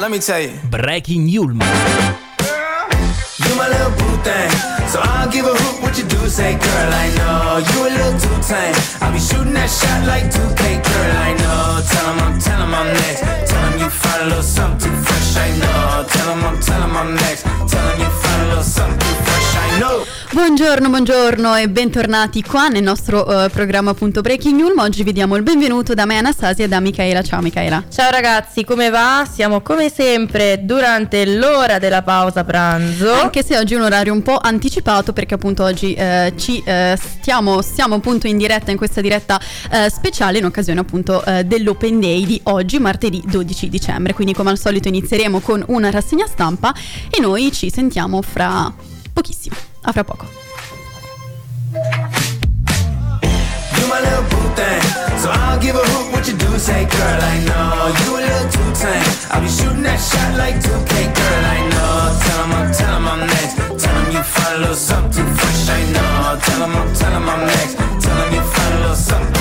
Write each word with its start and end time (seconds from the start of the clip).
let 0.00 0.10
me 0.10 0.18
tell 0.18 0.40
you. 0.40 0.56
Breaking 0.70 1.28
Yulman. 1.28 1.60
You 3.44 3.52
my 3.56 3.68
little 3.68 3.92
boo 4.00 4.16
thing. 4.24 4.50
So 4.88 4.98
I 4.98 5.22
don't 5.22 5.32
give 5.32 5.44
a 5.44 5.52
hoot 5.52 5.82
what 5.82 5.98
you 5.98 6.04
do, 6.04 6.16
say, 6.26 6.52
girl, 6.56 6.90
I 7.04 7.06
know. 7.18 7.60
You 7.68 7.78
a 7.84 7.90
little 7.98 8.16
too 8.18 8.38
tame. 8.48 8.74
I'll 9.02 9.12
be 9.12 9.20
shooting 9.20 9.52
that 9.52 9.68
shot 9.68 10.06
like 10.08 10.24
2K, 10.32 10.62
girl, 10.80 11.12
I 11.28 11.30
know. 11.36 11.84
Tell 11.84 12.06
him 12.10 12.18
I'm, 12.24 12.38
tell 12.40 12.60
him 12.64 12.74
I'm 12.74 12.88
next. 12.92 13.20
Tell 13.50 13.62
him 13.68 13.78
you 13.78 13.90
find 13.90 14.22
a 14.22 14.26
little 14.26 14.42
something 14.42 14.96
fresh, 15.04 15.36
I 15.36 15.48
know. 15.60 16.06
Tell 16.08 16.28
him 16.32 16.44
I'm, 16.48 16.60
tell 16.60 16.80
him 16.80 16.96
I'm 16.96 17.14
next. 17.14 17.42
Tell 17.44 17.86
him 17.92 18.00
you 18.00 18.10
find 18.10 18.29
Buongiorno, 20.32 20.88
buongiorno 20.88 21.56
e 21.56 21.68
bentornati 21.68 22.42
qua 22.42 22.68
nel 22.68 22.82
nostro 22.82 23.44
eh, 23.44 23.48
programma 23.50 23.90
appunto 23.90 24.20
Breaking 24.20 24.56
News. 24.56 24.78
Oggi 24.78 25.02
vi 25.02 25.12
diamo 25.12 25.36
il 25.36 25.42
benvenuto 25.42 25.94
da 25.94 26.04
me 26.04 26.18
Anastasia 26.18 26.64
e 26.64 26.68
da 26.68 26.80
Michaela. 26.80 27.22
Ciao 27.22 27.40
Michaela. 27.40 27.82
Ciao 27.88 28.10
ragazzi, 28.10 28.64
come 28.64 28.90
va? 28.90 29.26
Siamo 29.30 29.60
come 29.60 29.90
sempre 29.90 30.60
durante 30.64 31.26
l'ora 31.26 31.78
della 31.78 32.02
pausa 32.02 32.44
pranzo. 32.44 33.12
Anche 33.12 33.42
se 33.42 33.58
oggi 33.58 33.74
è 33.74 33.76
un 33.76 33.82
orario 33.82 34.12
un 34.12 34.22
po' 34.22 34.38
anticipato 34.38 35.12
perché 35.12 35.34
appunto 35.34 35.64
oggi 35.64 35.94
eh, 35.94 36.32
ci 36.36 36.62
eh, 36.64 36.96
stiamo, 36.96 37.60
siamo 37.62 37.96
appunto 37.96 38.26
in 38.26 38.36
diretta 38.36 38.70
in 38.70 38.76
questa 38.76 39.00
diretta 39.00 39.40
speciale 39.88 40.38
in 40.38 40.44
occasione 40.44 40.80
appunto 40.80 41.22
dell'Open 41.44 42.00
Day 42.00 42.24
di 42.24 42.40
oggi, 42.44 42.78
martedì 42.78 43.22
12 43.24 43.68
dicembre. 43.68 44.14
Quindi 44.14 44.32
come 44.32 44.50
al 44.50 44.58
solito 44.58 44.88
inizieremo 44.88 45.40
con 45.40 45.62
una 45.68 45.90
rassegna 45.90 46.26
stampa 46.26 46.74
e 47.10 47.20
noi 47.20 47.52
ci 47.52 47.70
sentiamo 47.70 48.22
fra 48.30 48.72
pochissimo. 49.12 49.56
A 49.82 49.92
fra 49.92 50.04
poco. 50.04 50.26
So 55.20 55.28
I 55.30 55.50
don't 55.50 55.60
give 55.60 55.76
a 55.76 55.84
hoot 55.84 56.12
what 56.12 56.26
you 56.26 56.34
do, 56.34 56.58
say, 56.58 56.84
girl, 56.86 57.20
I 57.20 57.36
know. 57.44 57.92
You 58.00 58.16
a 58.16 58.20
little 58.24 58.48
too 58.48 58.70
tame. 58.72 59.04
I'll 59.30 59.42
be 59.42 59.48
shooting 59.48 59.82
that 59.82 60.00
shot 60.00 60.32
like 60.38 60.56
2K, 60.56 60.92
girl, 61.12 61.44
I 61.44 61.60
know. 61.68 62.08
Tell 62.24 62.40
him 62.44 62.52
I'm, 62.56 62.72
tell 62.72 62.96
him 62.96 63.08
I'm 63.08 63.20
next. 63.26 63.84
Tell 63.84 63.96
him 64.00 64.12
you 64.16 64.22
find 64.22 64.54
a 64.56 64.58
little 64.60 64.74
something 64.74 65.28
fresh, 65.36 65.68
I 65.68 65.80
know. 65.92 66.40
Tell 66.40 66.60
him 66.64 66.74
I'm, 66.74 66.88
tell 66.94 67.12
him 67.12 67.28
I'm 67.28 67.46
next. 67.46 67.74
Tell 67.76 68.16
him 68.16 68.34
you 68.34 68.40
find 68.40 68.74
a 68.74 68.80
little 68.80 68.96
something 68.96 69.39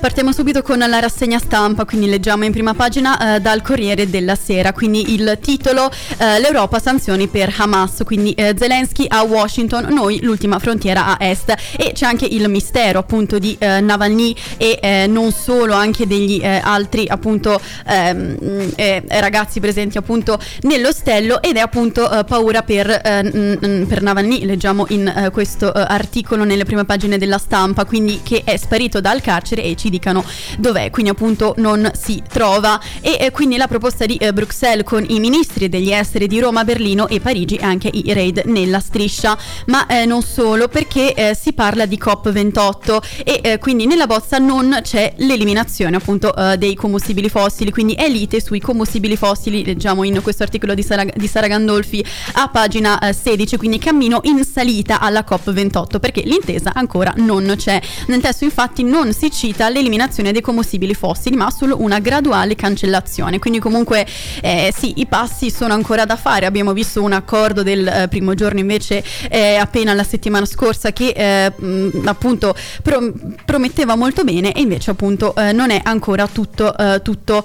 Partiamo 0.00 0.30
subito 0.30 0.62
con 0.62 0.78
la 0.78 1.00
rassegna 1.00 1.40
stampa, 1.40 1.84
quindi 1.84 2.08
leggiamo 2.08 2.44
in 2.44 2.52
prima 2.52 2.72
pagina 2.72 3.36
eh, 3.36 3.40
dal 3.40 3.62
Corriere 3.62 4.08
della 4.08 4.36
Sera, 4.36 4.72
quindi 4.72 5.12
il 5.12 5.38
titolo 5.42 5.90
eh, 6.18 6.38
L'Europa 6.38 6.78
sanzioni 6.78 7.26
per 7.26 7.52
Hamas, 7.56 8.02
quindi 8.04 8.32
eh, 8.32 8.54
Zelensky 8.56 9.06
a 9.08 9.22
Washington, 9.22 9.86
noi 9.90 10.20
l'ultima 10.22 10.60
frontiera 10.60 11.18
a 11.18 11.24
est. 11.24 11.52
E 11.76 11.92
c'è 11.94 12.06
anche 12.06 12.26
il 12.26 12.48
mistero 12.48 13.00
appunto 13.00 13.40
di 13.40 13.56
eh, 13.58 13.80
Navalny 13.80 14.36
e 14.56 14.78
eh, 14.80 15.06
non 15.08 15.32
solo, 15.32 15.74
anche 15.74 16.06
degli 16.06 16.40
eh, 16.40 16.60
altri 16.62 17.06
appunto 17.08 17.60
ehm, 17.86 18.72
eh, 18.76 19.02
ragazzi 19.08 19.58
presenti 19.58 19.98
appunto 19.98 20.38
nell'ostello 20.62 21.42
ed 21.42 21.56
è 21.56 21.60
appunto 21.60 22.08
paura 22.26 22.62
per, 22.62 22.86
per 22.86 24.02
Navalny, 24.02 24.44
leggiamo 24.44 24.86
in 24.90 25.30
questo 25.32 25.72
articolo 25.72 26.44
nelle 26.44 26.64
prime 26.64 26.84
pagine 26.84 27.18
della 27.18 27.38
stampa, 27.38 27.84
quindi 27.84 28.20
che 28.22 28.42
è 28.44 28.56
sparito 28.56 29.00
dal 29.00 29.20
carcere 29.20 29.64
e 29.64 29.74
ci 29.74 29.87
dicano 29.90 30.24
dov'è, 30.58 30.90
quindi 30.90 31.10
appunto 31.10 31.54
non 31.58 31.90
si 31.94 32.22
trova. 32.28 32.80
E 33.00 33.16
eh, 33.20 33.30
quindi 33.30 33.56
la 33.56 33.66
proposta 33.66 34.06
di 34.06 34.16
eh, 34.16 34.32
Bruxelles 34.32 34.84
con 34.84 35.04
i 35.08 35.20
ministri 35.20 35.68
degli 35.68 35.92
esteri 35.92 36.26
di 36.26 36.40
Roma, 36.40 36.64
Berlino 36.64 37.08
e 37.08 37.20
Parigi 37.20 37.56
e 37.56 37.64
anche 37.64 37.90
i 37.92 38.12
raid 38.12 38.42
nella 38.46 38.80
striscia, 38.80 39.36
ma 39.66 39.86
eh, 39.86 40.04
non 40.04 40.22
solo 40.22 40.68
perché 40.68 41.14
eh, 41.14 41.34
si 41.34 41.52
parla 41.52 41.86
di 41.86 41.98
COP28 42.02 42.98
e 43.24 43.40
eh, 43.42 43.58
quindi 43.58 43.86
nella 43.86 44.06
bozza 44.06 44.38
non 44.38 44.78
c'è 44.82 45.14
l'eliminazione 45.16 45.96
appunto 45.96 46.34
eh, 46.34 46.56
dei 46.56 46.74
combustibili 46.74 47.28
fossili, 47.28 47.70
quindi 47.70 47.94
è 47.94 48.08
lite 48.08 48.40
sui 48.40 48.60
combustibili 48.60 49.16
fossili, 49.16 49.64
leggiamo 49.64 50.04
in 50.04 50.20
questo 50.22 50.42
articolo 50.42 50.74
di 50.74 50.82
Sara, 50.82 51.04
di 51.04 51.26
Sara 51.26 51.46
Gandolfi 51.46 52.04
a 52.32 52.48
pagina 52.48 52.98
eh, 52.98 53.12
16, 53.12 53.56
quindi 53.56 53.78
cammino 53.78 54.20
in 54.24 54.44
salita 54.44 55.00
alla 55.00 55.24
COP28 55.28 55.98
perché 55.98 56.22
l'intesa 56.24 56.72
ancora 56.74 57.12
non 57.16 57.54
c'è. 57.56 57.80
Nel 58.06 58.20
testo 58.20 58.44
infatti 58.44 58.82
non 58.82 59.12
si 59.12 59.30
cita 59.30 59.68
l'eliminazione 59.78 60.32
dei 60.32 60.40
combustibili 60.40 60.94
fossili, 60.94 61.36
ma 61.36 61.50
solo 61.50 61.80
una 61.80 61.98
graduale 61.98 62.54
cancellazione. 62.54 63.38
Quindi 63.38 63.58
comunque 63.58 64.06
eh, 64.42 64.72
sì, 64.76 64.94
i 64.96 65.06
passi 65.06 65.50
sono 65.50 65.72
ancora 65.72 66.04
da 66.04 66.16
fare. 66.16 66.46
Abbiamo 66.46 66.72
visto 66.72 67.02
un 67.02 67.12
accordo 67.12 67.62
del 67.62 67.86
eh, 67.86 68.08
primo 68.08 68.34
giorno 68.34 68.58
invece 68.58 69.02
eh, 69.30 69.56
appena 69.56 69.94
la 69.94 70.04
settimana 70.04 70.44
scorsa 70.44 70.92
che 70.92 71.08
eh, 71.08 71.52
mh, 71.56 72.02
appunto 72.06 72.54
pro- 72.82 73.12
prometteva 73.44 73.94
molto 73.94 74.24
bene 74.24 74.52
e 74.52 74.60
invece 74.60 74.90
appunto 74.90 75.34
eh, 75.34 75.52
non 75.52 75.70
è 75.70 75.80
ancora 75.82 76.26
tutto, 76.26 76.76
eh, 76.76 77.00
tutto 77.02 77.44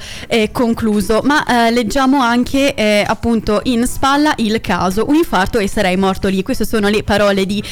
concluso. 0.52 1.22
Ma 1.24 1.70
leggiamo 1.70 2.20
anche 2.22 2.74
appunto 3.06 3.62
in 3.64 3.86
spalla 3.86 4.34
il 4.38 4.60
caso, 4.62 5.06
un 5.08 5.16
infarto 5.16 5.60
e 5.60 5.68
sarei 5.68 5.96
morto 5.96 6.28
lì. 6.28 6.42
Queste 6.42 6.66
sono 6.66 6.90
le 6.90 7.04
parole 7.04 7.46
di 7.46 7.64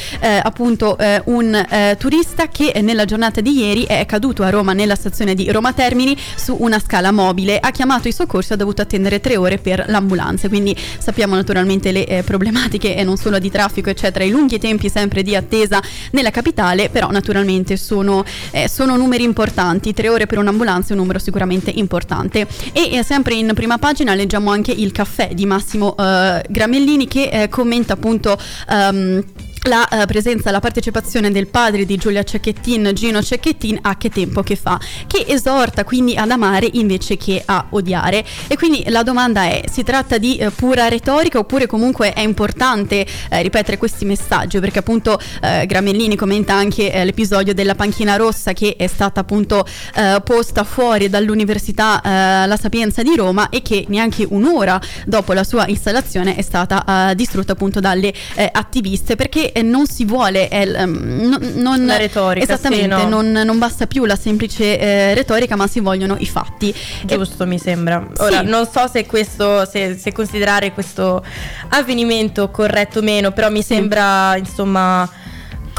appunto 0.44 0.98
un 1.26 1.66
turista 1.98 2.48
che 2.48 2.80
nella 2.82 3.06
giornata 3.06 3.42
di 3.42 3.58
ieri 3.58 3.86
è 3.86 4.06
caduto 4.06 4.44
a 4.44 4.50
Roma 4.52 4.74
nella 4.74 4.96
stazione 4.96 5.34
di 5.34 5.52
Roma 5.52 5.74
Termini 5.74 6.16
su 6.36 6.56
una 6.60 6.80
scala 6.80 7.12
mobile. 7.12 7.58
Ha 7.58 7.72
chiamato 7.72 8.08
i 8.08 8.12
soccorsi 8.12 8.52
e 8.52 8.54
ha 8.54 8.58
dovuto 8.58 8.82
attendere 8.84 9.20
tre 9.20 9.38
ore 9.38 9.58
per 9.58 9.86
l'ambulanza. 9.88 10.48
Quindi 10.48 10.76
sappiamo 11.00 11.34
naturalmente 11.36 11.92
le 11.92 12.06
eh, 12.06 12.24
problematiche 12.24 12.96
e 12.96 13.04
non 13.04 13.18
solo 13.18 13.40
di 13.40 13.50
traffico, 13.50 13.90
eccetera, 13.90 14.24
i 14.24 14.30
lunghi 14.30 14.60
tempi 14.60 14.90
sempre 14.90 15.24
di 15.24 15.36
attesa 15.36 15.82
nella 16.12 16.30
capitale, 16.30 16.90
però 16.90 17.10
naturalmente 17.10 17.78
sono, 17.78 18.24
eh, 18.52 18.68
sono 18.68 18.96
numeri 18.98 19.24
importanti. 19.24 19.94
Tre 19.94 20.10
ore 20.10 20.28
per 20.28 20.38
un'ambulanza 20.38 20.90
è 20.90 20.92
un 20.92 21.00
numero 21.00 21.20
sicuramente 21.20 21.72
importante. 21.74 22.48
E 22.74 22.96
eh, 22.96 23.04
sempre 23.04 23.34
in 23.36 23.52
prima 23.56 23.78
pagina 23.78 24.14
leggiamo 24.14 24.52
anche 24.52 24.72
il 24.72 24.92
caffè 24.92 25.32
di 25.34 25.46
Massimo 25.46 25.96
eh, 25.98 26.44
Gramellini 26.48 27.08
che 27.08 27.30
eh, 27.32 27.50
commenta 27.50 27.94
appunto. 27.94 28.38
ehm, 28.70 29.24
la 29.68 29.88
eh, 29.88 30.06
presenza, 30.08 30.50
la 30.50 30.60
partecipazione 30.60 31.30
del 31.30 31.48
padre 31.48 31.86
di 31.86 31.96
Giulia 31.98 32.24
Cecchettin, 32.24 32.92
Gino 32.94 33.22
Cecchettin, 33.22 33.78
a 33.82 33.96
che 33.96 34.10
tempo 34.10 34.42
che 34.42 34.56
fa, 34.56 34.80
che 35.06 35.26
esorta 35.28 35.84
quindi 35.84 36.16
ad 36.16 36.32
amare 36.32 36.68
invece 36.74 37.16
che 37.16 37.42
a 37.46 37.68
odiare. 37.70 38.26
E 38.48 38.58
quindi 38.58 38.84
la 38.88 39.04
domanda 39.04 39.44
è, 39.44 39.64
si 39.72 39.84
tratta 39.84 40.18
di 40.18 40.38
eh, 40.38 40.50
pura 40.50 40.88
retorica 40.88 41.38
oppure 41.38 41.68
comunque 41.68 42.12
è 42.14 42.22
importante 42.22 43.06
eh, 43.30 43.42
ripetere 43.44 43.78
questi 43.78 44.04
messaggi? 44.06 44.60
Perché 44.60 44.80
appunto 44.80 45.20
eh, 45.42 45.66
Gramellini 45.68 46.16
commenta 46.16 46.56
anche 46.56 46.92
eh, 46.92 47.06
l'episodio 47.06 47.54
della 47.54 47.76
panchina 47.76 48.16
rossa 48.16 48.54
che 48.54 48.76
è 48.76 48.88
stata 48.88 49.20
appunto 49.20 49.64
eh, 49.96 50.22
posta 50.24 50.64
fuori 50.64 51.10
dall'Università 51.10 52.02
La 52.02 52.58
Sapienza 52.60 53.04
di 53.04 53.16
Roma 53.16 53.50
e 53.50 53.62
che 53.62 53.86
neanche 53.90 54.26
un'ora 54.28 54.80
dopo 55.06 55.34
la 55.34 55.44
sua 55.44 55.68
installazione 55.68 56.36
è 56.36 56.42
stata 56.42 57.14
distrutta 57.16 57.54
appunto 57.54 57.80
dalle 57.80 58.14
attiviste 58.52 59.16
perché 59.16 59.51
non 59.64 59.86
si 59.88 60.06
vuole 60.06 60.48
l- 60.52 60.88
mm, 60.88 61.34
non, 61.62 61.86
La 61.86 61.98
retorica, 61.98 62.44
esattamente 62.46 62.84
sì, 62.98 63.06
no. 63.06 63.22
non, 63.22 63.32
non 63.32 63.58
basta 63.60 63.88
più 63.88 64.06
la 64.06 64.16
semplice 64.16 64.80
eh, 64.80 65.14
retorica 65.14 65.56
ma 65.56 65.68
si 65.68 65.80
vogliono 65.80 66.16
i 66.20 66.26
fatti 66.26 66.70
E- 66.70 66.76
Giusto, 67.06 67.46
mi 67.46 67.60
sembra. 67.60 68.08
Ora, 68.18 68.40
Sì. 68.40 68.46
non 68.46 68.68
so 68.72 68.88
se 68.88 69.06
questo, 69.06 69.66
se, 69.66 69.98
se 69.98 70.12
considerare 70.12 70.72
questo 70.72 71.24
avvenimento 71.70 72.50
corretto 72.50 73.00
o 73.00 73.02
meno, 73.02 73.32
però 73.32 73.50
mi 73.50 73.62
sembra, 73.64 74.36
insomma, 74.38 75.10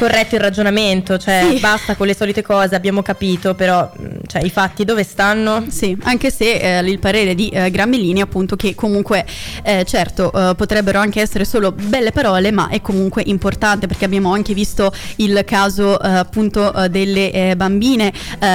corretto 0.03 0.35
il 0.35 0.41
ragionamento. 0.41 1.17
Cioè, 1.17 1.47
Sì. 1.49 1.61
basta 1.61 1.95
con 1.95 2.09
le 2.09 2.15
solite 2.17 2.43
cose, 2.43 2.75
abbiamo 2.75 3.03
capito, 3.03 3.55
però, 3.55 3.89
mh, 3.97 4.07
cioè, 4.27 4.43
i 4.43 4.51
fatti 4.51 4.85
dove 4.85 5.05
stanno? 5.05 5.65
Sì, 5.69 5.97
anche 6.03 6.31
se 6.33 6.55
eh, 6.79 6.81
il 6.81 6.99
parere 6.99 7.37
di 7.37 7.49
eh, 7.51 7.71
Gramellini 7.71 8.21
appunto 8.21 8.57
che 8.57 8.75
comunque 8.75 9.25
eh, 9.63 9.85
certo 9.85 10.33
eh, 10.33 10.55
potrebbero 10.57 10.99
anche 10.99 11.21
essere 11.21 11.45
solo 11.45 11.71
belle 11.71 12.11
parole 12.11 12.51
ma 12.51 12.69
è 12.69 12.81
comunque 12.81 13.23
importante 13.27 13.87
perché 13.87 14.05
abbiamo 14.05 14.33
anche 14.33 14.55
visto 14.55 14.93
il 15.17 15.41
caso 15.47 16.01
eh, 16.01 16.09
appunto 16.09 16.75
eh, 16.75 16.89
delle 16.89 17.55
bambine 17.57 18.13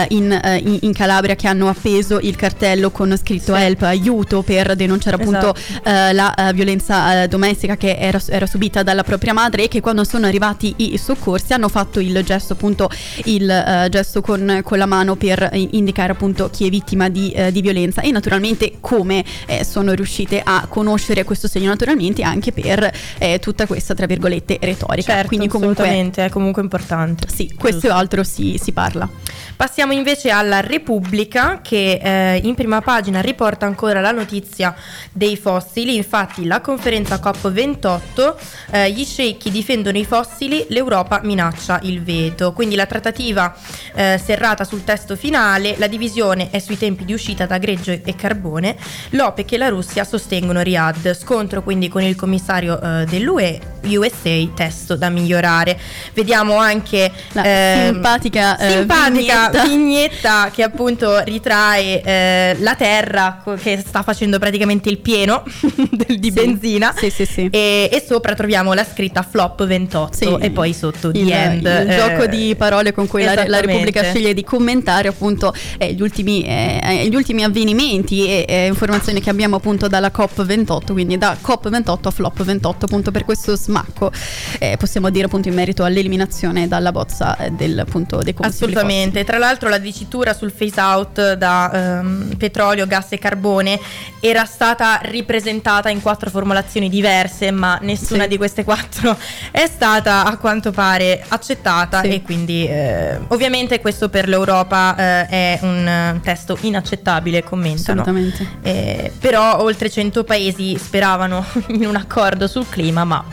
in, 0.09 0.39
in- 0.63 0.77
in 0.81 0.93
Calabria 0.93 1.35
che 1.35 1.47
hanno 1.47 1.69
appeso 1.69 2.19
il 2.19 2.35
cartello 2.35 2.91
con 2.91 3.15
scritto 3.17 3.55
Sì. 3.55 3.61
help, 3.61 3.83
aiuto 3.83 4.41
per 4.41 4.75
denunciare 4.75 5.15
appunto 5.15 5.55
Esatto. 5.55 6.13
la 6.13 6.51
violenza 6.53 7.25
domestica 7.27 7.77
che 7.77 7.95
era, 7.97 8.19
era 8.27 8.45
subita 8.45 8.83
dalla 8.83 9.03
propria 9.03 9.33
madre 9.33 9.63
e 9.63 9.67
che 9.67 9.79
quando 9.79 10.03
sono 10.03 10.25
arrivati 10.25 10.73
i 10.77 10.97
soccorsi 10.97 11.35
hanno 11.53 11.69
fatto 11.69 11.99
il 11.99 12.21
gesto 12.23 12.53
appunto 12.53 12.89
il 13.25 13.49
eh, 13.49 13.87
gesto 13.89 14.21
con, 14.21 14.61
con 14.63 14.77
la 14.77 14.85
mano 14.85 15.15
per 15.15 15.49
eh, 15.51 15.67
indicare 15.71 16.11
appunto 16.11 16.49
chi 16.49 16.65
è 16.65 16.69
vittima 16.69 17.09
di, 17.09 17.31
eh, 17.31 17.51
di 17.51 17.61
violenza. 17.61 18.01
E 18.01 18.11
naturalmente 18.11 18.77
come 18.79 19.23
eh, 19.45 19.63
sono 19.63 19.93
riuscite 19.93 20.41
a 20.43 20.67
conoscere 20.69 21.23
questo 21.23 21.47
segno 21.47 21.69
naturalmente 21.69 22.23
anche 22.23 22.51
per 22.51 22.91
eh, 23.17 23.39
tutta 23.39 23.65
questa 23.65 23.93
tra 23.93 24.05
virgolette 24.05 24.57
retorica. 24.61 25.13
Certo, 25.13 25.27
quindi 25.27 25.47
comunque 25.47 26.11
è 26.13 26.29
comunque 26.29 26.61
importante. 26.61 27.27
sì 27.33 27.53
questo 27.57 27.87
e 27.87 27.89
altro 27.89 28.23
si, 28.23 28.59
si 28.61 28.71
parla. 28.71 29.09
Passiamo 29.55 29.93
invece 29.93 30.29
alla 30.29 30.59
Repubblica 30.59 31.61
che 31.61 31.99
eh, 32.01 32.41
in 32.43 32.53
prima 32.55 32.81
pagina 32.81 33.21
riporta 33.21 33.65
ancora 33.65 33.99
la 33.99 34.11
notizia 34.11 34.75
dei 35.11 35.35
fossili, 35.35 35.95
infatti 35.95 36.45
la 36.45 36.61
conferenza 36.61 37.15
COP28, 37.15 38.35
eh, 38.71 38.91
gli 38.91 39.03
sceicchi 39.03 39.49
difendono 39.49 39.97
i 39.97 40.05
fossili, 40.05 40.65
l'Europa 40.69 41.21
minaccia 41.27 41.79
il 41.83 42.01
veto. 42.01 42.53
Quindi 42.53 42.75
la 42.75 42.87
trattativa 42.87 43.55
eh, 43.93 44.19
serrata 44.23 44.63
sul 44.63 44.83
testo 44.83 45.15
finale, 45.15 45.75
la 45.77 45.87
divisione 45.87 46.49
è 46.49 46.57
sui 46.57 46.77
tempi 46.77 47.05
di 47.05 47.13
uscita 47.13 47.45
da 47.45 47.59
greggio 47.59 47.91
e 47.91 48.15
carbone, 48.15 48.75
l'OPEC 49.11 49.51
e 49.51 49.57
la 49.57 49.69
Russia 49.69 50.03
sostengono 50.03 50.61
Riyadh, 50.61 51.13
scontro 51.13 51.61
quindi 51.61 51.89
con 51.89 52.01
il 52.01 52.15
commissario 52.15 52.81
eh, 52.81 53.05
dell'UE, 53.05 53.75
USA, 53.83 54.47
testo 54.55 54.95
da 54.95 55.09
migliorare. 55.09 55.79
Vediamo 56.13 56.57
anche 56.57 57.11
la 57.33 57.43
eh, 57.43 57.89
simpatica, 57.91 58.57
simpatica 58.59 59.49
vignetta. 59.49 59.63
vignetta. 59.63 60.49
che 60.51 60.63
appunto 60.63 61.19
ritrae 61.23 62.01
eh, 62.01 62.55
la 62.59 62.75
terra 62.75 63.43
che 63.61 63.83
sta 63.85 64.03
facendo 64.03 64.39
praticamente 64.39 64.89
il 64.89 64.99
pieno 64.99 65.43
di 66.07 66.17
sì, 66.21 66.31
benzina 66.31 66.93
sì, 66.95 67.09
sì, 67.09 67.25
sì. 67.25 67.47
E, 67.51 67.89
e, 67.91 68.03
sopra 68.05 68.33
troviamo 68.33 68.73
la 68.73 68.85
scritta 68.85 69.21
flop 69.23 69.65
28 69.65 70.15
sì, 70.15 70.37
e 70.39 70.51
poi 70.51 70.73
sotto 70.73 71.06
il, 71.13 71.25
the 71.27 71.33
end. 71.33 71.59
Il 71.61 71.89
eh, 71.89 71.95
gioco 71.95 72.25
di 72.27 72.55
parole 72.57 72.93
con 72.93 73.07
cui 73.07 73.23
la, 73.23 73.47
la, 73.47 73.59
Repubblica 73.59 74.03
sceglie 74.03 74.33
di 74.33 74.43
commentare 74.43 75.07
appunto 75.07 75.53
eh, 75.77 75.93
gli, 75.93 76.01
ultimi, 76.01 76.43
eh, 76.43 77.07
gli, 77.09 77.15
ultimi, 77.15 77.43
avvenimenti 77.43 78.45
e 78.45 78.67
informazioni 78.67 79.21
che 79.21 79.29
abbiamo 79.29 79.57
appunto 79.57 79.87
dalla 79.87 80.11
COP28, 80.13 80.91
quindi 80.91 81.17
da 81.17 81.37
COP28 81.41 82.07
a 82.07 82.11
flop 82.11 82.43
28 82.43 82.85
appunto 82.85 83.11
per 83.11 83.25
questo 83.25 83.55
smacco 83.55 84.11
eh, 84.59 84.75
possiamo 84.77 85.09
dire 85.09 85.25
appunto 85.25 85.47
in 85.47 85.53
merito 85.53 85.83
all'eliminazione 85.83 86.67
dalla 86.67 86.91
bozza 86.91 87.37
del 87.51 87.85
punto 87.89 88.21
dei 88.21 88.33
combustibili 88.33 88.75
Assolutamente, 88.75 89.19
fossili. 89.19 89.25
tra 89.25 89.37
l'altro 89.37 89.69
la 89.69 89.77
dicitura 89.77 90.33
sul 90.33 90.51
phase 90.51 90.79
out 90.79 91.33
da 91.33 91.99
ehm, 91.99 92.35
petrolio, 92.37 92.87
gas 92.87 93.11
e 93.11 93.19
carbone 93.19 93.79
era 94.19 94.45
stata 94.45 94.99
ripresentata 95.03 95.89
in 95.89 96.01
quattro 96.01 96.29
formulazioni 96.29 96.89
diverse 96.89 97.51
ma 97.51 97.77
nessuna 97.81 98.23
sì. 98.23 98.29
di 98.29 98.37
queste 98.37 98.63
quattro 98.63 99.17
è 99.51 99.67
stata 99.67 100.25
a 100.25 100.37
quanto 100.37 100.71
pare 100.71 100.96
accettata 101.27 102.01
sì. 102.01 102.09
e 102.09 102.21
quindi 102.21 102.67
eh, 102.67 103.19
ovviamente 103.27 103.79
questo 103.79 104.09
per 104.09 104.27
l'Europa 104.27 104.95
eh, 104.95 105.27
è 105.27 105.59
un 105.61 106.19
testo 106.23 106.57
inaccettabile, 106.61 107.43
commentano. 107.43 108.01
Assolutamente. 108.01 108.47
Eh, 108.61 109.11
però 109.19 109.61
oltre 109.61 109.89
100 109.89 110.23
paesi 110.23 110.77
speravano 110.77 111.45
in 111.69 111.85
un 111.85 111.95
accordo 111.95 112.47
sul 112.47 112.67
clima, 112.69 113.03
ma 113.03 113.23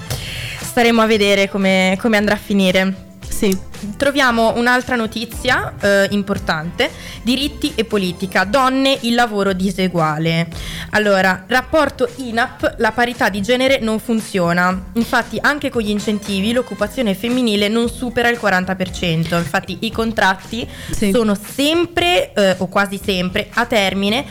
staremo 0.60 1.00
a 1.00 1.06
vedere 1.06 1.48
come, 1.48 1.96
come 2.00 2.16
andrà 2.16 2.34
a 2.34 2.38
finire. 2.38 3.12
Sì. 3.34 3.56
Troviamo 3.96 4.54
un'altra 4.56 4.94
notizia 4.94 5.74
eh, 5.80 6.06
importante, 6.10 6.88
diritti 7.22 7.72
e 7.74 7.84
politica, 7.84 8.44
donne, 8.44 8.96
il 9.02 9.14
lavoro 9.14 9.52
diseguale. 9.52 10.46
Allora, 10.90 11.44
rapporto 11.48 12.08
INAP, 12.14 12.76
la 12.78 12.92
parità 12.92 13.28
di 13.30 13.42
genere 13.42 13.80
non 13.80 13.98
funziona. 13.98 14.84
Infatti 14.92 15.38
anche 15.40 15.68
con 15.68 15.82
gli 15.82 15.90
incentivi 15.90 16.52
l'occupazione 16.52 17.14
femminile 17.14 17.66
non 17.66 17.88
supera 17.88 18.28
il 18.28 18.38
40%. 18.40 19.36
Infatti 19.36 19.78
i 19.80 19.90
contratti 19.90 20.66
sì. 20.92 21.10
sono 21.10 21.34
sempre 21.34 22.32
eh, 22.34 22.54
o 22.58 22.68
quasi 22.68 23.00
sempre 23.02 23.48
a 23.52 23.66
termine 23.66 24.24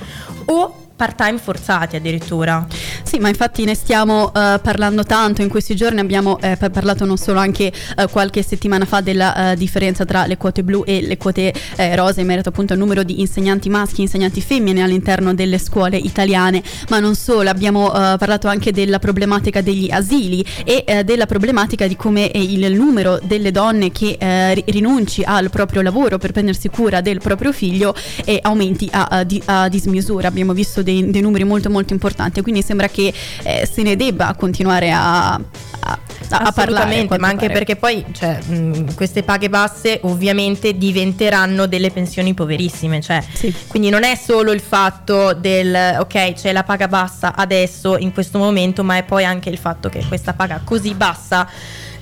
o 0.46 0.84
part-time 0.96 1.38
forzati 1.38 1.98
addirittura. 1.98 2.66
Sì, 3.14 3.20
ma 3.20 3.30
infatti 3.30 3.64
ne 3.64 3.76
stiamo 3.76 4.24
uh, 4.24 4.32
parlando 4.60 5.04
tanto 5.04 5.44
in 5.44 5.48
questi 5.48 5.76
giorni, 5.76 6.00
abbiamo 6.00 6.40
eh, 6.42 6.58
parlato 6.58 7.06
non 7.06 7.18
solo 7.18 7.38
anche 7.38 7.72
uh, 7.96 8.10
qualche 8.10 8.42
settimana 8.42 8.86
fa 8.86 9.02
della 9.02 9.52
uh, 9.52 9.56
differenza 9.56 10.04
tra 10.04 10.26
le 10.26 10.36
quote 10.36 10.64
blu 10.64 10.82
e 10.84 11.00
le 11.04 11.16
quote 11.18 11.54
eh, 11.76 11.96
rosa 11.96 12.22
in 12.22 12.26
merito 12.26 12.50
appunto 12.50 12.74
al 12.74 12.80
numero 12.80 13.04
di 13.04 13.20
insegnanti 13.20 13.70
maschi 13.70 14.00
e 14.00 14.04
insegnanti 14.06 14.42
femmine 14.42 14.82
all'interno 14.82 15.36
delle 15.36 15.60
scuole 15.60 15.96
italiane, 15.98 16.64
ma 16.90 16.98
non 16.98 17.14
solo, 17.14 17.52
abbiamo 17.52 17.92
parlato 17.92 18.48
anche 18.48 18.72
della 18.72 18.98
problematica 18.98 19.62
degli 19.62 19.92
asili 19.92 20.44
e 20.66 21.04
della 21.06 21.28
problematica 21.28 21.86
di 21.86 21.96
come 21.96 22.32
il 22.34 22.74
numero 22.74 23.20
delle 23.22 23.52
donne 23.52 23.92
che 23.92 24.18
rinunci 24.66 25.22
al 25.24 25.52
proprio 25.52 25.84
lavoro 25.84 26.18
per 26.18 26.32
prendersi 26.32 26.68
cura 26.70 27.02
del 27.02 27.20
proprio 27.20 27.52
figlio 27.52 27.94
aumenti 28.42 28.90
a, 28.92 29.06
a, 29.06 29.26
a 29.46 29.70
dismisura. 29.70 30.28
Abbiamo 30.28 30.54
visto 30.54 30.82
dei, 30.82 31.12
dei, 31.12 31.22
numeri 31.22 31.44
molto 31.44 31.70
molto 31.70 31.94
importanti, 31.94 32.42
quindi 32.42 32.64
sembra 32.64 32.88
che 32.88 33.02
eh, 33.08 33.68
se 33.72 33.82
ne 33.82 33.96
debba 33.96 34.36
continuare 34.38 34.92
a, 34.92 35.34
a 35.34 36.00
a 36.30 36.52
parlare. 36.52 37.08
ma 37.20 37.28
anche 37.28 37.48
pare. 37.48 37.54
perché 37.54 37.76
poi 37.76 38.04
cioè, 38.12 38.40
mh, 38.42 38.96
queste 38.96 39.24
paghe 39.24 39.50
basse 39.50 40.00
ovviamente 40.04 40.78
diventeranno 40.78 41.66
delle 41.68 41.92
pensioni 41.92 42.34
poverissime. 42.34 43.02
Cioè, 43.02 43.24
sì. 43.34 43.54
Quindi 43.68 43.90
non 43.90 44.04
è 44.04 44.16
solo 44.16 44.52
il 44.52 44.62
fatto 44.62 45.34
del 45.34 45.98
ok, 46.00 46.34
c'è 46.34 46.52
la 46.52 46.64
paga 46.64 46.88
bassa 46.88 47.36
adesso, 47.36 47.98
in 47.98 48.14
questo 48.14 48.38
momento, 48.38 48.84
ma 48.84 48.98
è 48.98 49.04
poi 49.04 49.26
anche 49.26 49.50
il 49.50 49.58
fatto 49.58 49.90
che 49.90 50.04
questa 50.08 50.34
paga 50.34 50.62
così 50.64 50.94
bassa. 50.94 51.48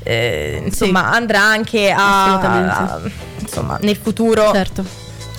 Eh, 0.04 0.64
insomma, 0.66 1.10
sì. 1.12 1.16
andrà 1.16 1.42
anche 1.42 1.92
a, 1.92 2.40
a, 2.40 3.00
insomma, 3.40 3.78
nel 3.82 3.96
futuro 3.96 4.52
certo. 4.52 4.84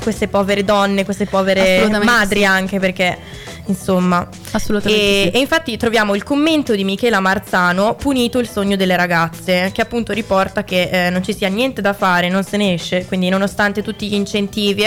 queste 0.01 0.29
povere 0.29 0.63
donne, 0.65 1.05
queste 1.05 1.27
povere 1.27 1.89
madri 2.05 2.45
anche 2.45 2.79
perché 2.79 3.19
insomma. 3.67 4.27
Assolutamente. 4.53 5.03
E, 5.03 5.31
sì. 5.31 5.37
e, 5.37 5.41
infatti 5.41 5.77
troviamo 5.77 6.15
il 6.15 6.23
commento 6.23 6.75
di 6.75 6.85
Michela 6.85 7.21
Marzano, 7.21 7.95
punito 7.95 8.39
il 8.39 8.49
sogno 8.49 8.77
delle 8.77 8.97
ragazze, 8.97 9.71
che 9.73 9.83
appunto 9.83 10.13
riporta 10.13 10.65
che 10.65 10.89
eh, 10.91 11.11
non 11.11 11.23
ci 11.23 11.35
sia 11.35 11.49
niente 11.49 11.81
da 11.81 11.93
fare, 11.93 12.29
non 12.29 12.45
se 12.45 12.57
ne 12.57 12.75
esce, 12.75 13.07
quindi 13.07 13.29
nonostante 13.29 13.83
tutti 13.83 14.09
gli 14.09 14.15
incentivi, 14.15 14.85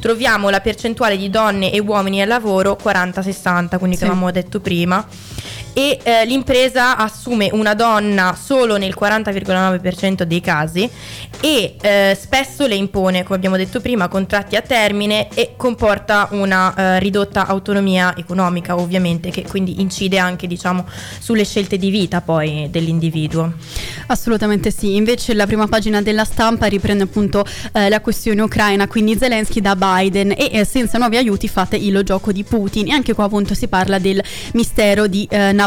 troviamo 0.00 0.50
la 0.50 0.60
percentuale 0.60 1.16
di 1.16 1.30
donne 1.30 1.72
e 1.72 1.80
uomini 1.80 2.22
al 2.22 2.28
lavoro 2.28 2.78
40-60, 2.82 3.78
quindi 3.78 3.96
sì. 3.96 4.02
che 4.02 4.08
avevamo 4.08 4.30
detto 4.30 4.60
prima 4.60 5.06
e 5.78 6.00
eh, 6.02 6.24
l'impresa 6.26 6.96
assume 6.96 7.50
una 7.52 7.72
donna 7.74 8.36
solo 8.36 8.76
nel 8.78 8.96
40,9% 8.98 10.22
dei 10.22 10.40
casi 10.40 10.90
e 11.40 11.76
eh, 11.80 12.18
spesso 12.20 12.66
le 12.66 12.74
impone, 12.74 13.22
come 13.22 13.36
abbiamo 13.36 13.56
detto 13.56 13.80
prima, 13.80 14.08
contratti 14.08 14.56
a 14.56 14.60
termine 14.60 15.28
e 15.34 15.52
comporta 15.56 16.30
una 16.32 16.74
eh, 16.74 16.98
ridotta 16.98 17.46
autonomia 17.46 18.16
economica 18.16 18.76
ovviamente 18.76 19.30
che 19.30 19.44
quindi 19.44 19.80
incide 19.80 20.18
anche 20.18 20.48
diciamo 20.48 20.84
sulle 21.20 21.44
scelte 21.44 21.78
di 21.78 21.90
vita 21.90 22.22
poi 22.22 22.66
dell'individuo. 22.70 23.52
Assolutamente 24.08 24.72
sì, 24.72 24.96
invece 24.96 25.32
la 25.34 25.46
prima 25.46 25.68
pagina 25.68 26.02
della 26.02 26.24
stampa 26.24 26.66
riprende 26.66 27.04
appunto 27.04 27.44
eh, 27.72 27.88
la 27.88 28.00
questione 28.00 28.42
ucraina, 28.42 28.88
quindi 28.88 29.16
Zelensky 29.16 29.60
da 29.60 29.76
Biden 29.76 30.32
e 30.32 30.48
eh, 30.50 30.64
senza 30.64 30.98
nuovi 30.98 31.18
aiuti 31.18 31.46
fate 31.46 31.76
il 31.76 32.00
gioco 32.02 32.32
di 32.32 32.42
Putin. 32.42 32.88
E 32.88 32.92
anche 32.92 33.14
qua 33.14 33.26
appunto 33.26 33.54
si 33.54 33.68
parla 33.68 34.00
del 34.00 34.20
mistero 34.54 35.06
di 35.06 35.24
eh, 35.30 35.52
Navalny, 35.52 35.66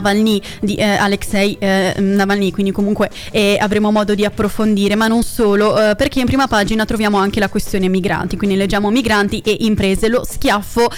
di 0.60 0.76
eh, 0.76 0.84
Alexei 0.84 1.56
eh, 1.60 1.94
Navalny, 1.98 2.52
quindi 2.52 2.72
comunque 2.72 3.10
eh, 3.32 3.58
avremo 3.60 3.92
modo 3.92 4.16
di 4.16 4.26
approfondire, 4.26 4.96
ma 4.96 5.08
non 5.08 5.24
solo, 5.24 5.78
eh, 5.92 5.96
perché 5.96 6.20
in 6.20 6.26
prima 6.26 6.48
pagina 6.48 6.86
troviamo 6.86 7.18
anche 7.18 7.40
la 7.40 7.50
questione 7.50 7.88
migranti, 7.88 8.38
quindi 8.38 8.56
leggiamo 8.56 8.90
migranti 8.90 9.40
e 9.40 9.58
imprese, 9.62 10.08
lo 10.08 10.24
schiaffo 10.24 10.90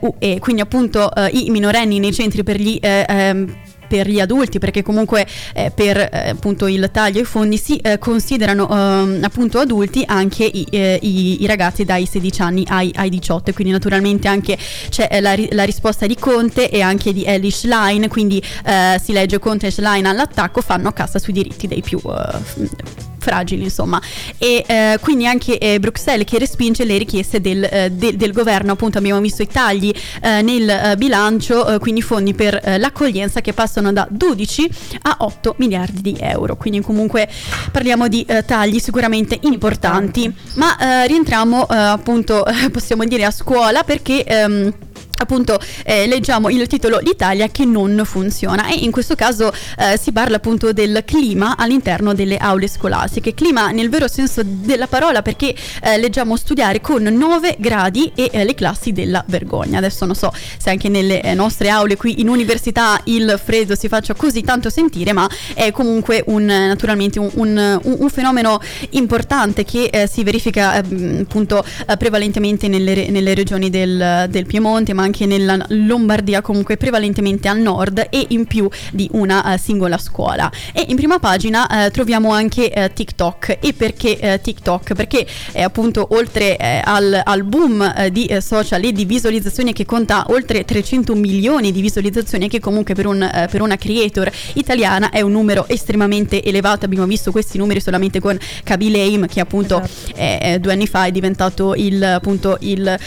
UE, 0.00 0.38
quindi 0.38 0.62
appunto 0.62 1.10
i 1.32 1.50
minorenni 1.50 1.98
nei 1.98 2.12
centri 2.12 2.42
per 2.42 2.60
gli 2.60 2.78
ehm, 2.80 3.63
per 3.94 4.08
gli 4.08 4.18
adulti 4.18 4.58
perché 4.58 4.82
comunque 4.82 5.24
eh, 5.52 5.70
per 5.72 5.96
eh, 5.96 6.30
appunto 6.30 6.66
il 6.66 6.88
taglio 6.90 7.20
ai 7.20 7.24
fondi 7.24 7.56
si 7.56 7.76
eh, 7.76 7.98
considerano 7.98 8.68
ehm, 8.68 9.20
appunto 9.22 9.60
adulti 9.60 10.02
anche 10.04 10.44
i, 10.44 10.66
eh, 10.68 10.98
i, 11.00 11.42
i, 11.44 11.46
ragazzi 11.46 11.84
dai 11.84 12.04
16 12.04 12.42
anni 12.42 12.64
ai, 12.68 12.90
ai 12.96 13.08
18 13.08 13.52
quindi 13.52 13.72
naturalmente 13.72 14.26
anche 14.26 14.58
c'è 14.88 15.20
la, 15.20 15.36
la, 15.50 15.62
risposta 15.62 16.08
di 16.08 16.16
Conte 16.16 16.70
e 16.70 16.80
anche 16.80 17.12
di 17.12 17.24
Elish 17.24 17.66
Line. 17.66 18.08
Quindi 18.08 18.42
eh, 18.64 19.00
si 19.00 19.12
legge 19.12 19.38
Conte 19.38 19.68
e 19.68 19.74
Line 19.76 20.08
all'attacco 20.08 20.60
fanno 20.60 20.90
cassa 20.90 21.20
sui 21.20 21.32
diritti 21.32 21.68
dei 21.68 21.82
più 21.82 22.00
eh, 22.04 23.13
fragili, 23.24 23.64
insomma. 23.64 24.00
E 24.36 24.62
eh, 24.66 24.98
quindi 25.00 25.26
anche 25.26 25.56
eh, 25.58 25.80
Bruxelles 25.80 26.26
che 26.26 26.38
respinge 26.38 26.84
le 26.84 26.98
richieste 26.98 27.40
del, 27.40 27.64
eh, 27.64 27.90
de, 27.90 28.16
del, 28.16 28.32
governo, 28.32 28.72
appunto 28.72 28.98
abbiamo 28.98 29.20
visto 29.20 29.40
i 29.42 29.46
tagli 29.46 29.92
eh, 30.22 30.42
nel 30.42 30.68
eh, 30.68 30.96
bilancio, 30.98 31.66
eh, 31.66 31.78
quindi 31.78 32.02
fondi 32.02 32.34
per 32.34 32.60
l'accoglienza 32.78 33.40
che 33.40 33.52
passano 33.52 33.92
da 33.92 34.06
12 34.10 34.70
a 35.02 35.16
8 35.20 35.54
miliardi 35.58 36.02
di 36.02 36.16
euro. 36.20 36.56
Quindi 36.56 36.80
comunque 36.80 37.28
parliamo 37.72 38.08
di 38.08 38.26
tagli 38.46 38.78
sicuramente 38.78 39.38
importanti, 39.42 40.32
ma 40.54 41.04
rientriamo 41.06 41.62
appunto, 41.62 42.44
possiamo 42.72 43.04
dire, 43.04 43.24
a 43.24 43.30
scuola 43.30 43.82
perché... 43.84 44.24
Ehm, 44.24 44.72
appunto 45.18 45.58
eh, 45.84 46.06
leggiamo 46.06 46.48
il 46.48 46.66
titolo 46.66 46.98
L'Italia 46.98 47.48
che 47.48 47.64
non 47.64 48.02
funziona 48.04 48.68
e 48.68 48.76
in 48.76 48.90
questo 48.90 49.14
caso 49.14 49.52
eh, 49.78 49.98
si 49.98 50.12
parla 50.12 50.36
appunto 50.36 50.72
del 50.72 51.02
clima 51.04 51.56
all'interno 51.56 52.14
delle 52.14 52.36
aule 52.36 52.68
scolastiche, 52.68 53.34
clima 53.34 53.70
nel 53.70 53.88
vero 53.88 54.08
senso 54.08 54.42
della 54.44 54.86
parola 54.86 55.22
perché 55.22 55.54
eh, 55.82 55.98
leggiamo 55.98 56.36
studiare 56.36 56.80
con 56.80 57.02
9 57.02 57.56
gradi 57.58 58.10
e 58.14 58.30
eh, 58.32 58.44
le 58.44 58.54
classi 58.54 58.92
della 58.92 59.24
vergogna. 59.26 59.78
Adesso 59.78 60.04
non 60.04 60.14
so 60.14 60.32
se 60.58 60.70
anche 60.70 60.88
nelle 60.88 61.22
eh, 61.22 61.34
nostre 61.34 61.68
aule 61.68 61.96
qui 61.96 62.20
in 62.20 62.28
università 62.28 63.00
il 63.04 63.40
freddo 63.42 63.74
si 63.74 63.88
faccia 63.88 64.14
così 64.14 64.42
tanto 64.42 64.70
sentire, 64.70 65.12
ma 65.12 65.28
è 65.54 65.70
comunque 65.70 66.22
un, 66.26 66.44
naturalmente 66.44 67.18
un, 67.18 67.30
un, 67.34 67.80
un 67.82 68.08
fenomeno 68.10 68.60
importante 68.90 69.64
che 69.64 69.84
eh, 69.84 70.08
si 70.08 70.22
verifica 70.24 70.72
appunto 70.72 71.64
prevalentemente 71.98 72.68
nelle, 72.68 73.08
nelle 73.10 73.34
regioni 73.34 73.70
del, 73.70 74.26
del 74.28 74.46
Piemonte, 74.46 74.92
ma 74.92 75.03
anche 75.04 75.26
nella 75.26 75.64
Lombardia, 75.68 76.40
comunque 76.40 76.76
prevalentemente 76.76 77.48
al 77.48 77.58
nord 77.58 78.06
e 78.10 78.26
in 78.30 78.46
più 78.46 78.68
di 78.92 79.08
una 79.12 79.42
uh, 79.44 79.58
singola 79.58 79.98
scuola. 79.98 80.50
E 80.72 80.86
in 80.88 80.96
prima 80.96 81.18
pagina 81.18 81.66
uh, 81.68 81.90
troviamo 81.90 82.32
anche 82.32 82.72
uh, 82.74 82.92
TikTok. 82.92 83.58
E 83.60 83.72
perché 83.72 84.40
TikTok? 84.42 84.94
Perché 84.94 85.26
appunto 85.56 86.08
oltre 86.10 86.56
al, 86.56 87.20
al, 87.22 87.44
boom 87.44 88.08
di 88.08 88.34
social 88.40 88.82
e 88.84 88.92
di 88.92 89.04
visualizzazioni 89.04 89.72
che 89.72 89.84
conta 89.84 90.26
oltre 90.28 90.64
300 90.64 91.14
milioni 91.14 91.72
di 91.72 91.80
visualizzazioni, 91.80 92.48
che 92.48 92.60
comunque 92.60 92.94
per, 92.94 93.06
un, 93.06 93.28
per 93.50 93.60
una 93.60 93.76
creator 93.76 94.30
italiana 94.54 95.10
è 95.10 95.20
un 95.20 95.32
numero 95.32 95.66
estremamente 95.68 96.42
elevato. 96.42 96.84
Abbiamo 96.84 97.06
visto 97.06 97.30
questi 97.30 97.58
numeri 97.58 97.80
solamente 97.80 98.20
con 98.20 98.38
Kaby 98.62 98.90
Lame, 98.90 99.26
che 99.26 99.40
appunto 99.40 99.82
esatto. 99.82 100.58
due 100.58 100.72
anni 100.72 100.86
fa 100.86 101.06
è 101.06 101.12
diventato 101.12 101.74
il, 101.74 102.02
appunto, 102.02 102.56
il 102.60 102.98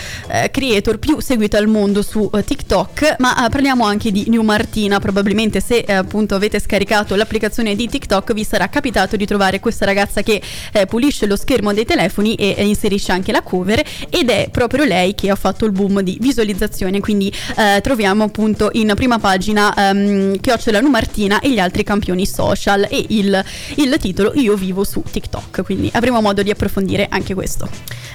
creator 0.51 0.99
più 0.99 1.19
seguito 1.19 1.57
al 1.57 1.67
mondo 1.67 1.87
su 2.01 2.29
TikTok. 2.29 3.15
Ma 3.20 3.48
parliamo 3.50 3.86
anche 3.86 4.12
di 4.12 4.25
New 4.27 4.41
Martina, 4.41 5.00
probabilmente 5.00 5.60
se 5.60 5.84
appunto 5.84 6.36
avete 6.36 6.60
scaricato 6.60 7.15
l'applicazione 7.15 7.75
di 7.75 7.88
TikTok 7.88 8.34
vi 8.34 8.44
sarà 8.44 8.70
capitato 8.70 9.15
di 9.15 9.25
trovare 9.25 9.60
questa 9.60 9.86
ragazza 9.86 10.22
che 10.22 10.41
eh, 10.72 10.86
pulisce 10.86 11.25
lo 11.25 11.36
schermo 11.36 11.74
dei 11.74 11.86
telefoni 11.86 12.36
e 12.36 12.56
eh, 12.58 12.65
inserisce 12.65 13.12
anche 13.12 13.32
la 13.32 13.41
cover 13.41 13.84
ed 14.10 14.29
è 14.29 14.50
proprio 14.51 14.84
lei 14.84 15.15
che 15.15 15.29
ha 15.29 15.36
fatto 15.36 15.65
il 15.65 15.72
boom 15.72 16.01
di 16.01 16.17
visualizzazione. 16.20 17.00
Quindi 17.00 17.32
eh, 17.58 17.82
troviamo 17.82 18.24
appunto 18.24 18.70
in 18.74 18.91
prima 18.96 19.20
pagina 19.20 19.74
um, 19.75 20.39
Chiocciola 20.39 20.82
Numartina 20.82 21.39
e 21.39 21.51
gli 21.51 21.60
altri 21.60 21.84
campioni 21.84 22.25
social 22.25 22.88
e 22.89 23.06
il, 23.10 23.44
il 23.75 23.98
titolo 24.00 24.34
Io 24.36 24.56
vivo 24.56 24.84
su 24.84 25.03
TikTok. 25.10 25.63
Quindi 25.63 25.89
avremo 25.94 26.22
modo 26.22 26.41
di 26.44 26.50
approfondire 26.50 27.08
anche 27.10 27.34
questo. 27.34 27.70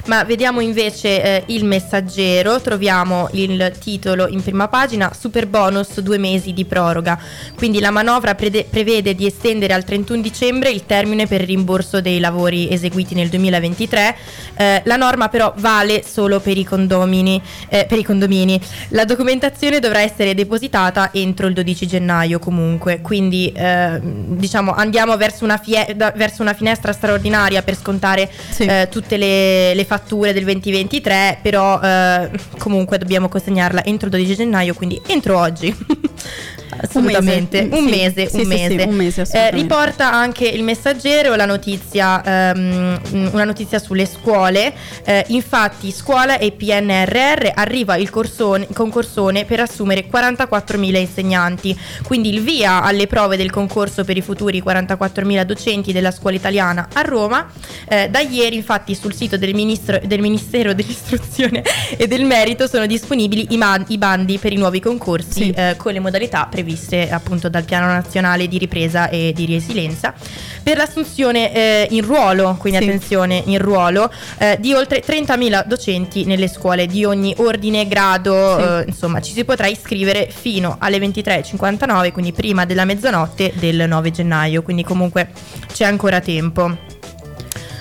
Ma 0.07 0.25
vediamo 0.25 0.61
invece 0.61 1.23
eh, 1.23 1.45
il 1.47 1.65
messaggero. 1.65 2.61
Troviamo 2.61 3.29
il 3.33 3.62
titolo 3.71 4.27
in 4.29 4.43
prima 4.43 4.69
pagina 4.69 5.13
super 5.19 5.47
bonus 5.47 6.01
due 6.01 6.19
mesi 6.19 6.53
di 6.53 6.65
proroga 6.65 7.19
quindi 7.57 7.81
la 7.81 7.91
manovra 7.91 8.35
prede- 8.35 8.67
prevede 8.69 9.15
di 9.15 9.27
estendere 9.27 9.73
al 9.73 9.85
31 9.85 10.21
dicembre 10.21 10.71
il 10.71 10.85
termine 10.87 11.27
per 11.27 11.43
il 11.43 11.47
rimborso 11.47 12.01
dei 12.01 12.19
lavori 12.19 12.71
eseguiti 12.71 13.15
nel 13.15 13.29
2023. 13.29 14.17
Eh, 14.57 14.83
la 14.85 14.97
norma 14.97 15.29
però 15.29 15.53
vale 15.59 16.03
solo 16.05 16.41
per 16.41 16.57
i, 16.57 16.65
condomini, 16.65 17.41
eh, 17.69 17.87
per 17.89 17.99
i 17.99 18.05
condomini. 18.05 18.61
La 18.89 19.05
documentazione 19.05 19.79
dovrà 19.79 20.01
essere 20.01 20.35
depositata 20.35 21.11
entro 21.13 21.47
il 21.47 21.55
12 21.55 21.87
gennaio 21.87 22.39
comunque, 22.39 23.01
quindi 23.01 23.53
eh, 23.53 24.01
diciamo 24.03 24.73
andiamo 24.75 25.17
verso 25.17 25.45
una, 25.45 25.57
fie- 25.57 25.95
verso 25.97 26.43
una, 26.43 26.55
finestra 26.55 26.93
straordinaria 26.93 27.63
per 27.63 27.77
scontare 27.77 28.31
sì. 28.51 28.65
Eh, 28.65 28.89
tutte 28.91 29.17
le, 29.17 29.75
le, 29.75 29.85
fatture 29.85 30.33
del 30.33 30.45
2023, 30.45 31.39
però 31.43 31.81
eh, 31.81 32.31
comunque 32.59 32.99
dobbiamo 32.99 33.29
consegnarla 33.53 33.85
entro 33.85 34.07
il 34.07 34.13
12 34.13 34.35
gennaio, 34.35 34.75
quindi 34.75 35.01
entro 35.07 35.39
oggi. 35.39 35.75
assolutamente. 36.81 37.69
Un 37.71 37.85
mese, 37.85 38.29
un 38.33 38.47
mese. 38.47 38.83
Un 38.85 38.95
mese 38.95 39.27
eh, 39.33 39.51
riporta 39.51 40.13
anche 40.13 40.47
il 40.47 40.63
messaggero 40.63 41.35
la 41.35 41.45
notizia, 41.45 42.23
ehm, 42.51 43.31
una 43.33 43.45
notizia 43.45 43.79
sulle 43.79 44.07
scuole. 44.07 44.73
Eh, 45.05 45.25
infatti, 45.29 45.91
scuola 45.91 46.39
e 46.39 46.53
PNRR 46.53 47.51
arriva 47.55 47.97
il 47.97 48.11
corsone, 48.11 48.67
concorsone 48.73 49.45
per 49.45 49.61
assumere 49.61 50.07
44.000 50.11 50.97
insegnanti. 50.97 51.79
Quindi 52.03 52.31
il 52.31 52.41
via 52.41 52.83
alle 52.83 53.07
prove 53.07 53.37
del 53.37 53.51
concorso 53.51 54.05
per 54.05 54.17
i 54.17 54.23
futuri 54.23 54.63
44.000 54.65 55.45
docenti 55.45 55.93
della 55.93 56.11
scuola 56.11 56.37
italiana 56.37 56.89
a 56.93 57.03
Roma. 57.03 57.47
Eh, 57.89 58.09
da 58.09 58.21
ieri, 58.21 58.57
infatti, 58.57 58.95
sul 58.95 59.15
sito 59.15 59.37
del, 59.37 59.55
ministro, 59.55 60.01
del 60.05 60.21
Ministero 60.21 60.73
dell'Istruzione 60.73 61.63
e 61.97 62.07
del 62.07 62.25
Merito 62.25 62.67
sono 62.67 62.87
disponibili 62.87 63.49
i, 63.51 63.57
man- 63.57 63.85
i 63.89 63.99
bandi 63.99 64.39
per 64.39 64.53
i 64.53 64.57
nuovi 64.57 64.81
concorsi 64.81 65.45
sì. 65.45 65.51
Eh, 65.51 65.75
con 65.77 65.93
le 65.93 66.01
modalità 66.01 66.47
previste 66.51 66.62
previste 66.63 67.11
appunto 67.11 67.49
dal 67.49 67.65
Piano 67.65 67.87
Nazionale 67.87 68.47
di 68.47 68.57
Ripresa 68.57 69.09
e 69.09 69.33
di 69.35 69.47
Resilienza 69.47 70.15
per 70.63 70.77
l'assunzione 70.77 71.53
eh, 71.53 71.89
in 71.91 72.05
ruolo, 72.05 72.57
quindi 72.59 72.79
sì. 72.79 72.85
attenzione, 72.85 73.43
in 73.47 73.59
ruolo 73.59 74.11
eh, 74.39 74.57
di 74.61 74.73
oltre 74.73 75.03
30.000 75.05 75.67
docenti 75.67 76.25
nelle 76.25 76.47
scuole 76.49 76.87
di 76.87 77.05
ogni 77.05 77.35
ordine, 77.39 77.89
grado, 77.89 78.57
sì. 78.59 78.63
eh, 78.63 78.85
insomma 78.87 79.21
ci 79.21 79.33
si 79.33 79.45
potrà 79.45 79.67
iscrivere 79.67 80.29
fino 80.31 80.77
alle 80.79 80.99
23.59, 80.99 82.13
quindi 82.13 82.33
prima 82.33 82.65
della 82.65 82.85
mezzanotte 82.85 83.53
del 83.57 83.89
9 83.89 84.11
gennaio, 84.13 84.63
quindi 84.63 84.85
comunque 84.85 85.31
c'è 85.73 85.85
ancora 85.85 86.21
tempo. 86.21 86.91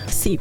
Sì, 0.05 0.37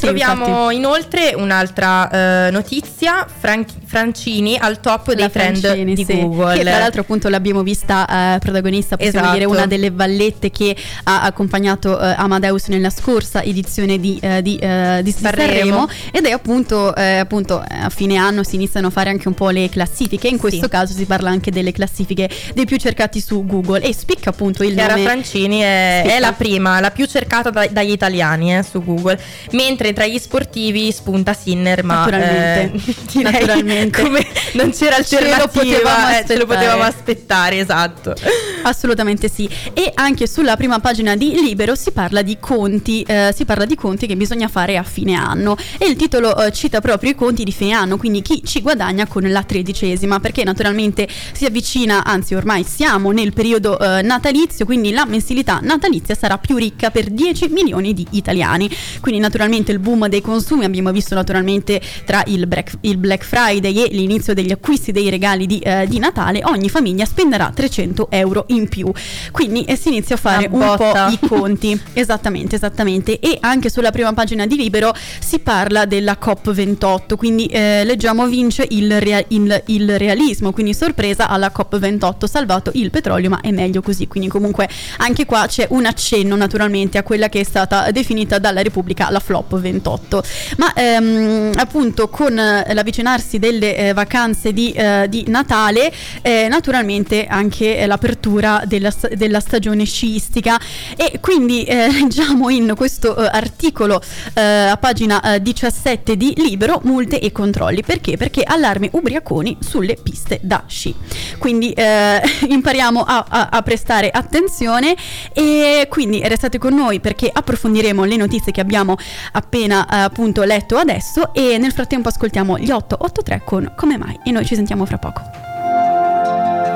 Troviamo 0.00 0.46
infatti. 0.46 0.76
inoltre 0.76 1.34
un'altra 1.36 2.48
uh, 2.48 2.52
notizia, 2.52 3.26
Fran- 3.26 3.66
Francini 3.90 4.56
al 4.56 4.78
top 4.78 5.14
dei 5.14 5.28
trend 5.28 5.58
Francini, 5.58 5.94
di 5.94 6.04
sì. 6.04 6.20
Google. 6.20 6.56
Che 6.56 6.62
tra 6.62 6.78
l'altro 6.78 7.00
appunto 7.00 7.28
l'abbiamo 7.28 7.64
vista 7.64 8.06
uh, 8.36 8.38
protagonista, 8.38 8.96
possiamo 8.96 9.18
esatto. 9.18 9.36
dire 9.36 9.44
una 9.46 9.66
delle 9.66 9.90
vallette 9.90 10.52
che 10.52 10.76
ha 11.02 11.22
accompagnato 11.22 11.90
uh, 11.90 12.14
Amadeus 12.16 12.68
nella 12.68 12.90
scorsa 12.90 13.42
edizione 13.42 13.98
di, 13.98 14.20
di, 14.42 14.60
di 15.02 15.12
Sanremo 15.12 15.88
ed 16.12 16.24
è 16.24 16.30
appunto, 16.30 16.90
appunto 16.90 17.58
a 17.68 17.88
fine 17.90 18.16
anno 18.16 18.44
si 18.44 18.54
iniziano 18.54 18.86
a 18.86 18.90
fare 18.90 19.10
anche 19.10 19.26
un 19.26 19.34
po' 19.34 19.50
le 19.50 19.68
classifiche, 19.68 20.28
in 20.28 20.38
questo 20.38 20.64
sì. 20.64 20.68
caso 20.68 20.94
si 20.94 21.04
parla 21.04 21.30
anche 21.30 21.50
delle 21.50 21.72
classifiche 21.72 22.28
dei 22.54 22.66
più 22.66 22.76
cercati 22.76 23.20
su 23.20 23.44
Google 23.44 23.80
e 23.80 23.92
spicca 23.92 24.30
appunto 24.30 24.62
il 24.62 24.74
Chiara 24.74 24.94
nome. 24.94 25.06
Francini 25.06 25.58
è, 25.58 26.04
è, 26.04 26.20
la 26.20 26.32
prima, 26.32 26.78
la 26.78 26.92
più 26.92 27.06
cercata 27.06 27.50
da, 27.50 27.66
dagli 27.66 27.90
italiani 27.90 28.56
eh, 28.56 28.62
su 28.62 28.84
Google, 28.84 29.20
mentre 29.52 29.92
tra 29.92 30.06
gli 30.06 30.18
sportivi 30.18 30.92
spunta 30.92 31.34
Sinner, 31.34 31.82
ma 31.82 32.04
naturalmente, 32.04 33.78
eh, 33.78 33.79
naturalmente. 33.84 34.02
come 34.02 34.26
non 34.54 34.70
c'era 34.72 34.96
alternativa, 34.96 35.36
ce 35.36 35.42
lo 35.42 35.48
potevamo, 35.48 36.08
eh, 36.10 36.24
ce 36.26 36.36
lo 36.36 36.46
potevamo 36.46 36.82
aspettare, 36.82 37.58
esatto. 37.58 38.14
Assolutamente 38.62 39.28
sì. 39.28 39.48
E 39.72 39.90
anche 39.94 40.26
sulla 40.26 40.56
prima 40.56 40.78
pagina 40.80 41.16
di 41.16 41.32
Libero 41.40 41.74
si 41.74 41.90
parla 41.92 42.22
di 42.22 42.36
conti, 42.38 43.02
eh, 43.02 43.32
si 43.34 43.44
parla 43.44 43.64
di 43.64 43.74
conti 43.74 44.06
che 44.06 44.16
bisogna 44.16 44.48
fare 44.48 44.76
a 44.76 44.82
fine 44.82 45.14
anno 45.14 45.56
e 45.78 45.86
il 45.86 45.96
titolo 45.96 46.36
eh, 46.36 46.52
cita 46.52 46.80
proprio 46.80 47.10
i 47.10 47.14
conti 47.14 47.44
di 47.44 47.52
fine 47.52 47.72
anno, 47.72 47.96
quindi 47.96 48.22
chi 48.22 48.42
ci 48.44 48.60
guadagna 48.60 49.06
con 49.06 49.28
la 49.28 49.42
tredicesima, 49.42 50.20
perché 50.20 50.44
naturalmente 50.44 51.08
si 51.32 51.44
avvicina, 51.44 52.04
anzi 52.04 52.34
ormai 52.34 52.64
siamo 52.64 53.10
nel 53.12 53.32
periodo 53.32 53.78
eh, 53.78 54.02
natalizio, 54.02 54.64
quindi 54.64 54.90
la 54.90 55.06
mensilità 55.06 55.60
natalizia 55.62 56.14
sarà 56.14 56.38
più 56.38 56.56
ricca 56.56 56.90
per 56.90 57.08
10 57.10 57.48
milioni 57.48 57.94
di 57.94 58.06
italiani. 58.10 58.68
Quindi 59.00 59.20
naturalmente 59.20 59.72
il 59.72 59.78
boom 59.78 60.08
dei 60.08 60.20
consumi 60.20 60.64
abbiamo 60.64 60.92
visto 60.92 61.14
naturalmente 61.14 61.80
tra 62.04 62.22
il 62.26 62.46
Black, 62.46 62.72
il 62.82 62.96
Black 62.96 63.24
Friday 63.24 63.69
e 63.76 63.88
l'inizio 63.92 64.34
degli 64.34 64.50
acquisti 64.50 64.92
dei 64.92 65.10
regali 65.10 65.46
di, 65.46 65.58
eh, 65.58 65.86
di 65.86 65.98
Natale, 65.98 66.42
ogni 66.44 66.68
famiglia 66.68 67.04
spenderà 67.04 67.50
300 67.54 68.08
euro 68.10 68.44
in 68.48 68.68
più. 68.68 68.90
Quindi 69.30 69.64
eh, 69.64 69.76
si 69.76 69.88
inizia 69.88 70.16
a 70.16 70.18
fare 70.18 70.48
un 70.50 70.74
po' 70.76 70.92
i 71.10 71.26
conti. 71.26 71.80
esattamente, 71.92 72.56
esattamente. 72.56 73.18
E 73.18 73.38
anche 73.40 73.70
sulla 73.70 73.90
prima 73.90 74.12
pagina 74.12 74.46
di 74.46 74.56
Libero 74.56 74.92
si 75.20 75.38
parla 75.38 75.84
della 75.84 76.18
COP28, 76.20 77.16
quindi 77.16 77.46
eh, 77.46 77.84
leggiamo 77.84 78.26
vince 78.26 78.66
il, 78.70 79.00
rea- 79.00 79.24
il, 79.28 79.62
il, 79.66 79.98
realismo, 79.98 80.52
quindi 80.52 80.74
sorpresa 80.74 81.28
alla 81.28 81.52
COP28, 81.54 82.24
salvato 82.26 82.70
il 82.74 82.90
petrolio, 82.90 83.30
ma 83.30 83.40
è 83.40 83.50
meglio 83.50 83.82
così. 83.82 84.06
Quindi 84.06 84.28
comunque 84.28 84.68
anche 84.98 85.26
qua 85.26 85.46
c'è 85.46 85.66
un 85.70 85.86
accenno 85.86 86.36
naturalmente 86.36 86.98
a 86.98 87.02
quella 87.02 87.28
che 87.28 87.40
è 87.40 87.44
stata 87.44 87.90
definita 87.90 88.38
dalla 88.38 88.62
Repubblica 88.62 89.10
la 89.10 89.20
flop 89.20 89.58
28. 89.58 90.22
Ma 90.56 90.72
ehm, 90.74 91.52
appunto 91.56 92.08
con 92.08 92.34
l'avvicinarsi 92.34 93.38
delle 93.60 93.76
eh, 93.76 93.92
vacanze 93.92 94.52
di, 94.52 94.72
eh, 94.72 95.06
di 95.08 95.24
Natale, 95.28 95.92
eh, 96.22 96.48
naturalmente 96.48 97.26
anche 97.26 97.86
l'apertura 97.86 98.40
chiusura 98.40 98.62
della, 98.64 98.92
della 99.14 99.40
stagione 99.40 99.84
sciistica. 99.84 100.58
E 100.96 101.18
quindi 101.20 101.64
eh, 101.64 101.90
leggiamo 101.92 102.48
in 102.48 102.72
questo 102.76 103.16
eh, 103.16 103.28
articolo 103.30 104.00
eh, 104.34 104.40
a 104.40 104.76
pagina 104.76 105.38
17 105.40 106.12
eh, 106.12 106.16
di 106.16 106.34
Libero 106.36 106.80
multe 106.84 107.20
e 107.20 107.30
controlli. 107.32 107.82
Perché? 107.82 108.16
Perché 108.16 108.42
allarme 108.42 108.88
ubriaconi 108.92 109.58
sulle 109.60 109.96
piste 110.02 110.40
da 110.42 110.64
sci. 110.66 110.94
Quindi 111.38 111.72
eh, 111.72 112.20
impariamo 112.48 113.02
a, 113.02 113.24
a, 113.28 113.48
a, 113.50 113.62
prestare 113.62 114.10
attenzione 114.10 114.96
e 115.32 115.86
quindi 115.88 116.22
restate 116.26 116.58
con 116.58 116.74
noi 116.74 117.00
perché 117.00 117.30
approfondiremo 117.32 118.04
le 118.04 118.16
notizie 118.16 118.52
che 118.52 118.60
abbiamo 118.60 118.96
appena 119.32 119.86
eh, 119.86 119.96
appunto 119.96 120.42
letto 120.42 120.76
adesso 120.76 121.34
e 121.34 121.58
nel 121.58 121.72
frattempo 121.72 122.08
ascoltiamo 122.08 122.58
gli 122.58 122.70
883 122.70 123.42
con 123.50 123.72
Come 123.74 123.98
mai 123.98 124.16
e 124.22 124.30
noi 124.30 124.44
ci 124.44 124.54
sentiamo 124.54 124.86
fra 124.86 124.96
poco 124.96 125.22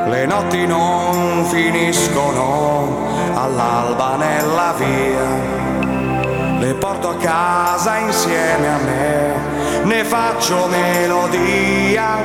le 0.08 0.26
notti 0.26 0.66
non 0.66 1.44
finiscono 1.46 3.06
all'alba 3.32 4.16
nella 4.16 4.74
via. 4.76 6.58
Le 6.58 6.74
porto 6.74 7.10
a 7.10 7.16
casa 7.16 7.96
insieme 7.98 8.68
a 8.68 8.78
me, 8.78 9.84
ne 9.84 10.04
faccio 10.04 10.66
melodia 10.66 12.18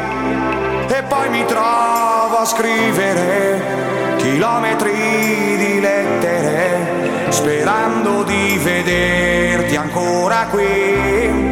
e 0.88 1.04
poi 1.04 1.30
mi 1.30 1.46
trovo 1.46 2.38
a 2.40 2.46
scrivere 2.46 4.18
chilometri 4.18 5.56
di 5.58 5.80
lettere 5.80 7.30
sperando 7.30 8.24
di 8.24 8.60
vederti 8.62 9.76
ancora 9.78 10.48
qui. 10.50 11.49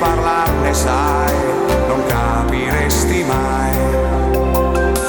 Parlarne 0.00 0.72
sai, 0.72 1.34
non 1.86 2.02
capiresti 2.06 3.22
mai. 3.24 3.70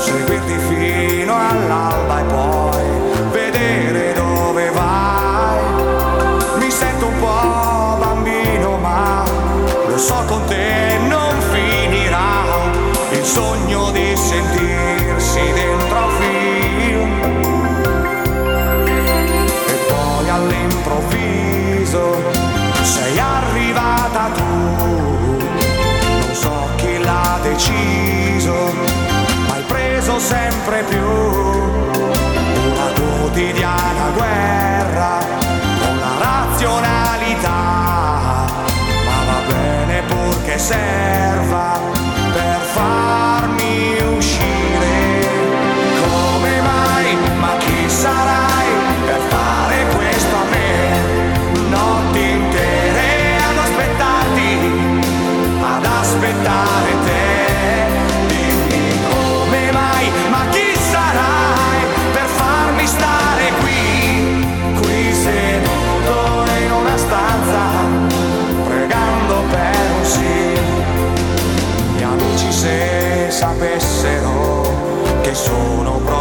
Seguirti 0.03 0.57
fino 0.67 1.33
all'alba 1.33 2.19
e 2.19 2.23
poi 2.25 3.31
vedere 3.31 4.13
dove 4.13 4.69
vai. 4.71 5.59
Mi 6.57 6.69
sento 6.69 7.07
un 7.07 7.19
po' 7.19 7.97
bambino, 7.99 8.77
ma 8.77 9.23
lo 9.87 9.97
so 9.97 10.23
con 10.27 10.43
te 10.47 10.97
non 11.07 11.39
finirà 11.51 12.43
il 13.11 13.23
sogno 13.23 13.91
di 13.91 14.13
sentirsi 14.15 15.39
dentro 15.53 15.70
sono 75.33 75.91
proprio 75.99 76.20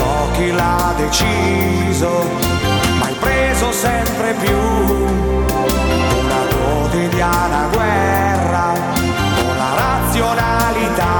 so 0.00 0.30
chi 0.32 0.50
l'ha 0.50 0.94
deciso, 0.96 2.24
ma 2.98 3.06
hai 3.06 3.14
preso 3.14 3.70
sempre 3.72 4.34
più. 4.44 4.58
Una 6.24 6.42
quotidiana 6.56 7.68
guerra 7.72 8.66
con 9.36 9.56
la 9.62 9.72
razionalità, 9.84 11.14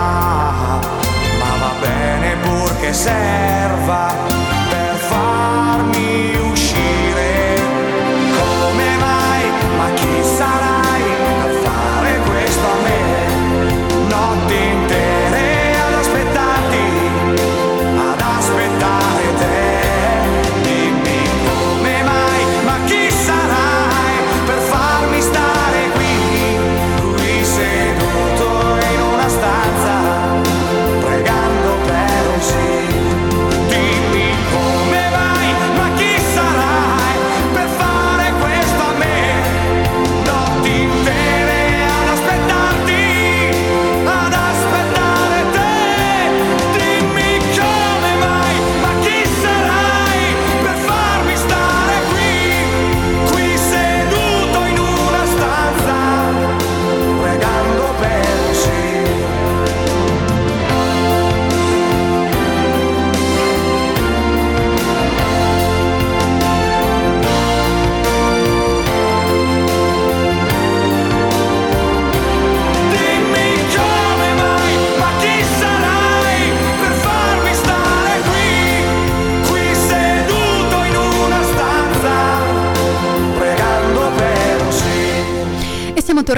ma 1.41 1.53
va 1.63 1.73
bene 1.81 2.37
purché 2.43 2.93
serva 2.93 3.60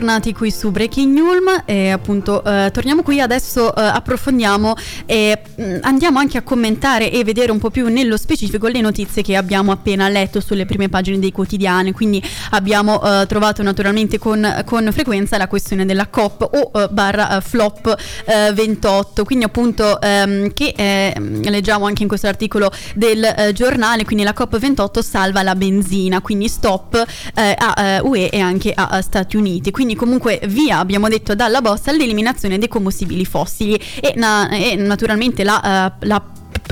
sì. 0.02 0.08
E 0.08 0.10
siamo 0.10 0.10
tornati 0.12 0.32
qui 0.32 0.50
su 0.50 0.70
Breaking 0.70 1.16
Ulm 1.16 1.62
e 1.64 1.90
appunto 1.90 2.42
eh, 2.44 2.70
torniamo 2.72 3.02
qui 3.02 3.20
adesso, 3.20 3.74
eh, 3.74 3.80
approfondiamo 3.82 4.74
e 5.06 5.40
mh, 5.54 5.78
andiamo 5.82 6.18
anche 6.18 6.38
a 6.38 6.42
commentare 6.42 7.10
e 7.10 7.22
vedere 7.24 7.52
un 7.52 7.58
po' 7.58 7.70
più 7.70 7.88
nello 7.88 8.16
specifico 8.16 8.66
le 8.66 8.80
notizie 8.80 9.22
che 9.22 9.36
abbiamo 9.36 9.70
appena 9.70 10.08
letto 10.08 10.40
sulle 10.40 10.66
prime 10.66 10.88
pagine 10.88 11.18
dei 11.18 11.30
quotidiani. 11.30 11.92
Quindi 11.92 12.22
abbiamo 12.50 13.00
eh, 13.02 13.26
trovato 13.26 13.62
naturalmente 13.62 14.18
con, 14.18 14.62
con 14.64 14.88
frequenza 14.92 15.36
la 15.38 15.46
questione 15.46 15.86
della 15.86 16.08
COP 16.08 16.48
o 16.52 16.80
eh, 16.80 16.88
barra 16.88 17.36
eh, 17.36 17.40
flop 17.40 17.96
eh, 18.26 18.52
28, 18.52 19.24
quindi 19.24 19.44
appunto 19.44 20.00
ehm, 20.00 20.52
che 20.52 20.74
eh, 20.76 21.14
leggiamo 21.44 21.86
anche 21.86 22.02
in 22.02 22.08
questo 22.08 22.26
articolo 22.26 22.70
del 22.94 23.22
eh, 23.24 23.52
giornale, 23.52 24.04
quindi 24.04 24.24
la 24.24 24.32
COP 24.32 24.58
28 24.58 25.00
salva 25.02 25.42
la 25.42 25.54
benzina, 25.54 26.20
quindi 26.20 26.48
stop 26.48 27.04
eh, 27.34 27.54
a 27.56 27.74
eh, 27.80 28.00
UE 28.00 28.28
e 28.30 28.40
anche 28.40 28.72
a, 28.74 28.88
a 28.88 29.00
Stati 29.00 29.36
Uniti. 29.36 29.70
Quindi 29.70 29.91
comunque 29.94 30.40
via, 30.46 30.78
abbiamo 30.78 31.08
detto, 31.08 31.34
dalla 31.34 31.60
bozza 31.60 31.90
all'eliminazione 31.90 32.58
dei 32.58 32.68
combustibili 32.68 33.24
fossili. 33.24 33.78
E, 34.00 34.14
na- 34.16 34.48
e 34.50 34.76
naturalmente 34.76 35.44
la, 35.44 35.92
eh, 36.00 36.06
la 36.06 36.22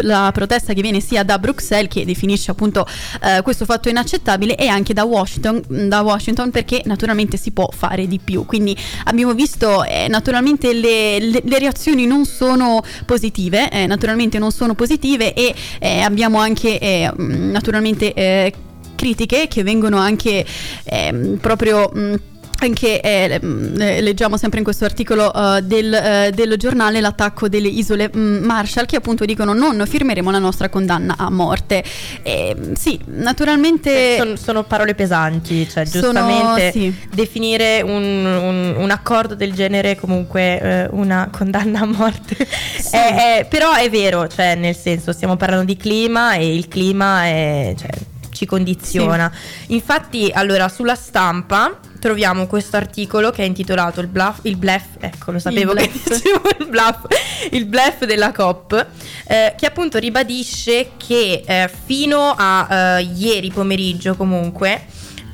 la 0.03 0.31
protesta 0.33 0.73
che 0.73 0.83
viene 0.83 1.01
sia 1.01 1.25
da 1.25 1.39
Bruxelles 1.39 1.89
che 1.93 2.05
definisce 2.05 2.51
appunto 2.51 2.87
eh, 3.23 3.43
questo 3.43 3.65
fatto 3.65 3.89
inaccettabile 3.89 4.57
e 4.57 4.67
anche 4.67 4.95
da 4.95 5.05
Washington, 5.05 5.63
da 5.89 6.01
Washington 6.03 6.51
perché 6.51 6.83
naturalmente 6.85 7.37
si 7.37 7.51
può 7.51 7.69
fare 7.71 8.07
di 8.07 8.19
più. 8.23 8.47
Quindi 8.47 8.77
abbiamo 9.05 9.35
visto 9.35 9.83
eh, 9.85 10.07
naturalmente 10.09 10.73
le, 10.73 11.19
le- 11.19 11.43
le 11.45 11.59
reazioni 11.59 12.07
non 12.07 12.25
sono 12.25 12.83
positive 13.05 13.69
eh, 13.71 13.87
naturalmente 13.87 14.39
non 14.39 14.53
sono 14.53 14.75
positive 14.75 15.35
e 15.35 15.55
eh, 15.79 16.01
abbiamo 16.01 16.39
anche 16.39 16.79
eh, 16.79 17.11
naturalmente 17.17 18.53
critiche 18.95 19.49
che 19.49 19.63
vengono 19.63 19.97
anche 19.97 20.45
ehm, 20.85 21.39
proprio 21.39 21.91
mh, 21.93 22.15
anche 22.61 23.01
eh, 23.01 23.41
mm, 23.43 23.81
eh, 23.81 24.01
leggiamo 24.01 24.37
sempre 24.37 24.59
in 24.59 24.65
questo 24.65 24.85
articolo 24.85 25.33
eh, 25.33 25.63
del, 25.63 25.93
eh, 25.93 26.31
del 26.35 26.57
giornale 26.57 27.01
l'attacco 27.01 27.49
delle 27.49 27.69
isole 27.69 28.11
mm, 28.15 28.45
Marshall 28.45 28.87
che 28.87 28.97
appunto 28.97 29.25
dicono 29.25 29.53
non 29.53 29.83
firmeremo 29.87 30.31
la 30.31 30.39
nostra 30.39 30.69
condanna 30.69 31.15
a 31.17 31.31
morte. 31.31 31.83
E, 32.23 32.57
sì, 32.79 32.99
naturalmente... 33.07 34.17
Sono, 34.19 34.37
sono 34.37 34.65
parole 34.65 34.95
pesanti, 34.95 35.69
cioè 35.69 35.85
Sono- 35.87 36.03
giustamente 36.13 36.71
sì. 36.73 36.95
definire 37.13 37.81
un, 37.83 38.03
un- 38.25 38.75
un 38.77 38.91
accordo 38.91 39.35
del 39.35 39.53
genere 39.53 39.97
comunque 39.97 40.61
eh, 40.61 40.89
una 40.91 41.29
condanna 41.31 41.81
a 41.81 41.87
morte. 41.87 42.37
È- 42.91 43.39
è- 43.41 43.47
però 43.49 43.73
è 43.75 43.89
vero, 43.89 44.27
cioè 44.29 44.55
nel 44.55 44.77
senso 44.77 45.13
stiamo 45.13 45.37
parlando 45.37 45.65
di 45.65 45.77
clima 45.77 46.35
e 46.35 46.55
il 46.55 46.69
clima 46.69 47.25
è, 47.25 47.75
cioè, 47.79 47.89
ci 48.33 48.47
condiziona. 48.47 49.31
Infatti 49.69 50.31
allora 50.33 50.69
sulla 50.69 50.95
stampa 50.95 51.79
troviamo 52.01 52.47
questo 52.47 52.77
articolo 52.77 53.31
che 53.31 53.43
è 53.43 53.47
intitolato 53.47 54.01
Il 54.01 54.09
bluff, 54.09 54.39
il 54.43 54.57
bluff 54.57 54.85
ecco 54.99 55.31
lo 55.31 55.39
sapevo 55.39 55.73
Il 55.73 55.79
che 55.79 55.91
dicevo 55.93 56.49
il 56.59 56.67
bluff, 56.67 57.05
il 57.53 57.67
bluff 57.67 58.05
della 58.05 58.33
COP, 58.33 58.87
eh, 59.29 59.55
che 59.57 59.67
appunto 59.67 59.99
ribadisce 59.99 60.91
che 60.97 61.43
eh, 61.47 61.71
fino 61.85 62.35
a 62.37 62.99
eh, 62.99 63.03
ieri 63.15 63.51
pomeriggio 63.51 64.17
comunque 64.17 64.83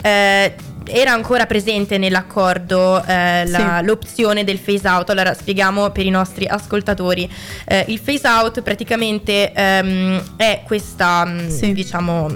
eh, 0.02 0.54
era 0.88 1.10
ancora 1.12 1.46
presente 1.46 1.98
nell'accordo 1.98 3.02
eh, 3.04 3.44
la- 3.48 3.78
Sì. 3.80 3.84
l'opzione 3.86 4.44
del 4.44 4.58
phase 4.58 4.86
out. 4.88 5.10
Allora 5.10 5.34
spieghiamo 5.34 5.90
per 5.90 6.06
i 6.06 6.10
nostri 6.10 6.46
ascoltatori. 6.46 7.28
Eh, 7.64 7.86
il 7.88 8.00
phase 8.00 8.28
out 8.28 8.62
praticamente 8.62 9.52
ehm, 9.52 10.36
è 10.36 10.62
questa, 10.64 11.24
mh, 11.24 11.48
Sì. 11.48 11.72
diciamo, 11.72 12.28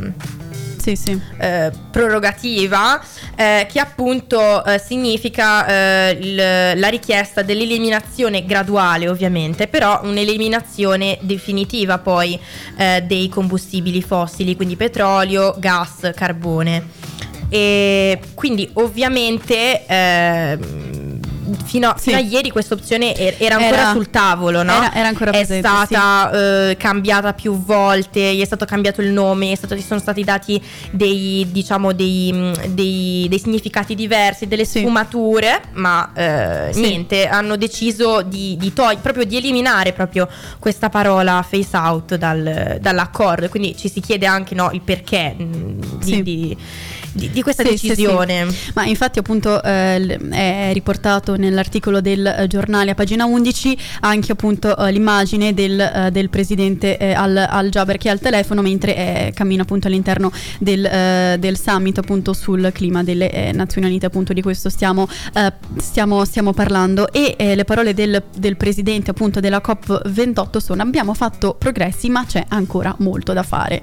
Sì, 0.80 0.96
sì. 0.96 1.20
eh, 1.38 1.70
prorogativa 1.90 2.98
eh, 3.36 3.66
che 3.70 3.78
appunto 3.80 4.64
eh, 4.64 4.78
significa 4.78 5.66
eh, 5.66 6.18
il- 6.18 6.34
la 6.80 6.88
richiesta 6.88 7.42
dell'eliminazione 7.42 8.44
graduale 8.46 9.06
ovviamente 9.08 9.66
però 9.68 10.00
un'eliminazione 10.04 11.18
definitiva 11.20 11.98
poi 11.98 12.38
eh, 12.78 13.02
dei 13.06 13.28
combustibili 13.28 14.00
fossili 14.00 14.56
quindi 14.56 14.76
petrolio, 14.76 15.54
gas, 15.58 16.10
carbone 16.14 16.88
e 17.50 18.18
quindi 18.34 18.70
ovviamente 18.74 19.84
ehm, 19.86 21.09
fino, 21.64 21.88
a, 21.90 21.96
Sì. 21.96 22.10
fino 22.10 22.16
a 22.16 22.20
ieri 22.20 22.50
questa 22.50 22.74
opzione 22.74 23.14
er- 23.16 23.36
era 23.38 23.56
ancora 23.56 23.80
Era- 23.82 23.92
sul 23.92 24.10
tavolo 24.10 24.62
no? 24.62 24.72
era- 24.76 24.94
era 24.94 25.08
ancora 25.08 25.30
è 25.30 25.34
presente, 25.34 25.66
stata 25.66 26.30
eh, 26.70 26.76
cambiata 26.76 27.32
più 27.32 27.62
volte, 27.62 28.34
gli 28.34 28.40
è 28.40 28.44
stato 28.44 28.64
cambiato 28.64 29.00
il 29.00 29.10
nome, 29.10 29.52
è 29.52 29.54
stato- 29.54 29.76
ci 29.76 29.82
sono 29.82 30.00
stati 30.00 30.24
dati 30.24 30.60
dei, 30.90 31.46
diciamo, 31.50 31.92
dei, 31.92 32.52
dei- 32.68 33.26
dei 33.28 33.38
significati 33.38 33.94
diversi, 33.94 34.46
delle 34.46 34.64
Sì. 34.64 34.80
sfumature, 34.80 35.60
ma 35.74 36.12
eh, 36.14 36.68
Sì. 36.72 36.80
niente, 36.80 37.26
hanno 37.26 37.56
deciso 37.56 38.22
di, 38.22 38.56
di 38.58 38.72
togli- 38.72 38.98
proprio 38.98 39.24
di 39.24 39.36
eliminare 39.36 39.92
proprio 39.92 40.28
questa 40.58 40.88
parola 40.88 41.44
face 41.48 41.76
out 41.76 42.14
dal- 42.16 42.78
dall'accordo. 42.80 43.48
Quindi 43.48 43.76
ci 43.76 43.88
si 43.88 44.00
chiede 44.00 44.26
anche 44.26 44.54
no, 44.54 44.70
il 44.72 44.80
perché 44.80 45.34
di, 45.36 45.86
Sì. 46.00 46.22
di- 46.22 46.56
di- 47.12 47.30
di 47.30 47.42
questa 47.42 47.64
Sì, 47.64 47.76
sì, 47.76 47.88
decisione. 47.88 48.46
Ma 48.74 48.84
infatti 48.84 49.18
appunto 49.18 49.62
eh, 49.62 50.18
è 50.30 50.70
riportato 50.72 51.36
nell'articolo 51.36 52.00
del 52.00 52.26
eh, 52.26 52.46
giornale 52.46 52.92
a 52.92 52.94
pagina 52.94 53.24
11 53.24 53.76
anche 54.00 54.32
appunto 54.32 54.76
eh, 54.76 54.92
l'immagine 54.92 55.54
del, 55.54 55.80
eh, 55.80 56.10
del 56.10 56.30
presidente 56.30 56.96
eh, 56.98 57.12
al, 57.12 57.36
al 57.36 57.68
Jaber 57.68 57.96
che 57.98 58.08
è 58.08 58.10
al 58.10 58.20
telefono 58.20 58.62
mentre 58.62 58.96
eh, 58.96 59.32
cammina 59.34 59.62
appunto 59.62 59.86
all'interno 59.86 60.32
del, 60.58 61.38
del 61.38 61.58
summit 61.58 61.98
appunto 61.98 62.32
sul 62.32 62.70
clima 62.72 63.02
delle 63.02 63.50
Nazioni 63.52 63.86
Unite 63.86 64.06
appunto 64.06 64.32
di 64.32 64.42
questo 64.42 64.68
stiamo, 64.68 65.08
stiamo, 65.78 66.24
stiamo 66.24 66.52
parlando 66.52 67.12
e 67.12 67.34
le 67.54 67.64
parole 67.64 67.94
del, 67.94 68.22
del 68.36 68.56
presidente 68.56 69.10
appunto 69.10 69.40
della 69.40 69.60
COP28 69.64 70.58
sono 70.58 70.82
abbiamo 70.82 71.14
fatto 71.14 71.54
progressi 71.58 72.08
ma 72.08 72.24
c'è 72.26 72.44
ancora 72.48 72.94
molto 72.98 73.32
da 73.32 73.42
fare. 73.42 73.80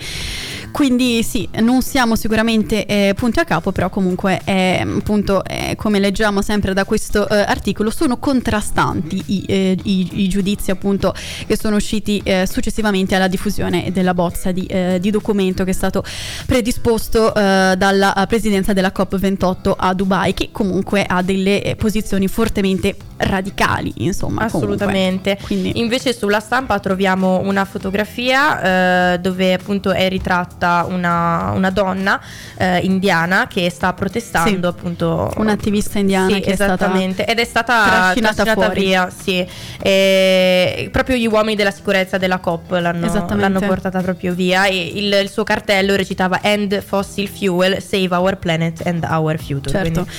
Quindi 0.72 1.24
sì, 1.24 1.48
non 1.62 1.82
siamo 1.82 2.16
sicuramente 2.16 2.86
eh, 2.86 3.13
punti 3.17 3.39
a 3.39 3.43
capo, 3.45 3.71
però 3.71 3.89
comunque 3.89 4.39
eh, 4.45 4.86
appunto 4.97 5.43
eh, 5.43 5.75
come 5.75 5.99
leggiamo 5.99 6.41
sempre 6.41 6.73
da 6.73 6.86
questo 6.86 7.27
eh, 7.27 7.36
articolo 7.39 7.89
sono 7.89 8.17
contrastanti 8.17 9.23
i, 9.25 9.43
eh, 9.47 9.77
i- 9.84 10.10
i 10.21 10.27
giudizi 10.30 10.69
appunto 10.71 11.13
che 11.47 11.58
sono 11.58 11.75
usciti 11.77 12.21
eh, 12.23 12.45
successivamente 12.49 13.15
alla 13.15 13.27
diffusione 13.27 13.91
della 13.91 14.13
bozza 14.13 14.51
di, 14.51 14.65
eh, 14.67 14.99
di 15.01 15.10
documento 15.10 15.63
che 15.63 15.71
è 15.71 15.73
stato 15.73 16.03
predisposto 16.45 17.34
eh, 17.34 17.75
dalla 17.75 18.25
presidenza 18.27 18.71
della 18.73 18.91
COP28 18.95 19.73
a 19.75 19.93
Dubai 19.93 20.34
che 20.34 20.49
comunque 20.51 21.03
ha 21.06 21.21
delle 21.23 21.63
eh, 21.63 21.75
posizioni 21.75 22.27
fortemente 22.27 22.95
radicali, 23.17 23.91
insomma. 23.97 24.43
Assolutamente. 24.43 25.39
Quindi 25.41 25.80
Invece 25.80 26.13
sulla 26.13 26.39
stampa 26.39 26.77
troviamo 26.80 27.39
una 27.39 27.65
fotografia 27.65 29.17
dove 29.19 29.53
appunto 29.53 29.91
è 29.91 30.08
ritratta 30.08 30.86
una, 30.88 31.51
una 31.56 31.71
donna 31.71 32.21
eh, 32.58 32.77
indiana 32.80 33.06
che 33.50 33.70
sta 33.70 33.93
protestando 33.93 34.72
Sì. 34.72 34.78
appunto 34.78 35.32
un'attivista 35.38 36.00
indiana 36.00 36.34
Sì, 36.34 36.39
che 36.41 36.52
è 36.52 36.56
stata 36.56 36.74
esattamente. 36.76 37.26
Ed 37.26 37.39
è 37.39 37.46
stata 37.46 37.84
trascinata 37.86 38.43
trascinata, 38.43 38.74
via, 38.74 39.10
sì. 39.10 39.48
E 39.82 40.89
proprio 40.91 41.15
gli 41.15 41.28
uomini 41.28 41.56
della 41.56 41.72
sicurezza 41.72 42.17
della 42.17 42.39
COP 42.39 42.72
l'hanno, 42.72 43.06
Esattamente. 43.06 43.36
l'hanno 43.36 43.60
portata 43.65 44.02
proprio 44.02 44.34
via. 44.34 44.65
E 44.65 44.91
il, 44.96 45.13
il 45.13 45.30
suo 45.30 45.43
cartello 45.43 45.96
recitava 45.96 46.41
End 46.43 46.82
fossil 46.82 47.28
fuel, 47.30 47.82
save 47.82 48.13
our 48.15 48.38
planet 48.38 48.86
and 48.86 49.04
our 49.10 49.38
future. 49.39 49.72
Certo. 49.72 50.02
Quindi- 50.04 50.12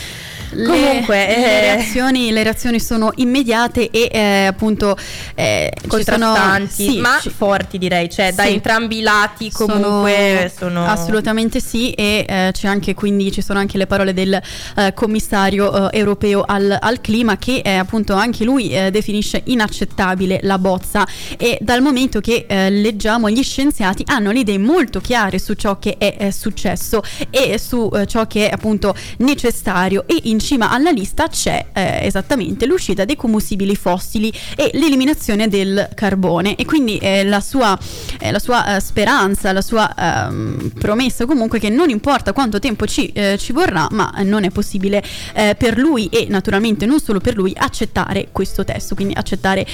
Comunque, 0.50 1.16
le 1.26 1.36
eh, 1.36 1.60
reazioni, 1.60 2.30
le 2.32 2.42
reazioni 2.42 2.80
sono 2.80 3.12
immediate 3.16 3.90
e 3.90 4.08
eh, 4.10 4.46
appunto 4.46 4.96
eh, 5.34 5.70
sono- 5.76 5.88
contrastanti, 5.92 6.88
sì, 6.90 6.98
ma 6.98 7.18
ci- 7.20 7.30
forti 7.30 7.78
direi, 7.78 8.08
cioè 8.10 8.32
da 8.32 8.44
Sì. 8.44 8.52
entrambi 8.54 8.98
i 8.98 9.02
lati 9.02 9.50
comunque 9.50 10.52
sono, 10.56 10.86
assolutamente 10.86 11.60
sì 11.60 11.90
e 11.92 12.24
eh, 12.28 12.50
c'è 12.52 12.66
anche 12.68 12.94
quindi 12.94 13.30
ci 13.30 13.42
sono 13.42 13.58
anche 13.58 13.76
le 13.78 13.86
parole 13.86 14.12
del 14.14 14.40
eh, 14.76 14.92
commissario 14.94 15.90
eh, 15.90 15.98
europeo 15.98 16.42
al, 16.46 16.76
al 16.80 17.00
clima 17.00 17.36
che 17.36 17.60
eh, 17.64 17.74
appunto 17.76 18.14
anche 18.14 18.44
lui 18.44 18.68
definisce 18.90 19.42
inaccettabile 19.44 20.40
la 20.42 20.58
bozza 20.58 21.06
e 21.36 21.58
dal 21.60 21.82
momento 21.82 22.20
che 22.20 22.46
leggiamo 22.48 23.28
gli 23.30 23.42
scienziati 23.42 24.02
hanno 24.06 24.30
le 24.30 24.40
idee 24.40 24.58
molto 24.58 25.00
chiare 25.00 25.38
su 25.38 25.54
ciò 25.54 25.78
che 25.78 25.96
è, 25.98 26.30
successo 26.30 27.02
e 27.30 27.58
su 27.58 27.90
ciò 28.06 28.26
che 28.26 28.48
è 28.48 28.52
appunto 28.52 28.94
necessario 29.18 30.04
e 30.06 30.18
in 30.24 30.37
cima 30.38 30.70
alla 30.70 30.90
lista 30.90 31.28
c'è 31.28 31.66
eh, 31.72 32.06
esattamente 32.06 32.66
l'uscita 32.66 33.04
dei 33.04 33.16
combustibili 33.16 33.76
fossili 33.76 34.32
e 34.56 34.70
l'eliminazione 34.74 35.48
del 35.48 35.88
carbone. 35.94 36.56
E 36.56 36.64
quindi 36.64 36.98
eh, 36.98 37.24
la 37.24 37.40
sua, 37.40 37.78
eh, 38.20 38.30
la 38.30 38.38
sua 38.38 38.76
eh, 38.76 38.80
speranza, 38.80 39.52
la 39.52 39.62
sua 39.62 39.94
ehm, 39.94 40.70
promessa 40.78 41.26
comunque 41.26 41.58
che 41.58 41.68
non 41.68 41.88
importa 41.90 42.32
quanto 42.32 42.58
tempo 42.58 42.86
ci, 42.86 43.06
eh, 43.12 43.36
ci 43.38 43.52
vorrà 43.52 43.86
ma 43.90 44.12
non 44.24 44.44
è 44.44 44.50
possibile 44.50 45.02
eh, 45.34 45.54
per 45.56 45.78
lui 45.78 46.06
e 46.06 46.26
naturalmente 46.28 46.86
non 46.86 47.00
solo 47.00 47.20
per 47.20 47.34
lui 47.36 47.52
accettare 47.56 48.28
questo 48.32 48.64
testo, 48.64 48.94
quindi 48.94 49.14
accettare 49.16 49.66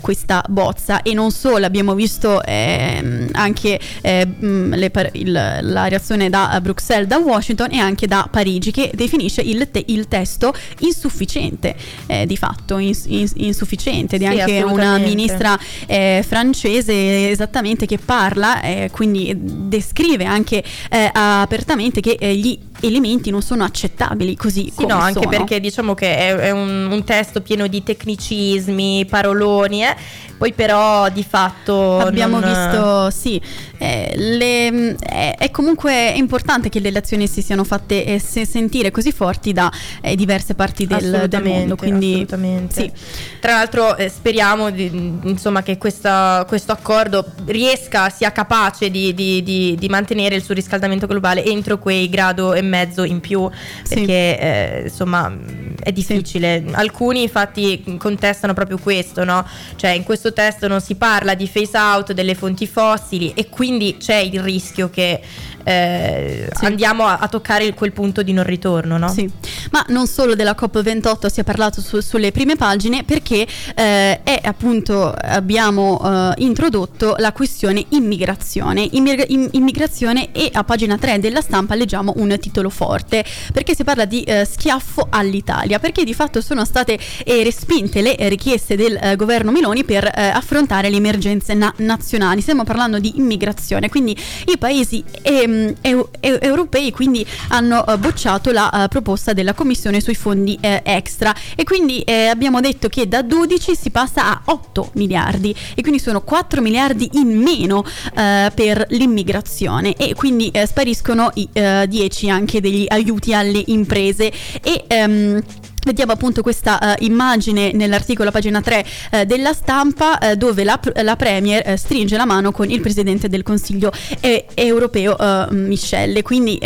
questa 0.00 0.44
bozza. 0.48 1.02
E 1.02 1.12
non 1.14 1.30
solo 1.30 1.64
abbiamo 1.66 1.94
visto 1.94 2.42
ehm, 2.42 3.28
anche 3.32 3.78
le 4.02 4.90
par- 4.90 5.10
il- 5.12 5.32
la 5.32 5.88
reazione 5.88 6.28
da 6.30 6.58
Bruxelles, 6.60 7.06
da 7.06 7.18
Washington 7.18 7.72
e 7.72 7.78
anche 7.78 8.06
da 8.06 8.28
Parigi 8.30 8.70
che 8.70 8.90
definisce 8.94 9.40
il, 9.42 9.68
te- 9.70 9.84
il 9.86 10.05
testo 10.08 10.54
insufficiente 10.80 11.74
eh, 12.06 12.26
di 12.26 12.36
fatto, 12.36 12.78
ins- 12.78 13.06
ins- 13.06 13.32
insufficiente, 13.36 14.18
di 14.18 14.24
Sì, 14.24 14.40
anche 14.40 14.62
una 14.62 14.98
ministra 14.98 15.58
eh, 15.86 16.24
francese 16.26 17.30
esattamente 17.30 17.86
che 17.86 17.98
parla, 17.98 18.62
eh, 18.62 18.90
quindi 18.92 19.32
descrive 19.36 20.24
anche 20.24 20.62
eh, 20.90 21.10
apertamente 21.12 22.00
che 22.00 22.16
eh, 22.18 22.34
gli 22.36 22.58
elementi 22.80 23.30
non 23.30 23.42
sono 23.42 23.64
accettabili 23.64 24.36
così 24.36 24.72
Sì, 24.76 24.86
no, 24.86 24.96
anche 24.96 25.20
sono. 25.20 25.28
perché 25.30 25.60
diciamo 25.60 25.94
che 25.94 26.16
è, 26.16 26.34
è 26.36 26.50
un, 26.50 26.88
un 26.90 27.04
testo 27.04 27.40
pieno 27.40 27.66
di 27.66 27.82
tecnicismi, 27.82 29.06
paroloni, 29.06 29.82
eh. 29.84 29.96
poi 30.36 30.52
però 30.52 31.08
di 31.08 31.24
fatto 31.28 31.98
Abbiamo 31.98 32.38
non- 32.38 32.48
visto, 32.48 33.10
sì, 33.10 33.40
eh, 33.78 34.12
le- 34.16 34.96
è, 34.96 35.34
è 35.38 35.50
comunque 35.50 36.08
importante 36.10 36.68
che 36.68 36.80
le 36.80 36.88
elezioni 36.88 37.26
si 37.26 37.42
siano 37.42 37.64
fatte 37.64 38.04
eh, 38.04 38.18
se- 38.18 38.46
sentire 38.46 38.90
così 38.90 39.12
forti 39.12 39.52
da 39.52 39.70
eh, 40.02 40.14
diverse 40.16 40.54
parti 40.54 40.86
del, 40.86 41.26
del 41.28 41.42
mondo. 41.42 41.76
Quindi, 41.76 42.12
assolutamente. 42.12 42.74
sì. 42.82 42.92
Tra 43.40 43.52
l'altro 43.54 43.96
eh, 43.96 44.08
speriamo 44.08 44.70
di- 44.70 45.18
insomma, 45.24 45.62
che 45.62 45.78
questa- 45.78 46.44
questo 46.46 46.72
accordo 46.72 47.24
riesca, 47.46 48.08
sia 48.10 48.32
capace 48.32 48.90
di, 48.90 49.14
di- 49.14 49.42
di- 49.42 49.88
mantenere 49.88 50.34
il 50.34 50.42
surriscaldamento 50.42 51.06
globale 51.06 51.44
entro 51.44 51.78
quei 51.78 52.08
grado 52.08 52.52
e 52.54 52.60
mezzo 52.68 53.04
in 53.04 53.20
più, 53.20 53.48
Sì. 53.82 53.94
perché 53.94 54.38
eh, 54.38 54.80
insomma 54.84 55.34
è 55.82 55.92
difficile. 55.92 56.64
Alcuni 56.72 57.22
infatti 57.22 57.96
contestano 57.98 58.52
proprio 58.54 58.78
questo, 58.78 59.24
no? 59.24 59.46
Cioè 59.76 59.90
in 59.90 60.02
questo 60.02 60.32
testo 60.32 60.68
non 60.68 60.80
si 60.80 60.94
parla 60.96 61.34
di 61.34 61.48
phase 61.52 61.76
out 61.78 62.12
delle 62.12 62.34
fonti 62.34 62.66
fossili 62.66 63.32
e 63.34 63.48
quindi 63.48 63.96
c'è 63.98 64.16
il 64.16 64.40
rischio 64.40 64.90
che 64.90 65.20
eh, 65.66 66.48
Sì. 66.54 66.64
andiamo 66.64 67.06
a, 67.06 67.18
a 67.18 67.26
toccare 67.28 67.74
quel 67.74 67.92
punto 67.92 68.22
di 68.22 68.32
non 68.32 68.44
ritorno, 68.44 68.96
no? 68.98 69.08
Sì, 69.08 69.28
ma 69.72 69.84
non 69.88 70.06
solo 70.06 70.34
della 70.36 70.54
COP28 70.58 71.26
si 71.26 71.40
è 71.40 71.44
parlato 71.44 71.80
su- 71.80 71.98
sulle 72.00 72.30
prime 72.30 72.54
pagine 72.54 73.02
perché 73.02 73.44
eh, 73.74 74.22
è 74.22 74.40
appunto 74.44 75.12
abbiamo 75.12 76.00
eh, 76.04 76.42
introdotto 76.42 77.16
la 77.18 77.32
questione 77.32 77.84
immigrazione. 77.90 78.86
Immig- 78.92 79.24
im- 79.28 79.48
immigrazione 79.52 80.30
e 80.32 80.50
a 80.52 80.62
pagina 80.62 80.96
3 80.96 81.18
della 81.18 81.40
stampa 81.40 81.74
leggiamo 81.74 82.12
un 82.16 82.36
titolo 82.38 82.70
forte 82.70 83.24
perché 83.52 83.74
si 83.74 83.82
parla 83.82 84.04
di 84.04 84.22
eh, 84.22 84.44
schiaffo 84.44 85.08
all'Italia, 85.10 85.80
perché 85.80 86.04
di 86.04 86.14
fatto 86.14 86.40
sono 86.40 86.64
state 86.64 86.96
eh, 87.24 87.42
respinte 87.42 88.02
le 88.02 88.14
richieste 88.28 88.76
del 88.76 88.96
eh, 89.02 89.16
governo 89.16 89.50
Meloni 89.50 89.82
per 89.84 90.04
eh, 90.04 90.10
affrontare 90.28 90.90
le 90.90 90.96
emergenze 90.96 91.54
na- 91.54 91.74
nazionali. 91.78 92.40
Stiamo 92.40 92.62
parlando 92.62 92.98
di 93.00 93.14
immigrazione, 93.16 93.88
quindi 93.88 94.16
i 94.46 94.58
paesi 94.58 95.02
ehm, 95.22 95.54
eu- 95.80 96.08
eu- 96.20 96.38
europei 96.40 96.90
quindi 96.90 97.24
hanno 97.48 97.86
eh, 97.86 97.98
bocciato 97.98 98.50
la 98.50 98.86
proposta 98.88 99.32
della 99.32 99.54
Commissione 99.54 100.00
sui 100.00 100.14
fondi 100.14 100.58
extra. 100.60 101.34
E 101.54 101.64
quindi 101.64 102.04
abbiamo 102.06 102.60
detto 102.60 102.88
che 102.88 103.08
da 103.08 103.22
12 103.22 103.74
si 103.74 103.90
passa 103.90 104.26
a 104.26 104.42
8 104.46 104.90
miliardi 104.94 105.54
e 105.74 105.80
quindi 105.82 106.00
sono 106.00 106.20
4 106.22 106.60
miliardi 106.60 107.08
in 107.14 107.28
meno 107.40 107.84
per 108.14 108.86
l'immigrazione. 108.90 109.94
E 109.96 110.14
quindi 110.14 110.50
spariscono 110.66 111.30
i 111.34 111.48
10 111.52 112.30
anche 112.30 112.60
degli 112.60 112.84
aiuti 112.88 113.32
alle 113.34 113.62
imprese. 113.66 114.32
E 114.62 114.84
um, 115.06 115.42
Vediamo 115.86 116.10
appunto 116.10 116.42
questa 116.42 116.96
uh, 116.98 117.04
immagine 117.04 117.70
nell'articolo 117.70 118.32
pagina 118.32 118.60
3 118.60 118.78
uh, 119.12 119.16
eh, 119.18 119.24
della 119.24 119.52
stampa 119.52 120.18
uh, 120.20 120.34
dove 120.34 120.64
la, 120.64 120.80
la 121.04 121.14
Premier 121.14 121.78
stringe 121.78 122.16
la 122.16 122.24
mano 122.24 122.50
con 122.50 122.68
il 122.68 122.80
Presidente 122.80 123.28
del 123.28 123.44
Consiglio 123.44 123.92
eh, 124.18 124.46
europeo 124.54 125.16
Michelle. 125.50 126.22
Quindi 126.22 126.60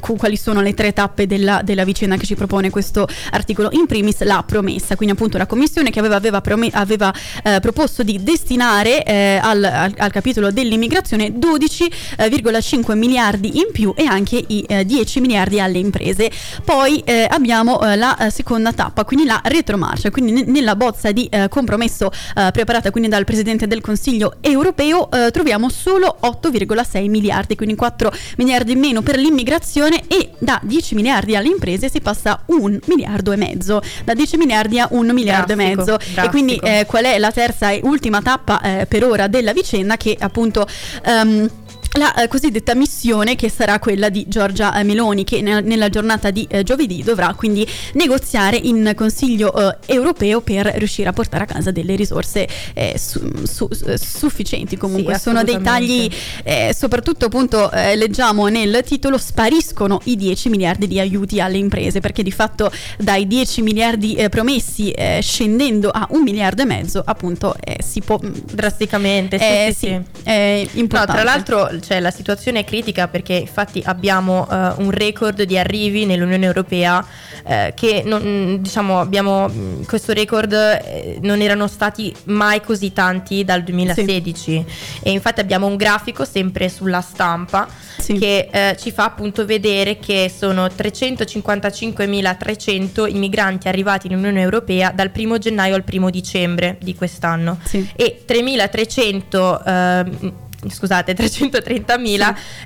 quali 0.00 0.36
sono 0.36 0.62
le 0.62 0.72
tre 0.72 0.94
tappe 0.94 1.26
della, 1.26 1.60
della, 1.62 1.84
vicenda 1.84 2.16
che 2.16 2.24
ci 2.24 2.34
propone 2.34 2.70
questo 2.70 3.06
articolo? 3.32 3.68
In 3.72 3.84
primis 3.86 4.22
la 4.22 4.42
promessa, 4.46 4.96
quindi 4.96 5.14
appunto 5.14 5.36
la 5.36 5.46
Commissione 5.46 5.90
che 5.90 5.98
aveva, 5.98 6.16
aveva, 6.16 6.40
prom- 6.40 6.70
aveva 6.72 7.12
proposto 7.60 8.02
di 8.02 8.22
destinare 8.22 9.02
al, 9.42 9.64
al, 9.64 9.94
al, 9.96 10.10
capitolo 10.10 10.50
dell'immigrazione 10.50 11.28
12,5 11.32 12.96
miliardi 12.96 13.58
in 13.58 13.66
più 13.72 13.92
e 13.94 14.04
anche 14.04 14.42
i 14.46 14.66
10 14.86 15.20
miliardi 15.20 15.60
alle 15.60 15.78
imprese. 15.78 16.30
Poi 16.64 17.04
abbiamo 17.28 17.78
la 17.82 18.28
seconda 18.30 18.61
seconda 18.62 18.72
tappa, 18.72 19.04
quindi 19.04 19.26
la 19.26 19.40
retromarcia. 19.42 20.10
Quindi 20.10 20.44
nella 20.44 20.76
bozza 20.76 21.10
di 21.10 21.26
eh, 21.26 21.48
compromesso 21.48 22.10
eh, 22.36 22.50
preparata 22.52 22.90
quindi 22.90 23.08
dal 23.08 23.24
Presidente 23.24 23.66
del 23.66 23.80
Consiglio 23.80 24.36
europeo 24.40 25.10
eh, 25.10 25.30
troviamo 25.30 25.68
solo 25.68 26.18
8,6 26.22 27.08
miliardi, 27.08 27.56
quindi 27.56 27.74
4 27.74 28.12
miliardi 28.36 28.72
in 28.72 28.78
meno 28.78 29.02
per 29.02 29.18
l'immigrazione 29.18 30.02
e 30.06 30.30
da 30.38 30.60
10 30.62 30.94
miliardi 30.94 31.34
alle 31.34 31.48
imprese 31.48 31.90
si 31.90 32.00
passa 32.00 32.32
a 32.32 32.40
1 32.46 32.78
miliardo 32.86 33.32
e 33.32 33.36
mezzo, 33.36 33.82
da 34.04 34.14
10 34.14 34.36
miliardi 34.36 34.78
a 34.78 34.86
1 34.90 35.12
miliardo 35.12 35.54
drastico, 35.54 35.60
e 35.60 35.76
mezzo. 35.76 35.96
Drastico. 35.96 36.26
E 36.26 36.28
quindi 36.28 36.56
eh, 36.56 36.84
qual 36.86 37.04
è 37.04 37.18
la 37.18 37.32
terza 37.32 37.70
e 37.70 37.80
ultima 37.82 38.22
tappa 38.22 38.60
eh, 38.60 38.86
per 38.86 39.04
ora 39.04 39.26
della 39.26 39.52
vicenda 39.52 39.96
che 39.96 40.16
appunto... 40.18 40.66
Um, 41.04 41.50
la 41.98 42.14
eh, 42.14 42.28
cosiddetta 42.28 42.74
missione 42.74 43.36
che 43.36 43.50
sarà 43.50 43.78
quella 43.78 44.08
di 44.08 44.24
Giorgia 44.26 44.74
eh, 44.74 44.82
Meloni 44.82 45.24
che 45.24 45.42
ne- 45.42 45.60
nella 45.60 45.90
giornata 45.90 46.30
di 46.30 46.46
eh, 46.48 46.62
giovedì 46.62 47.02
dovrà 47.02 47.34
quindi 47.34 47.66
negoziare 47.94 48.56
in 48.56 48.92
Consiglio 48.96 49.52
eh, 49.54 49.76
europeo 49.92 50.40
per 50.40 50.66
riuscire 50.76 51.10
a 51.10 51.12
portare 51.12 51.44
a 51.44 51.46
casa 51.46 51.70
delle 51.70 51.94
risorse 51.94 52.48
eh, 52.72 52.94
su- 52.96 53.44
su- 53.44 53.68
sufficienti. 53.96 54.76
Comunque 54.78 55.14
sì, 55.14 55.20
sono 55.20 55.44
dei 55.44 55.60
tagli 55.60 56.10
eh, 56.44 56.74
soprattutto 56.76 57.26
appunto 57.26 57.70
leggiamo 57.72 58.46
nel 58.46 58.82
titolo 58.84 59.18
spariscono 59.18 60.00
i 60.04 60.16
10 60.16 60.48
miliardi 60.48 60.86
di 60.86 60.98
aiuti 60.98 61.40
alle 61.40 61.58
imprese 61.58 62.00
perché 62.00 62.22
di 62.22 62.32
fatto 62.32 62.70
dai 62.98 63.26
10 63.26 63.62
miliardi 63.62 64.16
promessi 64.30 64.94
scendendo 65.20 65.90
a 65.90 66.06
un 66.10 66.22
miliardo 66.22 66.62
e 66.62 66.64
mezzo 66.64 67.02
appunto 67.04 67.54
si 67.84 68.00
può 68.00 68.18
drasticamente 68.20 69.38
sì, 69.38 69.74
sì, 69.74 70.00
sì, 70.24 70.78
importante. 70.78 71.12
No, 71.12 71.22
tra 71.22 71.22
l'altro 71.22 71.70
cioè, 71.82 72.00
la 72.00 72.10
situazione 72.10 72.60
è 72.60 72.64
critica 72.64 73.08
perché 73.08 73.34
infatti 73.34 73.82
abbiamo 73.84 74.46
uh, 74.48 74.80
un 74.82 74.90
record 74.90 75.42
di 75.42 75.58
arrivi 75.58 76.06
nell'Unione 76.06 76.46
Europea 76.46 77.04
uh, 77.44 77.74
che 77.74 78.02
non, 78.04 78.58
diciamo 78.60 79.00
abbiamo 79.00 79.50
questo 79.86 80.12
record 80.12 80.52
eh, 80.52 81.18
non 81.22 81.40
erano 81.40 81.66
stati 81.66 82.14
mai 82.24 82.60
così 82.60 82.92
tanti 82.92 83.42
dal 83.44 83.62
2016 83.62 84.34
sì. 84.34 84.62
e 85.02 85.10
infatti 85.10 85.40
abbiamo 85.40 85.66
un 85.66 85.76
grafico 85.76 86.24
sempre 86.24 86.68
sulla 86.68 87.00
stampa 87.00 87.66
sì. 87.98 88.12
che 88.14 88.48
uh, 88.52 88.74
ci 88.80 88.92
fa 88.92 89.04
appunto 89.04 89.44
vedere 89.44 89.98
che 89.98 90.30
sono 90.34 90.66
355.300 90.66 93.14
i 93.14 93.18
migranti 93.18 93.68
arrivati 93.68 94.08
nell'Unione 94.08 94.40
Europea 94.40 94.90
dal 94.92 95.10
1 95.14 95.38
gennaio 95.38 95.74
al 95.74 95.84
1 95.90 96.10
dicembre 96.10 96.78
di 96.80 96.94
quest'anno 96.94 97.58
sì. 97.64 97.86
e 97.96 98.22
3.300 98.26 100.50
scusate 100.68 101.14
330.000 101.16 102.04
sì. 102.04 102.20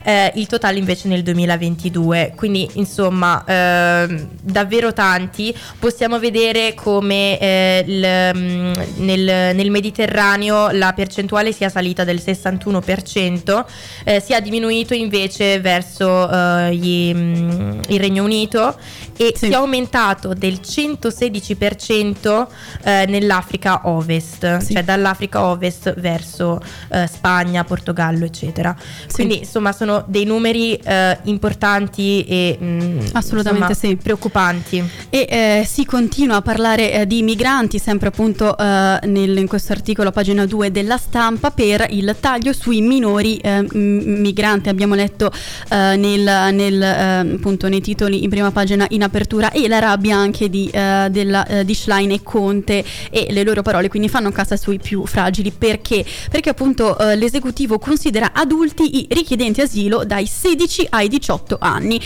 eh, 0.04 0.32
il 0.34 0.46
totale 0.46 0.78
invece 0.78 1.08
nel 1.08 1.22
2022 1.22 2.32
quindi 2.36 2.68
insomma 2.74 3.44
eh, 3.44 4.26
davvero 4.40 4.92
tanti 4.92 5.56
possiamo 5.78 6.18
vedere 6.18 6.74
come 6.74 7.38
eh, 7.38 7.84
il, 7.86 8.32
mm, 8.36 8.72
nel, 8.98 9.54
nel, 9.54 9.70
Mediterraneo 9.70 10.70
la 10.70 10.92
percentuale 10.92 11.52
sia 11.52 11.68
salita 11.68 12.04
del 12.04 12.20
61% 12.24 13.64
eh, 14.04 14.20
sia 14.20 14.40
diminuito 14.40 14.94
invece 14.94 15.60
verso 15.60 16.30
eh, 16.30 16.74
gli, 16.74 17.12
mm, 17.14 17.80
il 17.88 18.00
Regno 18.00 18.24
Unito 18.24 18.76
e 19.16 19.32
sì. 19.34 19.46
sia 19.46 19.58
aumentato 19.58 20.34
del 20.34 20.60
116% 20.62 22.46
eh, 22.82 23.04
nell'Africa 23.08 23.82
Ovest 23.84 24.58
sì. 24.58 24.74
cioè 24.74 24.84
dall'Africa 24.84 25.44
Ovest 25.44 25.94
verso 25.98 26.60
Spagna, 27.06 27.64
Portogallo 27.64 27.85
Portogallo, 27.86 28.24
eccetera. 28.24 28.74
Sì. 28.78 29.14
Quindi 29.14 29.38
insomma 29.38 29.70
sono 29.72 30.04
dei 30.08 30.24
numeri 30.24 30.74
eh, 30.74 31.18
importanti 31.24 32.24
e 32.24 32.56
mh, 32.58 32.64
mm, 32.64 32.98
assolutamente 33.12 33.72
insomma, 33.72 33.94
sì. 33.94 33.96
preoccupanti. 34.02 34.90
E 35.08 35.26
eh, 35.28 35.64
si 35.66 35.84
continua 35.84 36.36
a 36.36 36.42
parlare 36.42 36.92
eh, 36.92 37.06
di 37.06 37.22
migranti, 37.22 37.78
sempre 37.78 38.08
appunto 38.08 38.56
eh, 38.56 38.98
nel, 39.04 39.36
in 39.36 39.46
questo 39.46 39.72
articolo, 39.72 40.10
pagina 40.10 40.44
2 40.44 40.72
della 40.72 40.96
stampa, 40.96 41.50
per 41.50 41.86
il 41.90 42.16
taglio 42.18 42.52
sui 42.52 42.80
minori 42.80 43.36
eh, 43.36 43.64
migranti. 43.72 44.68
Abbiamo 44.68 44.94
letto 44.94 45.30
eh, 45.70 45.96
nel, 45.96 46.54
nel, 46.54 46.82
appunto, 46.82 47.68
nei 47.68 47.80
titoli 47.80 48.24
in 48.24 48.30
prima 48.30 48.50
pagina 48.50 48.86
in 48.90 49.02
apertura 49.02 49.52
e 49.52 49.68
la 49.68 49.78
rabbia 49.78 50.16
anche 50.16 50.48
di, 50.50 50.68
della, 50.72 51.46
di 51.64 51.74
Schlein 51.74 52.10
e 52.10 52.22
Conte 52.22 52.84
e 53.10 53.28
le 53.30 53.44
loro 53.44 53.62
parole, 53.62 53.88
quindi 53.88 54.08
fanno 54.08 54.30
cassa 54.32 54.56
sui 54.56 54.78
più 54.78 55.06
fragili. 55.06 55.52
Perché? 55.52 56.04
Perché 56.30 56.50
appunto 56.50 56.96
l'esecutivo 57.14 57.75
direttivo 57.76 57.78
considera 57.78 58.32
adulti 58.32 58.98
i 58.98 59.06
richiedenti 59.10 59.60
asilo 59.60 60.04
dai 60.04 60.26
16 60.26 60.86
ai 60.90 61.08
18 61.08 61.56
anni, 61.60 62.00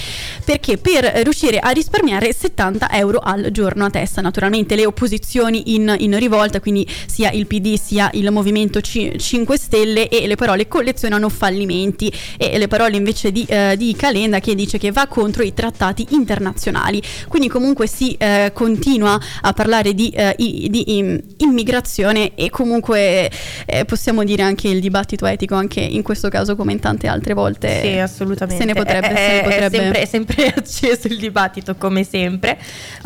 perché 0.44 0.76
per 0.76 1.04
riuscire 1.22 1.58
a 1.58 1.70
risparmiare 1.70 2.32
70 2.32 2.90
euro 2.92 3.18
al 3.18 3.48
giorno 3.50 3.84
a 3.84 3.90
testa. 3.90 4.20
Naturalmente 4.20 4.76
le 4.76 4.86
opposizioni 4.86 5.74
in, 5.74 5.94
in 5.98 6.18
rivolta, 6.18 6.60
quindi 6.60 6.86
sia 7.06 7.30
il 7.30 7.46
PD 7.46 7.76
sia 7.76 8.10
il 8.14 8.30
Movimento 8.30 8.80
C- 8.80 9.16
5 9.16 9.56
Stelle 9.56 10.08
e 10.08 10.26
le 10.26 10.36
parole 10.36 10.68
collezionano 10.68 11.28
fallimenti 11.28 12.12
e 12.36 12.58
le 12.58 12.68
parole 12.68 12.96
invece 12.96 13.32
di, 13.32 13.44
eh, 13.48 13.74
di 13.76 13.94
Calenda 13.96 14.40
che 14.40 14.54
dice 14.54 14.78
che 14.78 14.92
va 14.92 15.06
contro 15.06 15.42
i 15.42 15.54
trattati 15.54 16.06
internazionali. 16.10 17.02
Quindi 17.28 17.48
comunque 17.48 17.86
si 17.86 18.14
eh, 18.14 18.50
continua 18.52 19.18
a 19.42 19.52
parlare 19.52 19.94
di, 19.94 20.10
eh, 20.10 20.34
di 20.36 21.22
immigrazione 21.38 22.34
e 22.34 22.50
comunque 22.50 23.30
eh, 23.66 23.84
possiamo 23.84 24.24
dire 24.24 24.42
anche 24.42 24.68
il 24.68 24.80
dibattito 24.80 25.26
etico 25.26 25.54
anche 25.60 25.80
in 25.80 26.02
questo 26.02 26.28
caso 26.28 26.56
come 26.56 26.72
in 26.72 26.80
tante 26.80 27.06
altre 27.06 27.34
volte. 27.34 27.80
Sì, 27.80 27.98
assolutamente. 27.98 28.60
Se 28.60 28.66
ne 28.66 28.74
potrebbe, 28.74 29.08
è, 29.08 29.14
se 29.14 29.32
ne 29.32 29.42
potrebbe. 29.42 29.66
È, 29.66 29.66
sempre, 29.78 30.00
è 30.00 30.06
sempre 30.06 30.46
acceso 30.56 31.06
il 31.06 31.18
dibattito 31.18 31.76
come 31.76 32.04
sempre. 32.04 32.58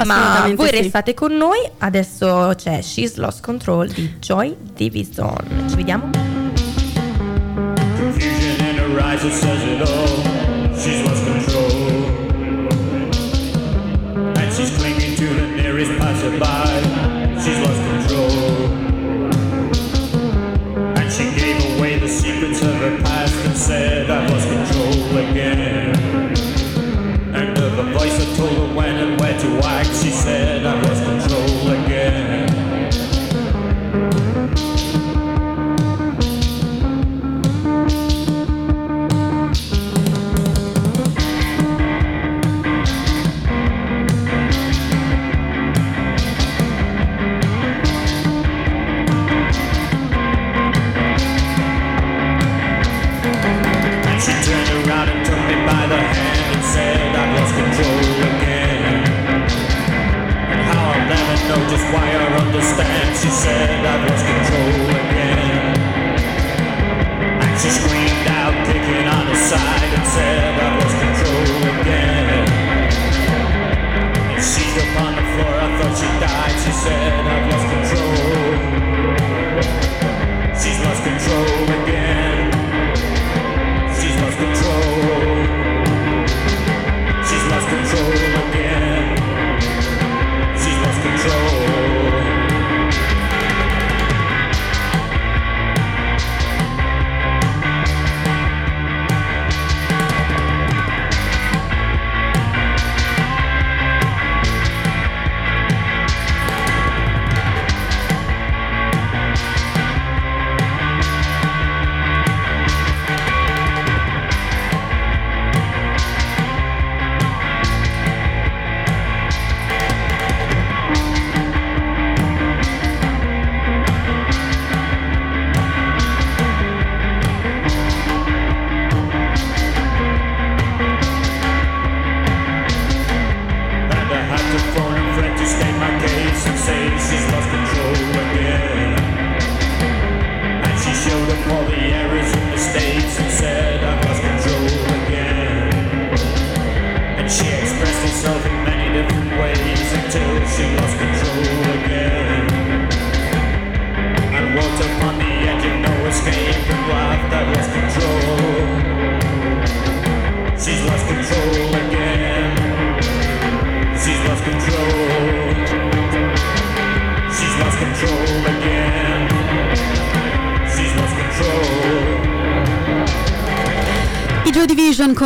Ma 0.04 0.50
voi 0.54 0.68
sì. 0.68 0.76
restate 0.76 1.14
con 1.14 1.36
noi. 1.36 1.58
Adesso 1.78 2.54
c'è 2.56 2.80
She's 2.80 3.16
Lost 3.16 3.42
Control 3.42 3.88
di 3.88 4.14
Joy 4.18 4.56
Division. 4.74 5.66
Ci 5.68 5.76
vediamo. 5.76 6.10
Confusion 7.96 8.60
in 8.60 8.70
said 23.64 24.10
I 24.10 24.26
lost 24.28 24.43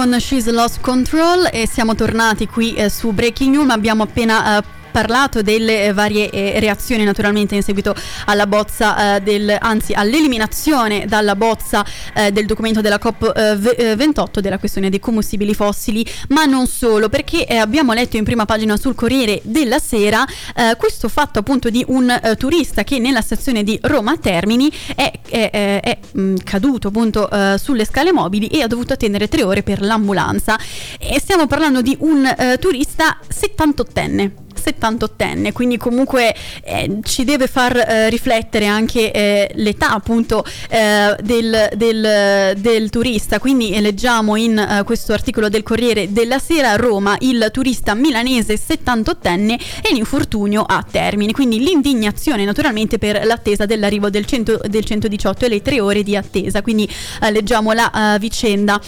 con 0.09 0.19
She's 0.19 0.49
Lost 0.49 0.81
Control 0.81 1.51
e 1.53 1.69
siamo 1.69 1.95
tornati 1.95 2.47
qui 2.47 2.75
eh, 2.75 2.89
su 2.89 3.13
Breaking 3.13 3.55
News, 3.55 3.71
abbiamo 3.71 4.05
appena 4.05 4.59
eh, 4.59 4.63
parlato 4.99 5.43
delle 5.43 5.85
eh, 5.85 5.93
varie 5.93 6.29
eh, 6.29 6.59
reazioni 6.59 7.05
naturalmente 7.05 7.55
in 7.55 7.63
seguito 7.63 7.95
alla 8.25 8.49
bozza 8.49 9.15
eh, 9.15 9.21
del, 9.21 9.57
anzi 9.61 9.93
all'eliminazione 9.93 11.05
dalla 11.07 11.37
bozza 11.37 11.87
eh, 12.15 12.33
del 12.33 12.47
documento 12.47 12.81
della 12.81 12.99
COP28 13.01 14.41
della 14.41 14.59
questione 14.59 14.91
dei 14.91 14.99
combustibili 14.99 15.55
fossili, 15.55 16.05
ma 16.31 16.47
non 16.47 16.67
solo, 16.67 17.09
perché 17.09 17.45
abbiamo 17.45 17.93
letto 17.93 18.17
in 18.17 18.25
prima 18.25 18.45
pagina 18.45 18.77
sul 18.77 18.97
Corriere 18.97 19.41
della 19.45 19.79
Sera 19.79 20.27
questo 20.77 21.09
fatto 21.09 21.39
appunto 21.39 21.71
di 21.71 21.85
un 21.89 22.21
turista 22.37 22.83
che 22.83 22.99
nella 22.99 23.21
stazione 23.21 23.63
di 23.63 23.79
Roma 23.83 24.17
Termini 24.17 24.71
è, 24.95 25.13
è, 25.29 25.51
è, 25.51 25.81
è 25.81 25.99
mh, 26.13 26.35
caduto 26.43 26.89
appunto 26.89 27.29
sulle 27.57 27.85
scale 27.85 28.13
mobili 28.13 28.49
e 28.49 28.63
ha 28.63 28.67
dovuto 28.67 28.95
attendere 28.95 29.29
tre 29.29 29.45
ore 29.45 29.63
per 29.63 29.81
l'ambulanza. 29.81 30.59
E 30.99 31.21
stiamo 31.21 31.47
parlando 31.47 31.83
di 31.83 31.97
un 32.01 32.35
turista 32.59 33.19
78enne. 33.29 34.47
78enne, 34.63 35.53
quindi 35.53 35.77
comunque 35.77 36.35
eh, 36.63 37.01
ci 37.03 37.25
deve 37.25 37.47
far 37.47 37.77
eh, 37.77 38.11
riflettere 38.11 38.67
anche 38.67 39.11
eh, 39.13 39.51
l'età 39.55 39.93
appunto 39.93 40.45
eh, 40.69 41.17
del, 41.21 41.71
del, 41.75 42.55
del, 42.57 42.91
turista. 42.91 43.39
Quindi 43.39 43.79
leggiamo 43.81 44.37
in 44.37 44.59
eh, 44.59 44.83
questo 44.85 45.13
articolo 45.13 45.49
del 45.49 45.63
Corriere 45.63 46.13
della 46.13 46.39
Sera 46.39 46.77
Roma 46.77 47.17
il 47.21 47.49
turista 47.53 47.95
milanese 47.95 48.55
78enne 48.55 49.59
è 49.83 49.91
in 49.91 49.97
infortunio 49.97 50.63
a 50.63 50.85
termine, 50.89 51.33
quindi 51.33 51.61
l'indignazione 51.61 52.45
naturalmente 52.45 52.99
per 52.99 53.25
l'attesa 53.25 53.67
dell'arrivo 53.67 54.11
del, 54.11 54.25
100, 54.25 54.61
del 54.69 54.85
118 54.85 55.45
e 55.45 55.49
le 55.49 55.63
tre 55.63 55.81
ore 55.81 56.03
di 56.03 56.17
attesa. 56.17 56.63
Quindi 56.63 56.89
eh, 57.23 57.31
leggiamo 57.31 57.73
la 57.73 58.17
vicenda. 58.21 58.81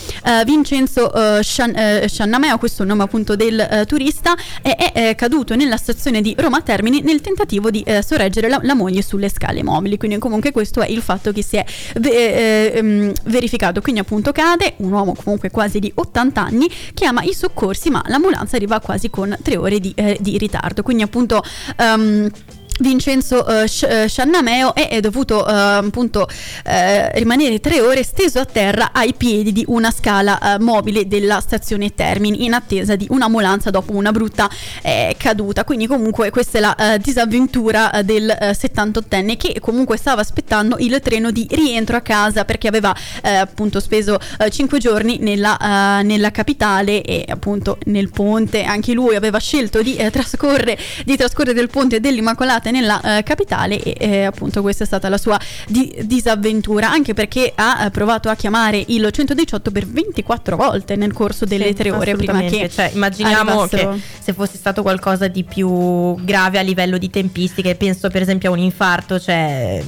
Vincenzo 0.45 1.11
Scian, 1.43 2.05
Sciannameo, 2.07 2.59
questo 2.59 2.83
è 2.83 2.87
nome 2.87 3.03
appunto 3.03 3.37
del 3.37 3.85
turista, 3.87 4.37
è, 4.63 4.93
è 4.93 5.15
caduto 5.15 5.55
nella 5.61 5.77
stazione 5.77 6.23
di 6.23 6.35
Roma 6.39 6.63
Termini 6.63 7.03
nel 7.03 7.21
tentativo 7.21 7.71
di 7.71 7.83
eh, 7.83 8.03
sorreggere 8.03 8.49
la, 8.49 8.59
la, 8.63 8.75
moglie 8.75 9.03
sulle 9.03 9.29
scale 9.29 9.63
mobili. 9.63 9.99
Quindi 9.99 10.19
comunque 10.19 10.53
questo 10.53 10.81
è 10.81 10.89
il 10.89 11.03
fatto 11.03 11.33
che 11.33 11.43
si 11.43 11.57
è 11.57 11.65
eh, 12.03 12.73
ehm, 12.75 13.13
verificato. 13.25 13.81
Quindi 13.83 14.01
appunto 14.01 14.33
cade 14.33 14.75
un 14.79 14.93
uomo 14.93 15.15
comunque 15.15 15.51
quasi 15.51 15.79
di 15.79 15.93
80 15.95 16.43
anni 16.43 16.71
che 16.95 17.05
ama 17.05 17.23
i 17.23 17.35
soccorsi 17.35 17.91
ma 17.91 18.03
l'ambulanza 18.07 18.57
arriva 18.57 18.81
quasi 18.81 19.11
con 19.11 19.37
tre 19.43 19.57
ore 19.57 19.79
di, 19.81 19.93
eh, 19.95 20.17
di 20.21 20.39
ritardo. 20.39 20.83
Quindi 20.83 21.03
appunto... 21.03 21.43
Um, 21.79 22.31
Vincenzo 22.81 23.45
uh, 23.47 23.67
Sciannameo 23.67 24.75
è 24.75 25.01
dovuto 25.01 25.45
uh, 25.45 25.49
appunto 25.49 26.23
uh, 26.23 26.71
rimanere 27.15 27.61
tre 27.61 27.81
ore 27.81 28.03
steso 28.03 28.41
a 28.41 28.45
terra 28.45 28.91
ai 28.93 29.15
piedi 29.15 29.53
di 29.53 29.65
una 29.69 29.91
scala 29.91 30.57
mobile 30.61 31.07
della 31.07 31.41
stazione 31.41 31.95
Termini 31.95 32.45
in 32.45 32.55
attesa 32.55 32.97
di 32.97 33.07
un'ambulanza 33.11 33.71
dopo 33.71 33.93
una 33.93 34.13
brutta 34.13 34.49
caduta. 35.17 35.65
Quindi 35.65 35.87
comunque 35.87 36.31
questa 36.31 36.59
è 36.59 36.61
la 36.61 36.99
disavventura 36.99 38.01
del 38.05 38.35
78enne 38.41 39.37
che 39.37 39.61
comunque 39.61 39.97
stava 39.97 40.21
aspettando 40.21 40.77
il 40.79 40.99
treno 41.03 41.31
di 41.31 41.47
rientro 41.51 41.97
a 41.97 42.01
casa 42.01 42.45
perché 42.45 42.69
aveva 42.69 42.95
appunto 43.23 43.81
speso 43.81 44.19
cinque 44.51 44.79
giorni 44.79 45.19
nella, 45.19 46.01
nella, 46.03 46.31
capitale 46.31 47.03
e 47.03 47.25
appunto 47.29 47.79
nel 47.87 48.11
ponte 48.11 48.63
anche 48.63 48.93
lui 48.93 49.15
aveva 49.15 49.39
scelto 49.39 49.83
di, 49.83 49.97
trascorrere, 50.11 50.79
di 51.05 51.17
trascorrere 51.17 51.55
del 51.55 51.69
ponte 51.69 52.01
dell'Immacolata 52.01 52.70
notte 52.71 52.81
nella 52.81 53.19
eh, 53.19 53.23
capitale 53.23 53.83
e 53.83 53.97
eh, 53.99 54.25
appunto 54.25 54.63
questa 54.63 54.85
è 54.85 54.87
stata 54.87 55.09
la 55.09 55.19
sua 55.19 55.39
di- 55.67 55.95
disavventura, 56.03 56.91
anche 56.91 57.15
perché 57.15 57.53
ha 57.55 57.85
eh, 57.85 57.91
provato 57.91 58.29
a 58.29 58.35
chiamare 58.35 58.83
il 58.89 59.09
118 59.11 59.71
per 59.71 59.87
24 59.87 60.57
volte 60.57 60.97
nel 60.97 61.13
corso 61.13 61.45
delle 61.45 61.67
sì, 61.67 61.75
tre 61.75 61.91
ore 61.91 62.15
prima 62.15 62.41
che 62.43 62.71
cioè, 62.71 62.91
immaginiamo 62.95 63.67
che 63.67 63.89
se 64.21 64.33
fosse 64.33 64.57
stato 64.57 64.83
qualcosa 64.83 65.29
di 65.29 65.45
più 65.45 66.15
grave 66.25 66.59
a 66.59 66.63
livello 66.63 66.99
di 66.99 67.11
tempistiche, 67.11 67.75
penso 67.75 68.09
per 68.09 68.23
esempio 68.23 68.51
a 68.51 68.53
un 68.53 68.61
infarto, 68.61 69.19
cioè 69.19 69.83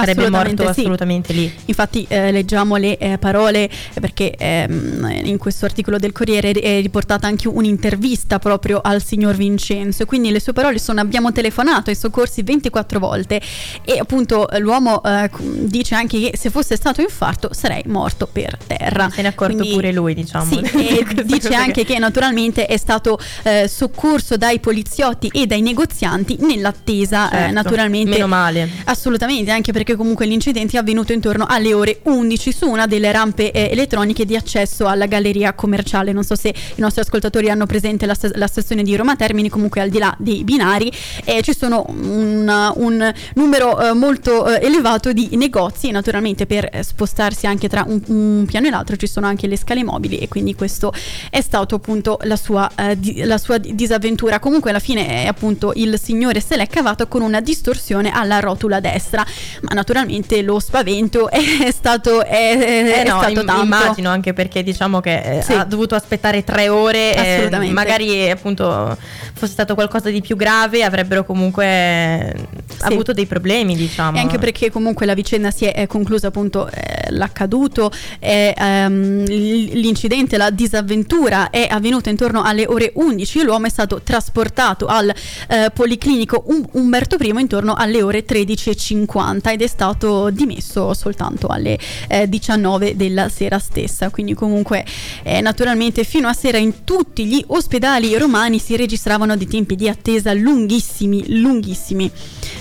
sarebbe 0.00 0.28
morto 0.30 0.72
sì. 0.72 0.80
assolutamente 0.80 1.32
lì. 1.32 1.52
Infatti 1.66 2.06
eh, 2.08 2.32
leggiamo 2.32 2.76
le 2.76 2.96
eh, 2.98 3.18
parole 3.18 3.68
perché 4.00 4.34
ehm, 4.36 5.20
in 5.24 5.38
questo 5.38 5.64
articolo 5.64 5.98
del 5.98 6.12
Corriere 6.12 6.52
è 6.52 6.80
riportata 6.80 7.26
anche 7.26 7.48
un'intervista 7.48 8.38
proprio 8.38 8.80
al 8.82 9.02
signor 9.02 9.36
Vincenzo, 9.36 10.04
quindi 10.04 10.30
le 10.30 10.40
sue 10.40 10.52
parole 10.52 10.78
sono 10.78 11.00
abbiamo 11.00 11.32
telefonato 11.32 11.90
ai 11.90 11.96
soccorsi 11.96 12.42
24 12.42 12.98
volte 12.98 13.40
e 13.84 13.98
appunto 13.98 14.48
l'uomo 14.58 15.02
eh, 15.02 15.30
dice 15.40 15.94
anche 15.94 16.18
che 16.20 16.36
se 16.36 16.50
fosse 16.50 16.76
stato 16.76 17.00
infarto 17.00 17.50
sarei 17.52 17.82
morto 17.86 18.28
per 18.30 18.56
terra. 18.66 19.08
Se 19.10 19.22
ne 19.22 19.28
è 19.28 19.30
accorto 19.30 19.56
quindi, 19.56 19.74
pure 19.74 19.92
lui 19.92 20.14
diciamo. 20.14 20.44
Sì, 20.44 20.60
e 20.88 21.24
dice 21.24 21.54
anche 21.54 21.84
che... 21.84 21.94
che 21.94 21.98
naturalmente 21.98 22.66
è 22.66 22.76
stato 22.76 23.18
eh, 23.42 23.68
soccorso 23.68 24.36
dai 24.36 24.60
poliziotti 24.60 25.30
e 25.32 25.46
dai 25.46 25.60
negozianti 25.60 26.36
nell'attesa 26.40 27.30
eh, 27.30 27.36
certo, 27.36 27.52
naturalmente. 27.52 28.10
Meno 28.10 28.26
male. 28.26 28.68
Assolutamente, 28.84 29.50
anche 29.50 29.72
perché 29.72 29.87
comunque 29.96 30.26
l'incidente 30.26 30.76
è 30.76 30.80
avvenuto 30.80 31.12
intorno 31.12 31.46
alle 31.48 31.74
ore 31.74 32.00
11 32.02 32.52
su 32.52 32.68
una 32.68 32.86
delle 32.86 33.10
rampe 33.12 33.50
eh, 33.50 33.68
elettroniche 33.70 34.24
di 34.24 34.36
accesso 34.36 34.86
alla 34.86 35.06
galleria 35.06 35.52
commerciale. 35.52 36.12
Non 36.12 36.24
so 36.24 36.34
se 36.34 36.48
i 36.48 36.80
nostri 36.80 37.02
ascoltatori 37.02 37.50
hanno 37.50 37.66
presente 37.66 38.06
la, 38.06 38.16
la 38.34 38.46
stazione 38.46 38.82
di 38.82 38.96
Roma 38.96 39.16
Termini, 39.16 39.48
comunque 39.48 39.80
al 39.80 39.90
di 39.90 39.98
là 39.98 40.14
dei 40.18 40.44
binari 40.44 40.92
eh, 41.24 41.42
ci 41.42 41.54
sono 41.54 41.84
un, 41.88 42.72
un 42.76 43.14
numero 43.34 43.80
eh, 43.80 43.92
molto 43.92 44.46
eh, 44.46 44.64
elevato 44.64 45.12
di 45.12 45.30
negozi 45.32 45.88
e 45.88 45.92
naturalmente 45.92 46.46
per 46.46 46.68
eh, 46.72 46.82
spostarsi 46.82 47.46
anche 47.46 47.68
tra 47.68 47.84
un, 47.86 48.00
un, 48.06 48.44
piano 48.46 48.66
e 48.66 48.70
l'altro 48.70 48.96
ci 48.96 49.06
sono 49.06 49.26
anche 49.26 49.46
le 49.46 49.56
scale 49.56 49.84
mobili 49.84 50.18
e 50.18 50.28
quindi 50.28 50.54
questo 50.54 50.92
è 51.30 51.40
stato 51.40 51.74
appunto 51.74 52.18
la 52.22 52.36
sua, 52.36 52.70
eh, 52.74 52.98
di, 52.98 53.24
la 53.24 53.38
sua 53.38 53.58
disavventura. 53.58 54.38
Comunque 54.38 54.70
alla 54.70 54.78
fine 54.78 55.26
appunto 55.26 55.72
il 55.74 55.98
signore 56.00 56.40
se 56.40 56.56
l'è 56.56 56.66
cavato 56.66 57.06
con 57.08 57.22
una 57.22 57.40
distorsione 57.40 58.10
alla 58.10 58.40
rotula 58.40 58.80
destra, 58.80 59.24
ma 59.62 59.74
naturalmente 59.78 60.42
lo 60.42 60.58
spavento 60.58 61.30
è 61.30 61.70
stato, 61.70 62.24
è, 62.24 62.34
eh 62.34 63.02
è 63.04 63.08
no, 63.08 63.18
stato 63.18 63.40
im-. 63.40 63.62
Immagino 63.62 64.10
anche 64.10 64.32
perché 64.32 64.62
diciamo 64.62 65.00
che 65.00 65.40
sì. 65.42 65.52
ha 65.52 65.64
dovuto 65.64 65.94
aspettare 65.94 66.42
tre 66.42 66.68
ore, 66.68 67.14
Assolutamente. 67.14 67.74
magari 67.74 68.30
appunto 68.30 68.96
fosse 69.32 69.52
stato 69.52 69.74
qualcosa 69.74 70.10
di 70.10 70.20
più 70.20 70.34
grave 70.34 70.82
avrebbero 70.82 71.24
comunque 71.24 72.34
sì. 72.66 72.92
avuto 72.92 73.12
dei 73.12 73.26
problemi 73.26 73.76
diciamo. 73.76 74.16
E 74.16 74.20
anche 74.20 74.38
perché 74.38 74.70
comunque 74.70 75.06
la 75.06 75.14
vicenda 75.14 75.50
si 75.50 75.64
è, 75.64 75.74
è 75.74 75.86
conclusa 75.86 76.28
appunto 76.28 76.68
eh, 76.68 77.10
l'accaduto, 77.10 77.90
eh, 78.18 78.54
um, 78.58 79.24
l'incidente, 79.24 80.36
la 80.36 80.50
disavventura 80.50 81.50
è 81.50 81.66
avvenuta 81.70 82.10
intorno 82.10 82.42
alle 82.42 82.66
ore 82.66 82.92
11 82.94 83.42
l'uomo 83.42 83.66
è 83.66 83.70
stato 83.70 84.00
trasportato 84.02 84.86
al 84.86 85.12
eh, 85.48 85.70
Policlinico 85.72 86.44
um- 86.46 86.66
Umberto 86.72 87.16
I 87.20 87.28
intorno 87.38 87.74
alle 87.74 88.02
ore 88.02 88.24
13.50 88.24 89.48
ed 89.58 89.62
è 89.62 89.66
stato 89.66 90.30
dimesso 90.30 90.94
soltanto 90.94 91.48
alle 91.48 91.76
eh, 92.06 92.28
19 92.28 92.94
della 92.94 93.28
sera 93.28 93.58
stessa. 93.58 94.08
Quindi 94.10 94.34
comunque 94.34 94.84
eh, 95.24 95.40
naturalmente 95.40 96.04
fino 96.04 96.28
a 96.28 96.32
sera 96.32 96.58
in 96.58 96.84
tutti 96.84 97.26
gli 97.26 97.44
ospedali 97.48 98.16
romani 98.16 98.60
si 98.60 98.76
registravano 98.76 99.36
dei 99.36 99.48
tempi 99.48 99.74
di 99.74 99.88
attesa 99.88 100.32
lunghissimi, 100.32 101.40
lunghissimi. 101.40 102.08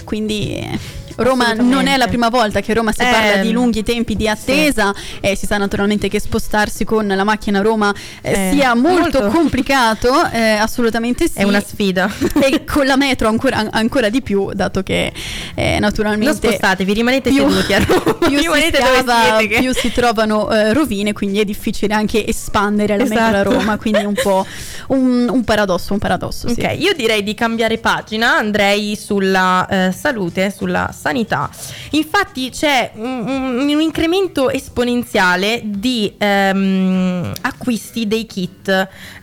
Quindi 0.04 0.56
eh, 0.56 0.80
Roma 1.18 1.54
non 1.54 1.88
è 1.88 1.98
la 1.98 2.08
prima 2.08 2.30
volta 2.30 2.62
che 2.62 2.74
Roma 2.74 2.92
si 2.92 3.02
eh, 3.02 3.10
parla 3.10 3.42
di 3.42 3.52
lunghi 3.52 3.84
tempi 3.84 4.16
di 4.16 4.28
attesa 4.28 4.94
sì. 4.96 5.18
e 5.20 5.36
si 5.36 5.46
sa 5.46 5.58
naturalmente 5.58 6.10
che 6.10 6.20
spostarsi 6.20 6.86
con 6.86 7.08
la 7.08 7.24
macchina 7.24 7.60
a 7.60 7.62
Roma 7.62 7.94
eh, 8.22 8.32
eh, 8.32 8.52
sia 8.54 8.76
molto, 8.76 9.22
molto. 9.22 9.28
complicato, 9.38 10.30
eh, 10.30 10.52
assolutamente 10.52 11.28
sì. 11.28 11.40
È 11.40 11.44
una 11.44 11.62
sfida. 11.62 12.10
E 12.48 12.64
con 12.64 12.86
la 12.86 12.96
metro 12.96 13.28
ancora, 13.28 13.68
ancora 13.72 14.10
di 14.10 14.22
più, 14.22 14.52
dato 14.54 14.84
che 14.84 15.12
eh, 15.56 15.80
naturalmente... 15.80 16.26
Non 16.26 16.36
spostatevi, 16.36 16.94
rimanete 16.94 17.30
più, 17.30 17.50
seduti 17.50 17.74
a 17.74 17.80
Roma. 17.80 18.14
Più, 18.28 18.38
rimanete 18.40 18.78
si, 18.78 18.84
scava, 18.84 19.38
che... 19.38 19.58
più 19.60 19.74
si 19.74 19.92
trovano 19.92 20.50
eh, 20.52 20.74
rovine, 20.74 21.14
quindi 21.14 21.40
è 21.40 21.46
difficile 21.46 21.94
anche 21.94 22.26
espandere 22.26 22.96
la 22.96 23.04
esatto. 23.04 23.20
metro 23.20 23.38
a 23.38 23.42
esatto. 23.42 23.58
Roma, 23.58 23.78
quindi 23.78 24.00
è 24.00 24.06
un 24.06 24.14
po' 24.14 24.46
un, 24.90 25.28
un 25.30 25.44
paradosso, 25.44 25.94
un 25.94 26.00
paradosso. 26.00 26.48
Sì. 26.48 26.60
Ok, 26.60 26.76
io 26.78 26.94
direi 26.94 27.24
di 27.24 27.34
cambiare 27.34 27.80
pagina, 27.80 28.38
andrei 28.38 28.96
sulla 28.96 29.92
salute, 29.92 30.54
sulla 30.56 30.90
salute 30.94 31.07
sanità. 31.08 31.50
Infatti 31.92 32.50
c'è 32.50 32.92
un, 32.96 33.70
un, 33.70 33.82
incremento 33.82 34.50
esponenziale 34.50 35.62
di 35.64 36.14
ehm, 36.18 37.32
acquisti 37.42 38.08
dei 38.08 38.26
kit 38.26 38.68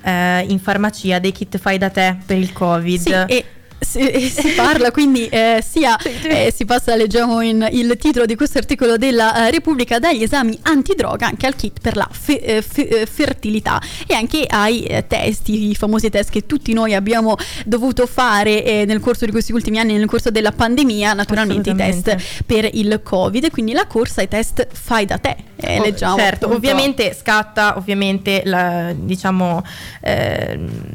eh, 0.02 0.44
in 0.48 0.58
farmacia, 0.58 1.18
dei 1.18 1.32
kit 1.32 1.58
fai 1.58 1.78
da 1.78 1.90
te 1.90 2.16
per 2.24 2.38
il 2.38 2.52
Covid. 2.52 3.00
Sì, 3.00 3.12
e 3.12 3.44
si, 3.84 4.28
si 4.28 4.48
parla 4.50 4.90
quindi 4.90 5.28
eh, 5.28 5.62
sia 5.66 5.96
eh, 5.98 6.52
si 6.54 6.64
passa 6.64 6.96
leggiamo 6.96 7.40
in 7.40 7.66
il 7.72 7.96
titolo 7.98 8.26
di 8.26 8.34
questo 8.34 8.58
articolo 8.58 8.96
della 8.96 9.46
eh, 9.46 9.50
Repubblica 9.50 9.98
dagli 9.98 10.22
esami 10.22 10.58
antidroga 10.62 11.26
anche 11.26 11.46
al 11.46 11.54
kit 11.54 11.80
per 11.80 11.96
la 11.96 12.08
fe, 12.10 12.40
eh, 12.40 12.62
fe, 12.62 12.88
eh, 12.88 13.06
fertilità 13.06 13.80
e 14.06 14.14
anche 14.14 14.44
ai 14.48 14.84
eh, 14.84 15.06
testi 15.06 15.70
i 15.70 15.74
famosi 15.74 16.10
test 16.10 16.30
che 16.30 16.46
tutti 16.46 16.72
noi 16.72 16.94
abbiamo 16.94 17.36
dovuto 17.64 18.06
fare 18.06 18.84
nel 18.84 19.00
corso 19.00 19.24
di 19.24 19.30
questi 19.30 19.52
ultimi 19.52 19.78
anni 19.78 19.96
nel 19.96 20.06
corso 20.06 20.30
della 20.30 20.52
pandemia 20.52 21.12
naturalmente 21.12 21.70
i 21.70 21.74
test 21.74 22.42
per 22.46 22.68
il 22.72 23.00
covid 23.02 23.50
quindi 23.50 23.72
la 23.72 23.86
corsa 23.86 24.20
ai 24.20 24.28
test 24.28 24.66
fai 24.70 25.04
da 25.04 25.18
te 25.18 25.36
oh, 25.62 25.82
leggiamo 25.82 26.16
certo 26.16 26.46
appunto. 26.46 26.56
ovviamente 26.56 27.14
scatta 27.18 27.76
ovviamente 27.76 28.42
la, 28.44 28.92
diciamo 28.94 29.62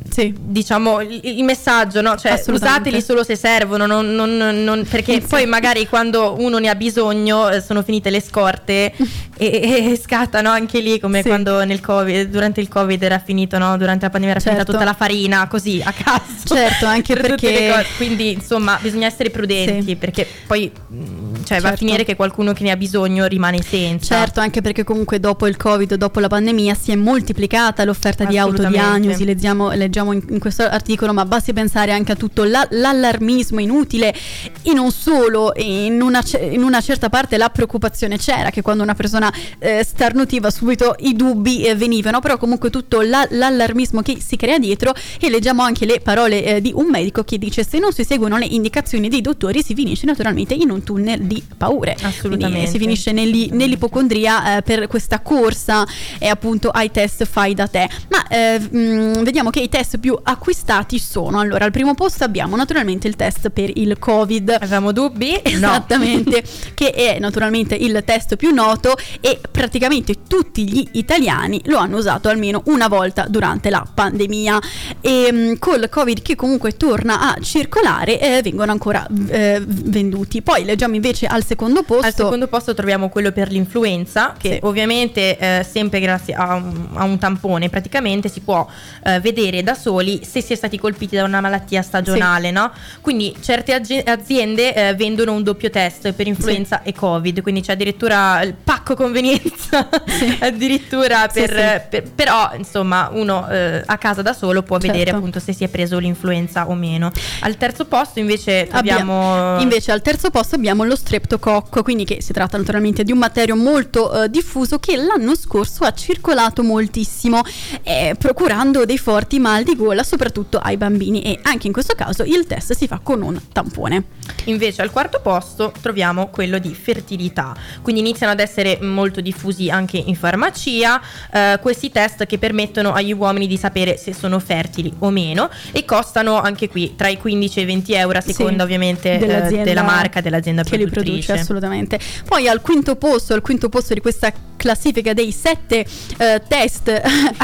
sì. 0.10 0.34
diciamo 0.38 1.02
il, 1.02 1.20
il 1.24 1.44
messaggio 1.44 2.02
no? 2.02 2.16
cioè 2.18 2.38
usateli 2.80 3.02
solo 3.02 3.24
se 3.24 3.36
servono 3.36 3.86
non, 3.86 4.14
non, 4.16 4.38
non, 4.38 4.86
perché 4.90 5.22
poi 5.22 5.46
magari 5.46 5.88
quando 5.88 6.36
uno 6.40 6.58
ne 6.58 6.70
ha 6.70 6.76
bisogno 6.76 7.50
eh, 7.50 7.62
sono 7.62 7.84
finite 7.84 8.10
le 8.10 8.22
scorte 8.22 8.92
e, 9.38 9.92
e 9.92 10.00
scattano 10.02 10.50
anche 10.50 10.80
lì 10.80 11.00
come 11.00 11.22
sì. 11.22 11.28
quando 11.28 11.64
nel 11.64 11.82
COVID, 11.82 12.30
durante 12.30 12.62
il 12.62 12.68
covid 12.68 13.02
era 13.02 13.20
finito 13.20 13.58
no? 13.58 13.78
durante 13.78 14.06
la 14.06 14.12
pandemia 14.12 14.36
era 14.36 14.40
certo. 14.44 14.58
finita 14.58 14.72
tutta 14.72 14.86
la 14.86 14.96
farina 14.96 15.48
così 15.48 15.82
a 15.84 15.94
caso 15.94 16.56
certo 16.56 16.86
anche 16.86 17.14
per 17.16 17.28
perché 17.30 17.86
quindi 17.98 18.34
insomma 18.34 18.78
bisogna 18.82 19.08
essere 19.08 19.30
prudenti 19.30 19.90
sì. 19.90 19.96
perché 19.96 20.28
poi 20.48 20.72
mm, 20.72 21.36
cioè, 21.36 21.44
certo. 21.46 21.46
va 21.46 21.56
a 21.56 21.62
certo. 21.62 21.78
finire 21.78 22.04
che 22.04 22.16
qualcuno 22.16 22.54
che 22.54 22.64
ne 22.64 22.72
ha 22.72 22.78
bisogno 22.78 23.26
rimane 23.26 23.62
senza 23.62 24.16
certo 24.18 24.40
anche 24.40 24.62
perché 24.62 24.84
comunque 24.84 25.20
dopo 25.20 25.48
il 25.48 25.58
covid 25.58 25.96
dopo 25.96 26.20
la 26.20 26.28
pandemia 26.28 26.74
si 26.74 26.92
è 26.92 26.96
moltiplicata 26.96 27.84
l'offerta 27.84 28.26
di 28.26 28.38
autodiagnosi 28.38 29.26
leggiamo, 29.26 29.72
leggiamo 29.72 30.12
in, 30.12 30.22
in, 30.30 30.40
questo 30.40 30.64
articolo 30.64 31.14
ma 31.14 31.26
basti 31.26 31.54
pensare 31.54 31.92
anche 31.92 32.12
a 32.12 32.16
tutto 32.16 32.44
la, 32.70 32.89
l'allarmismo 32.91 33.60
inutile 33.60 34.14
e 34.62 34.74
non 34.74 34.91
solo 34.91 35.51
in 35.55 36.01
una, 36.01 36.24
in 36.51 36.64
una, 36.64 36.82
certa 36.82 37.10
parte 37.10 37.38
la 37.38 37.49
preoccupazione 37.49 38.18
c'era 38.18 38.49
che 38.49 38.62
quando 38.62 38.84
una 38.84 38.95
persona 38.95 39.32
eh, 39.60 39.84
starnutiva 39.84 40.49
subito 40.49 40.95
i 40.99 41.16
dubbi 41.16 41.64
eh, 41.64 41.76
venivano 41.76 42.20
però 42.20 42.38
comunque 42.38 42.70
tutto 42.70 43.01
la, 43.01 43.26
l'allarmismo 43.30 44.01
che 44.01 44.20
si 44.26 44.36
crea 44.36 44.60
dietro 44.60 44.93
e 45.20 45.30
leggiamo 45.30 45.62
anche 45.62 45.86
le 45.86 45.99
parole 46.01 46.43
eh, 46.43 46.62
di 46.62 46.72
un 46.74 46.88
medico 46.88 47.24
che 47.24 47.38
dice 47.38 47.64
se 47.64 47.80
non 47.80 47.91
si 47.91 48.03
seguono 48.03 48.38
le 48.38 48.45
indicazioni 48.45 49.10
dei 49.10 49.22
dottori 49.22 49.64
si 49.64 49.74
finisce 49.74 50.05
naturalmente 50.05 50.53
in 50.53 50.70
un 50.70 50.84
tunnel 50.84 51.22
di 51.22 51.43
paure. 51.57 51.95
Assolutamente 52.01 52.57
Quindi, 52.57 52.68
si 52.72 52.78
finisce 52.78 53.12
negli, 53.12 53.49
nell'ipocondria 53.51 54.57
eh, 54.57 54.62
per 54.62 54.88
questa 54.88 55.20
corsa 55.20 55.86
e 56.18 56.28
appunto 56.28 56.70
ai 56.70 56.91
test 56.91 57.26
fai 57.26 57.53
da 57.53 57.68
te. 57.68 57.88
Ma 58.10 58.26
mh, 58.30 58.78
mm, 58.78 59.14
vediamo 59.24 59.49
che 59.49 59.60
i 59.60 59.70
test 59.70 59.97
più 59.97 60.18
acquistati 60.22 60.99
sono. 60.99 61.39
Allora 61.39 61.66
al 61.66 61.72
primo 61.72 61.93
posto 61.93 62.24
abbiamo 62.24 62.49
naturalmente 62.56 63.08
il 63.08 63.16
test 63.16 63.50
per 63.50 63.72
il 63.76 63.97
covid. 64.00 64.50
Avevamo 64.50 64.91
dubbi. 64.91 65.39
Esattamente 65.43 66.43
no. 66.43 66.50
che 66.74 66.91
è 66.91 67.20
naturalmente 67.20 67.76
il 67.76 68.02
test 68.06 68.36
più 68.36 68.52
noto 68.52 68.95
e 69.22 69.39
praticamente 69.50 70.24
tutti 70.28 70.70
gli 70.70 70.88
italiani 70.93 71.62
lo 71.66 71.78
hanno 71.78 71.97
usato 71.97 72.30
almeno 72.30 72.62
una 72.66 72.88
volta 72.88 73.26
durante 73.28 73.70
la 73.70 73.86
pandemia. 73.91 74.60
E 75.02 75.30
mm, 75.32 75.54
col 75.60 75.88
covid 75.89 76.22
che 76.22 76.36
comunque 76.36 76.78
torna 76.78 77.34
a 77.34 77.38
circolare 77.41 78.20
eh, 78.20 78.41
vengono 78.41 78.72
ancora 78.72 79.06
eh, 79.28 79.62
venduti. 79.66 80.41
Poi 80.41 80.64
leggiamo 80.64 80.95
invece 80.95 81.26
al 81.26 81.43
secondo 81.43 81.84
posto. 81.84 82.06
Al 82.06 82.14
secondo 82.14 82.47
posto 82.47 82.74
troviamo 82.74 83.10
quello 83.10 83.32
per 83.32 83.52
l'influenza 83.52 84.36
che 84.38 84.54
sì. 84.54 84.60
ovviamente 84.64 85.38
eh, 85.38 85.66
sempre 85.70 86.00
grazie 86.00 86.34
a 86.34 86.56
un, 86.56 86.88
a 86.93 87.04
un, 87.04 87.18
tampone 87.18 87.70
praticamente 87.70 88.30
si 88.30 88.39
può 88.39 88.68
eh, 89.04 89.20
vedere 89.20 89.62
da 89.64 89.74
soli 89.74 90.22
se 90.24 90.41
si 90.41 90.54
è 90.54 90.56
stati 90.56 90.80
colpiti 90.80 91.16
da 91.16 91.24
una 91.24 91.41
malattia 91.41 91.82
stagionale 91.82 92.39
sì. 92.48 92.54
no? 92.54 92.72
quindi 93.02 93.36
certe 93.42 93.74
aziende 93.74 94.74
eh, 94.74 94.96
vendono 94.96 95.34
un 95.34 95.44
doppio 95.44 95.70
test 95.70 96.12
per 96.14 96.28
influenza 96.28 96.82
sì. 96.84 96.90
e 96.90 96.94
covid 96.94 97.42
quindi 97.42 97.62
c'è 97.62 97.74
addirittura 97.74 98.42
il 98.42 98.54
pacco 98.54 98.96
convenienza 98.96 99.88
addirittura 100.40 101.28
per, 101.28 101.88
per, 101.90 102.12
però 102.14 102.52
insomma 102.56 103.10
uno 103.12 103.48
eh, 103.50 103.84
a 103.86 103.98
casa 103.98 104.22
da 104.22 104.34
solo 104.34 104.64
può 104.64 104.78
certo. 104.78 104.94
vedere 104.94 105.16
appunto 105.16 105.40
se 105.40 105.54
si 105.54 105.64
è 105.64 105.68
preso 105.68 105.98
l'influenza 106.00 106.68
o 106.68 106.74
meno 106.74 107.12
al 107.42 107.58
terzo 107.58 107.86
posto 107.86 108.20
invece 108.20 108.68
abbiamo 108.70 108.98
Abbiamo... 109.00 109.62
invece 109.62 109.92
al 109.92 110.02
terzo 110.02 110.30
posto 110.30 110.56
abbiamo 110.56 110.84
lo 110.84 110.96
streptococco 110.96 111.84
quindi 111.84 112.06
che 112.06 112.22
si 112.22 112.34
tratta 112.34 112.58
naturalmente 112.58 113.04
di 113.04 113.12
un 113.12 113.20
batterio 113.20 113.56
molto 113.56 114.24
eh, 114.24 114.30
diffuso 114.30 114.80
che 114.80 114.96
l'anno 114.96 115.36
scorso 115.36 115.84
ha 115.84 115.94
circolato 115.94 116.64
moltissimo 116.64 117.42
eh, 117.84 118.16
procurando 118.18 118.86
dei 118.86 118.98
forti 118.98 119.40
mal 119.40 119.64
di 119.64 119.76
gola 119.76 120.04
soprattutto 120.04 120.58
ai 120.58 120.78
bambini 120.78 121.22
e 121.22 121.40
anche 121.44 121.68
in 121.68 121.74
questo 121.74 121.94
caso 121.96 122.24
il 122.34 122.48
test 122.48 122.74
si 122.74 122.88
fa 122.88 123.00
con 123.02 123.22
un 123.22 123.40
tampone 123.52 124.04
invece 124.46 124.82
al 124.82 124.92
quarto 124.92 125.20
posto 125.22 125.72
troviamo 125.82 126.30
quello 126.30 126.58
di 126.58 126.74
fertilità 126.74 127.56
quindi 127.82 128.02
iniziano 128.02 128.32
ad 128.32 128.40
essere 128.40 128.80
molto 128.82 129.22
diffusi 129.22 129.70
anche 129.70 129.98
in 129.98 130.16
farmacia 130.16 131.00
eh, 131.32 131.60
questi 131.62 131.92
test 131.92 132.26
che 132.26 132.38
permettono 132.38 132.94
agli 132.94 133.14
uomini 133.14 133.46
di 133.48 133.58
sapere 133.58 133.98
se 133.98 134.14
sono 134.14 134.40
fertili 134.40 134.92
o 135.00 135.10
meno 135.10 135.50
e 135.72 135.86
costano 135.86 136.40
anche 136.40 136.70
qui 136.70 136.96
tra 136.96 137.08
i 137.08 137.18
15 137.18 137.60
e 137.60 137.62
i 137.62 137.66
20 137.66 137.94
euro 137.94 138.18
a 138.18 138.22
seconda 138.22 138.58
sì, 138.58 138.62
ovviamente 138.62 139.20
eh, 139.20 139.64
della 139.64 139.84
marca 139.84 140.22
della 140.22 140.40
dell'azienda 140.40 140.64
che 140.64 140.70
produttrice. 140.70 141.02
li 141.02 141.12
produce 141.12 141.32
assolutamente. 141.34 142.00
Poi 142.26 142.48
al 142.48 142.62
quinto 142.62 142.96
posto, 142.96 143.34
al 143.34 143.42
quinto 143.42 143.70
posto 143.70 143.94
di 143.94 144.00
questa 144.00 144.32
classifica 144.60 145.14
dei 145.14 145.32
sette 145.32 145.86
eh, 146.18 146.42
test 146.48 147.02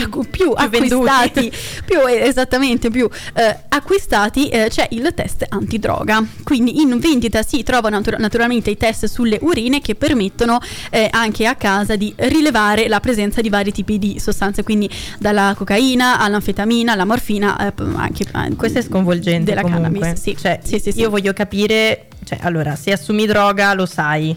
più, 0.10 0.26
più 0.30 0.52
acquistati, 0.52 1.52
più 1.86 2.06
esattamente 2.08 2.90
più 2.90 3.10
eh, 3.34 3.58
acquistati, 3.70 4.50
eh, 4.50 4.70
c'è 4.76 4.88
il 4.92 5.14
test 5.16 5.46
antidroga. 5.48 6.22
Quindi 6.44 6.82
in 6.82 7.00
vendita 7.00 7.44
si 7.44 7.64
trovano 7.64 7.96
natura- 7.96 8.18
naturalmente 8.18 8.70
i 8.70 8.76
test 8.76 9.06
sulle 9.06 9.40
urine 9.42 9.80
che 9.80 9.96
permettono 9.96 10.60
eh, 10.90 11.08
anche 11.12 11.46
a 11.46 11.56
casa 11.56 11.96
di 11.96 12.14
rilevare 12.18 12.90
la 12.90 13.00
presenza 13.00 13.40
di 13.40 13.48
vari 13.48 13.72
tipi 13.72 13.98
di 13.98 14.20
sostanze, 14.20 14.64
quindi 14.64 14.90
dalla 15.18 15.54
cocaina 15.56 16.20
all'anfetamina, 16.20 16.92
alla 16.92 17.06
morfina, 17.06 17.68
eh, 17.68 17.74
anche 17.94 18.26
questo 18.58 18.80
è 18.80 18.82
sconvolgente 18.82 19.52
della 19.52 19.62
comunque. 19.62 20.00
cannabis. 20.00 20.22
Sì. 20.22 20.36
Cioè, 20.38 20.60
sì, 20.62 20.78
sì, 20.78 20.92
io 21.00 21.10
voglio 21.10 21.32
capire 21.32 22.08
cioè, 22.26 22.40
allora, 22.42 22.76
se 22.76 22.92
assumi 22.92 23.28
droga 23.28 23.74
lo 23.76 23.86
sai. 23.86 24.36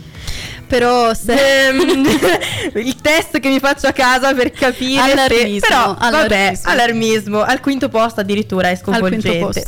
Però 0.67 1.15
se... 1.15 1.69
Ehm, 1.69 1.81
il 2.77 2.97
test 3.01 3.41
che 3.41 3.49
mi 3.49 3.59
faccio 3.59 3.87
a 3.87 3.93
casa 3.93 4.35
per 4.35 4.51
capire 4.51 5.01
allarmismo, 5.01 5.59
se... 5.59 5.67
Però, 5.67 5.97
allarmismo. 5.99 6.21
vabbè, 6.21 6.59
allarmismo. 6.65 7.43
Al 7.43 7.61
quinto 7.61 7.89
posto 7.89 8.21
addirittura 8.21 8.69
è 8.69 8.77
sconvolgente. 8.77 9.65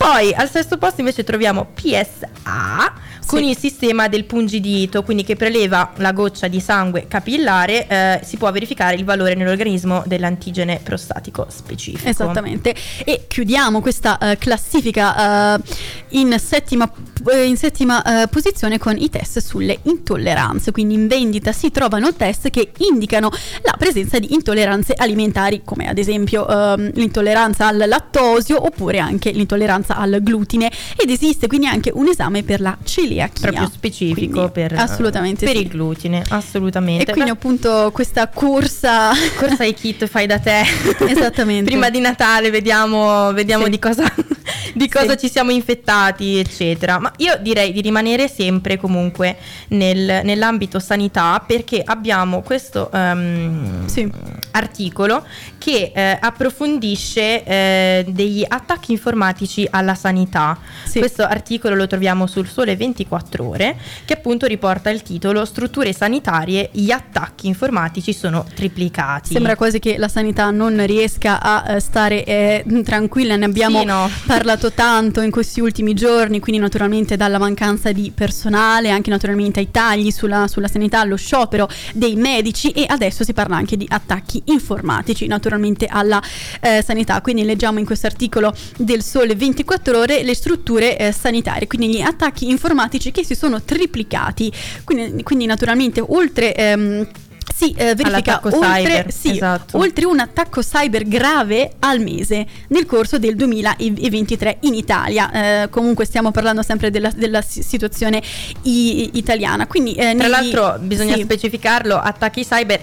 Poi, 0.00 0.32
al 0.32 0.48
sesto 0.48 0.78
posto 0.78 1.00
invece 1.00 1.24
troviamo 1.24 1.66
PSA 1.74 2.90
con 3.26 3.44
il 3.44 3.56
sistema 3.56 4.08
del 4.08 4.24
pungidito, 4.24 5.04
quindi 5.04 5.22
che 5.22 5.36
preleva 5.36 5.92
la 5.96 6.12
goccia 6.12 6.48
di 6.48 6.58
sangue 6.58 7.06
capillare, 7.06 7.86
eh, 7.86 8.20
si 8.24 8.36
può 8.36 8.50
verificare 8.50 8.96
il 8.96 9.04
valore 9.04 9.34
nell'organismo 9.34 10.02
dell'antigene 10.06 10.80
prostatico 10.82 11.46
specifico. 11.48 12.08
Esattamente. 12.08 12.74
E 13.04 13.26
chiudiamo 13.28 13.80
questa 13.80 14.18
uh, 14.20 14.36
classifica 14.36 15.54
uh, 15.54 15.62
in 16.08 16.34
settima, 16.40 16.90
uh, 17.24 17.36
in 17.44 17.56
settima 17.56 18.02
posizione 18.28 18.78
con 18.78 18.96
i 18.96 19.08
test 19.10 19.38
sulle 19.38 19.78
intolleranze. 19.82 20.72
Quindi 20.72 20.94
in 20.94 21.06
vendita 21.06 21.52
si 21.52 21.70
trovano 21.70 22.12
test 22.14 22.50
che 22.50 22.72
indicano 22.78 23.30
la 23.62 23.76
presenza 23.78 24.18
di 24.18 24.34
intolleranze 24.34 24.94
alimentari, 24.96 25.62
come 25.64 25.88
ad 25.88 25.98
esempio 25.98 26.48
ehm, 26.48 26.92
l'intolleranza 26.94 27.68
al 27.68 27.84
lattosio 27.86 28.64
oppure 28.64 28.98
anche 28.98 29.30
l'intolleranza 29.30 29.89
al 29.96 30.18
glutine. 30.22 30.70
Ed 30.96 31.10
esiste 31.10 31.46
quindi 31.46 31.66
anche 31.66 31.90
un 31.94 32.08
esame 32.08 32.42
per 32.42 32.60
la 32.60 32.76
celiachia. 32.82 33.50
Proprio 33.50 33.70
specifico 33.72 34.50
per, 34.50 34.74
assolutamente 34.74 35.44
per 35.44 35.56
sì. 35.56 35.62
il 35.62 35.68
glutine, 35.68 36.24
assolutamente. 36.28 37.10
E 37.10 37.12
quindi 37.12 37.30
appunto 37.30 37.90
questa 37.92 38.28
corsa... 38.28 39.10
Corsa 39.40 39.62
ai 39.62 39.74
kit 39.74 40.06
fai 40.06 40.26
da 40.26 40.38
te. 40.38 40.62
Esattamente. 41.06 41.64
Prima 41.70 41.88
di 41.88 42.00
Natale 42.00 42.50
vediamo, 42.50 43.32
vediamo 43.32 43.64
sì. 43.64 43.70
di 43.70 43.78
cosa, 43.78 44.12
di 44.74 44.88
cosa 44.88 45.12
sì. 45.12 45.26
ci 45.26 45.30
siamo 45.30 45.50
infettati, 45.50 46.38
eccetera. 46.38 46.98
Ma 46.98 47.12
io 47.18 47.38
direi 47.40 47.72
di 47.72 47.80
rimanere 47.80 48.28
sempre 48.28 48.76
comunque 48.76 49.36
nel, 49.68 50.20
nell'ambito 50.24 50.78
sanità 50.78 51.42
perché 51.46 51.82
abbiamo 51.84 52.42
questo 52.42 52.90
um, 52.92 53.86
articolo 54.52 55.24
che 55.58 55.92
eh, 55.94 56.18
approfondisce 56.20 57.44
eh, 57.44 58.04
degli 58.08 58.44
attacchi 58.46 58.92
informatici 58.92 59.66
alla 59.80 59.94
sanità. 59.94 60.56
Questo 60.92 61.24
articolo 61.24 61.74
lo 61.74 61.86
troviamo 61.86 62.26
sul 62.26 62.46
Sole 62.46 62.76
24 62.76 63.08
24 63.10 63.46
ore, 63.46 63.76
che 64.04 64.14
appunto 64.14 64.46
riporta 64.46 64.90
il 64.90 65.02
titolo 65.02 65.44
Strutture 65.44 65.92
sanitarie, 65.92 66.70
gli 66.72 66.90
attacchi 66.90 67.46
informatici 67.46 68.12
sono 68.12 68.44
triplicati. 68.54 69.32
Sembra 69.32 69.56
quasi 69.56 69.78
che 69.78 69.96
la 69.96 70.08
sanità 70.08 70.50
non 70.50 70.84
riesca 70.86 71.40
a 71.40 71.74
uh, 71.74 71.78
stare 71.78 72.24
eh, 72.24 72.64
tranquilla, 72.84 73.36
ne 73.36 73.44
abbiamo 73.46 73.80
sì, 73.80 73.84
no. 73.86 74.10
parlato 74.26 74.72
tanto 74.72 75.20
in 75.20 75.30
questi 75.30 75.60
ultimi 75.60 75.94
giorni, 75.94 76.40
quindi 76.40 76.60
naturalmente 76.60 77.16
dalla 77.16 77.38
mancanza 77.38 77.92
di 77.92 78.12
personale, 78.14 78.90
anche 78.90 79.10
naturalmente 79.10 79.60
ai 79.60 79.70
tagli 79.70 80.10
sulla, 80.10 80.46
sulla 80.48 80.68
sanità, 80.68 81.00
allo 81.00 81.16
sciopero 81.16 81.68
dei 81.94 82.16
medici 82.16 82.70
e 82.70 82.84
adesso 82.88 83.24
si 83.24 83.32
parla 83.32 83.56
anche 83.56 83.76
di 83.76 83.86
attacchi 83.88 84.42
informatici 84.46 85.26
naturalmente 85.26 85.86
alla 85.86 86.22
eh, 86.60 86.82
sanità. 86.84 87.20
Quindi 87.20 87.44
leggiamo 87.44 87.78
in 87.78 87.84
questo 87.84 88.06
articolo 88.06 88.54
del 88.76 89.02
Sole 89.02 89.34
24 89.34 89.59
ore 89.98 90.22
le 90.22 90.34
strutture 90.34 90.96
eh, 90.96 91.12
sanitarie, 91.12 91.66
quindi 91.66 91.96
gli 91.96 92.00
attacchi 92.00 92.48
informatici 92.48 93.10
che 93.12 93.24
si 93.24 93.34
sono 93.34 93.62
triplicati. 93.62 94.52
Quindi, 94.84 95.22
quindi 95.22 95.46
naturalmente 95.46 96.02
oltre... 96.06 96.54
Ehm, 96.54 97.08
si 97.60 97.74
eh, 97.76 97.94
verifica 97.94 98.40
oltre, 98.42 99.06
sì, 99.10 99.32
esatto. 99.32 99.76
oltre 99.76 100.06
un 100.06 100.18
attacco 100.18 100.62
cyber 100.62 101.06
grave 101.06 101.72
al 101.80 102.00
mese 102.00 102.46
nel 102.68 102.86
corso 102.86 103.18
del 103.18 103.36
2023 103.36 104.58
in 104.60 104.74
Italia. 104.74 105.30
Eh, 105.64 105.68
comunque 105.68 106.06
stiamo 106.06 106.30
parlando 106.30 106.62
sempre 106.62 106.90
della, 106.90 107.10
della 107.14 107.42
situazione 107.42 108.22
i, 108.62 109.10
italiana. 109.14 109.66
Quindi, 109.66 109.92
eh, 109.92 109.96
Tra 109.96 110.12
negli- 110.12 110.28
l'altro 110.28 110.78
bisogna 110.80 111.16
sì. 111.16 111.22
specificarlo, 111.22 111.98
attacchi 111.98 112.46
cyber 112.46 112.80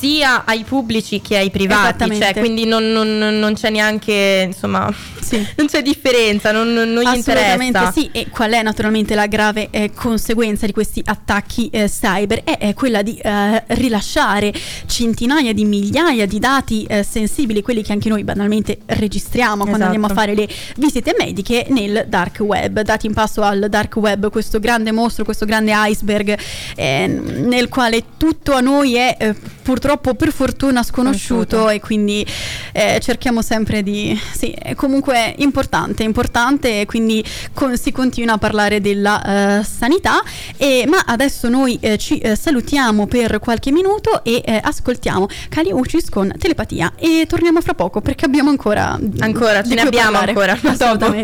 sia 0.00 0.44
ai 0.46 0.64
pubblici 0.64 1.20
che 1.20 1.36
ai 1.36 1.50
privati, 1.50 2.16
cioè 2.18 2.34
quindi 2.34 2.64
non, 2.64 2.90
non- 2.90 3.18
non 3.38 3.52
c'è 3.54 3.68
neanche, 3.68 4.44
insomma, 4.46 4.90
Sì. 5.20 5.36
non 5.56 5.66
c'è 5.66 5.82
differenza, 5.82 6.52
non, 6.52 6.72
non 6.72 7.02
gli 7.02 7.06
Assolutamente 7.06 7.64
interessa. 7.78 7.92
sì, 7.92 8.08
e 8.12 8.28
qual 8.30 8.52
è 8.52 8.62
naturalmente 8.62 9.14
la 9.14 9.26
grave 9.26 9.68
eh, 9.70 9.92
conseguenza 9.94 10.64
di 10.64 10.72
questi 10.72 11.02
attacchi 11.04 11.68
eh, 11.68 11.86
cyber? 11.88 12.42
È, 12.44 12.56
è 12.58 12.74
quella 12.74 13.02
di 13.02 13.16
eh, 13.22 13.62
rilasciare 13.68 14.52
centinaia 14.86 15.52
di 15.52 15.64
migliaia 15.66 16.24
di 16.26 16.38
dati 16.38 16.84
eh, 16.84 17.02
sensibili, 17.02 17.60
quelli 17.60 17.82
che 17.82 17.92
anche 17.92 18.08
noi 18.08 18.24
banalmente 18.24 18.78
registriamo 18.86 19.64
quando 19.64 19.84
Esatto. 19.84 19.84
andiamo 19.84 20.06
a 20.06 20.14
fare 20.14 20.34
le 20.34 20.48
visite 20.76 21.14
mediche 21.18 21.66
nel 21.68 22.06
dark 22.08 22.38
web, 22.40 22.80
dati 22.80 23.06
in 23.06 23.12
passo 23.12 23.42
al 23.42 23.66
dark 23.68 23.96
web, 23.96 24.30
questo 24.30 24.58
grande 24.60 24.92
mostro, 24.92 25.24
questo 25.24 25.44
grande 25.44 25.72
iceberg 25.74 26.38
eh, 26.76 27.06
nel 27.06 27.68
quale 27.68 28.02
tutto 28.16 28.52
a 28.52 28.60
noi 28.60 28.94
è 28.94 29.16
eh, 29.18 29.34
purtroppo 29.90 30.14
per 30.14 30.32
fortuna 30.32 30.82
sconosciuto 30.82 31.56
Conosciuto. 31.56 31.68
e 31.70 31.80
quindi 31.80 32.24
eh, 32.72 32.98
cerchiamo 33.02 33.42
sempre 33.42 33.82
di 33.82 34.18
sì 34.32 34.50
è 34.50 34.74
comunque 34.74 35.34
importante 35.38 36.02
importante 36.04 36.80
e 36.82 36.86
quindi 36.86 37.24
con- 37.52 37.76
si 37.76 37.90
continua 37.90 38.34
a 38.34 38.38
parlare 38.38 38.80
della 38.80 39.58
eh, 39.60 39.64
sanità 39.64 40.22
e, 40.56 40.84
ma 40.86 41.02
adesso 41.06 41.48
noi 41.48 41.76
eh, 41.80 41.98
ci 41.98 42.18
eh, 42.18 42.36
salutiamo 42.36 43.06
per 43.06 43.38
qualche 43.40 43.72
minuto 43.72 44.22
e 44.22 44.42
eh, 44.44 44.60
ascoltiamo 44.62 45.26
Kali 45.48 45.72
Uchis 45.72 46.08
con 46.08 46.32
telepatia 46.38 46.92
e 46.96 47.24
torniamo 47.28 47.60
fra 47.60 47.74
poco 47.74 48.00
perché 48.00 48.24
abbiamo 48.26 48.50
ancora 48.50 48.98
Ancora, 49.18 49.62
ce 49.62 49.74
ne 49.74 49.80
abbiamo 49.80 50.12
parlare. 50.18 50.30
ancora, 50.30 50.52
a 50.62 50.96
dopo. 50.96 51.14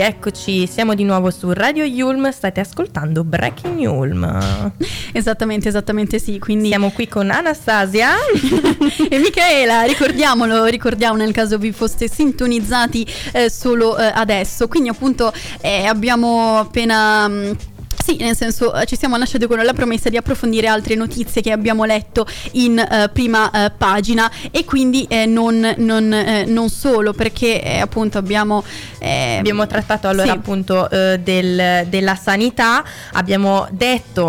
Eccoci, 0.00 0.66
siamo 0.66 0.94
di 0.94 1.04
nuovo 1.04 1.30
su 1.30 1.52
Radio 1.52 1.84
Yulm, 1.84 2.30
state 2.30 2.60
ascoltando 2.60 3.22
Breaking 3.24 3.78
Yulm. 3.78 4.72
esattamente 5.12 5.68
esattamente 5.68 6.18
sì 6.18 6.38
quindi 6.38 6.68
Siamo 6.68 6.90
qui 6.90 7.08
con 7.08 7.30
Anastasia. 7.30 8.10
e 9.10 9.18
Michaela, 9.18 9.82
ricordiamolo, 9.82 10.64
ricordiamo 10.66 11.16
nel 11.16 11.32
caso 11.32 11.58
vi 11.58 11.72
foste 11.72 12.08
sintonizzati 12.08 13.06
eh, 13.32 13.50
solo 13.50 13.98
eh, 13.98 14.10
adesso. 14.14 14.68
Quindi 14.68 14.88
appunto 14.88 15.32
eh, 15.60 15.84
abbiamo 15.86 16.58
appena... 16.58 17.28
mh, 17.28 17.56
sì, 18.02 18.16
nel 18.16 18.36
senso 18.36 18.74
eh, 18.74 18.86
ci 18.86 18.96
siamo 18.96 19.16
lasciati 19.16 19.46
con 19.46 19.58
la 19.58 19.72
promessa 19.72 20.08
di 20.08 20.16
approfondire 20.16 20.66
altre 20.66 20.94
notizie 20.94 21.42
che 21.42 21.52
abbiamo 21.52 21.84
letto 21.84 22.26
in 22.52 22.78
eh, 22.78 23.08
prima 23.12 23.50
eh, 23.50 23.70
pagina. 23.76 24.30
E 24.50 24.64
quindi 24.64 25.06
eh, 25.08 25.26
non, 25.26 25.74
non, 25.78 26.12
eh, 26.12 26.44
non 26.46 26.68
solo 26.68 27.12
perché 27.12 27.62
eh, 27.62 27.78
appunto 27.78 28.18
abbiamo... 28.18 28.64
Abbiamo 29.02 29.66
trattato 29.66 30.08
allora 30.08 30.26
sì. 30.26 30.30
appunto 30.30 30.86
del- 30.90 31.86
della 31.88 32.14
sanità, 32.14 32.84
abbiamo 33.12 33.66
detto 33.70 34.24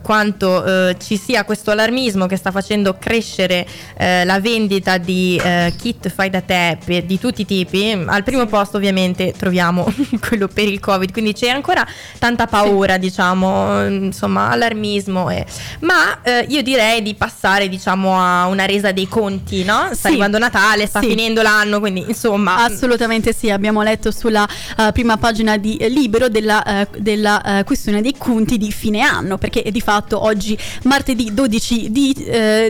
quanto 0.00 0.94
ci 0.98 1.16
sia 1.16 1.44
questo 1.44 1.72
allarmismo 1.72 2.26
che 2.26 2.36
sta 2.36 2.52
facendo 2.52 2.96
crescere 3.00 3.66
la 3.96 4.38
vendita 4.40 4.98
di 4.98 5.40
kit 5.76 6.08
fai 6.08 6.30
da 6.30 6.40
te 6.40 6.78
di 7.04 7.18
tutti 7.18 7.40
i 7.40 7.44
tipi. 7.44 8.00
Al 8.06 8.22
primo 8.22 8.46
posto 8.46 8.76
ovviamente 8.76 9.34
troviamo 9.36 9.92
quello 10.24 10.46
per 10.46 10.68
il 10.68 10.78
Covid, 10.78 11.10
quindi 11.10 11.32
c'è 11.32 11.48
ancora 11.48 11.84
tanta 12.20 12.46
paura, 12.46 12.98
diciamo, 13.16 13.84
insomma, 13.86 14.48
allarmismo. 14.48 15.28
e- 15.30 15.44
Ma 15.80 16.22
eh, 16.22 16.46
io 16.48 16.62
direi 16.62 17.02
di 17.02 17.14
passare 17.14 17.68
diciamo 17.68 18.18
a 18.18 18.46
una 18.46 18.64
resa 18.64 18.90
dei 18.90 19.06
conti, 19.06 19.64
no? 19.64 19.88
Sta 19.92 19.94
Sì. 19.94 20.06
arrivando 20.08 20.38
Natale, 20.38 20.86
sta 20.86 21.00
Sì. 21.00 21.08
finendo 21.08 21.42
l'anno, 21.42 21.78
quindi 21.78 22.04
insomma... 22.08 22.64
Assolutamente 22.64 23.34
sì, 23.34 23.50
abbiamo 23.50 23.82
letto 23.82 24.10
sulla 24.10 24.48
eh, 24.78 24.90
prima 24.92 25.18
pagina 25.18 25.58
di 25.58 25.76
eh, 25.76 25.88
Libero 25.90 26.28
della, 26.30 26.62
eh, 26.64 26.88
della, 26.98 27.58
eh, 27.58 27.64
questione 27.64 28.00
dei 28.00 28.14
conti 28.16 28.56
di 28.56 28.72
fine 28.72 29.02
anno, 29.02 29.36
perché 29.36 29.62
di 29.70 29.80
fatto 29.82 30.22
oggi, 30.24 30.56
martedì 30.84 31.34
12 31.34 31.90
di 31.92 32.10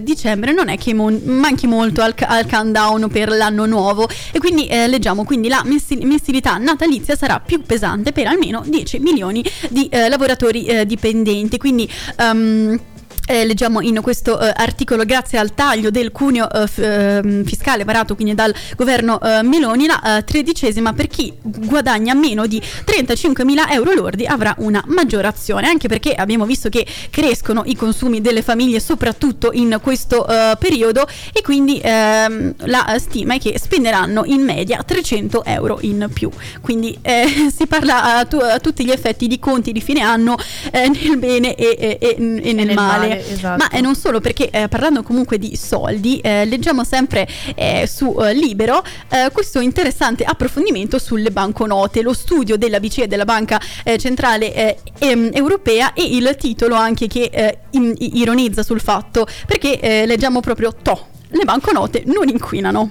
dicembre, 0.03 0.53
non 0.53 0.69
è 0.69 0.77
che 0.77 0.93
mon- 0.95 1.21
manchi 1.25 1.67
molto 1.67 2.03
al, 2.03 2.15
al 2.19 2.47
countdown 2.49 3.09
per 3.09 3.29
l'anno 3.31 3.67
nuovo 3.67 4.09
e 4.33 4.39
quindi 4.39 4.67
leggiamo, 4.69 5.25
quindi 5.25 5.49
la 5.49 5.63
mensil- 5.65 6.05
mensilità 6.05 6.57
natalizia 6.57 7.15
sarà 7.17 7.39
più 7.41 7.63
pesante 7.63 8.13
per 8.13 8.27
almeno 8.27 8.63
10 8.67 8.99
milioni 8.99 9.45
di 9.69 9.87
eh, 9.89 10.09
lavoratori 10.23 10.65
eh, 10.67 10.87
dipendenti, 10.87 11.59
quindi... 11.59 11.89
ehm, 12.17 12.81
eh, 13.27 13.45
leggiamo 13.45 13.81
in 13.81 14.01
questo 14.03 14.39
eh, 14.41 14.53
articolo, 14.55 15.05
grazie 15.05 15.39
al 15.39 15.55
taglio 15.55 15.91
del 15.91 16.11
cuneo 16.11 16.51
eh, 16.51 16.67
f- 16.67 16.79
ehm, 16.79 17.45
fiscale 17.45 17.85
varato 17.85 18.15
quindi 18.15 18.35
dal 18.35 18.53
governo 18.77 19.21
eh, 19.21 19.43
Meloni, 19.43 19.87
la 19.87 20.19
eh, 20.19 20.25
tredicesima 20.25 20.93
per 20.93 21.07
chi 21.07 21.33
guadagna 21.41 22.15
meno 22.15 22.47
di 22.47 22.61
35.000 22.61 23.71
euro 23.73 23.93
lordi 23.93 24.27
avrà 24.27 24.55
una 24.59 24.83
maggiorazione, 24.89 25.69
anche 25.69 25.89
perché 25.89 26.15
abbiamo 26.15 26.45
visto 26.47 26.69
che 26.69 26.85
crescono 27.11 27.63
i 27.67 27.77
consumi 27.77 28.21
delle 28.21 28.43
famiglie 28.43 28.81
soprattutto 28.81 29.51
in 29.53 29.79
questo 29.83 30.27
eh, 30.27 30.57
periodo 30.59 31.07
e 31.33 31.43
quindi 31.43 31.81
ehm, 31.83 32.55
la 32.67 32.97
stima 32.99 33.35
è 33.35 33.39
che 33.39 33.59
spenderanno 33.59 34.25
in 34.25 34.43
media 34.43 34.83
300 34.85 35.45
euro 35.45 35.79
in 35.83 36.09
più. 36.13 36.29
Quindi 36.61 36.99
si 37.55 37.67
parla 37.67 38.17
a, 38.17 38.25
tu- 38.25 38.41
a 38.41 38.59
tutti 38.59 38.85
gli 38.85 38.91
effetti 38.91 39.27
di 39.27 39.39
conti 39.39 39.73
di 39.73 39.81
fine 39.81 40.01
anno 40.01 40.37
nel 40.73 41.19
bene 41.19 41.55
e, 41.55 41.77
e- 41.79 41.99
e- 42.01 42.17
e 42.43 42.53
nel, 42.53 42.67
nel 42.67 42.75
male. 42.75 43.09
male, 43.09 43.12
esatto. 43.19 43.57
Ma 43.65 43.71
eh, 43.71 43.81
non 43.81 43.95
solo 43.95 44.21
perché 44.21 44.51
eh, 44.51 44.69
parlando 44.69 45.03
comunque 45.03 45.39
di 45.39 45.57
soldi, 45.57 46.19
eh, 46.21 46.45
leggiamo 46.45 46.85
sempre 46.85 47.27
eh, 47.55 47.87
su 47.87 48.17
eh, 48.21 48.33
Libero 48.35 48.83
eh, 49.09 49.31
questo 49.33 49.61
interessante 49.61 50.25
approfondimento 50.25 50.99
sulle 50.99 51.31
banconote, 51.31 52.03
lo 52.03 52.13
studio 52.13 52.57
della 52.57 52.81
BCE 52.81 53.07
della 53.07 53.25
Banca 53.25 53.61
eh, 53.85 53.99
Centrale 53.99 54.55
eh, 54.55 54.79
em- 54.99 55.31
Europea 55.33 55.93
e 55.93 56.05
il 56.05 56.37
titolo 56.39 56.75
anche 56.75 57.07
che 57.07 57.31
eh, 57.33 57.59
in- 57.71 57.95
ironizza 57.99 58.63
sul 58.63 58.81
fatto 58.81 59.27
perché 59.47 59.79
eh, 59.81 60.07
leggiamo 60.07 60.41
proprio 60.41 60.75
to. 60.83 61.07
Le 61.33 61.45
banconote 61.45 62.03
non 62.07 62.29
inquinano. 62.29 62.91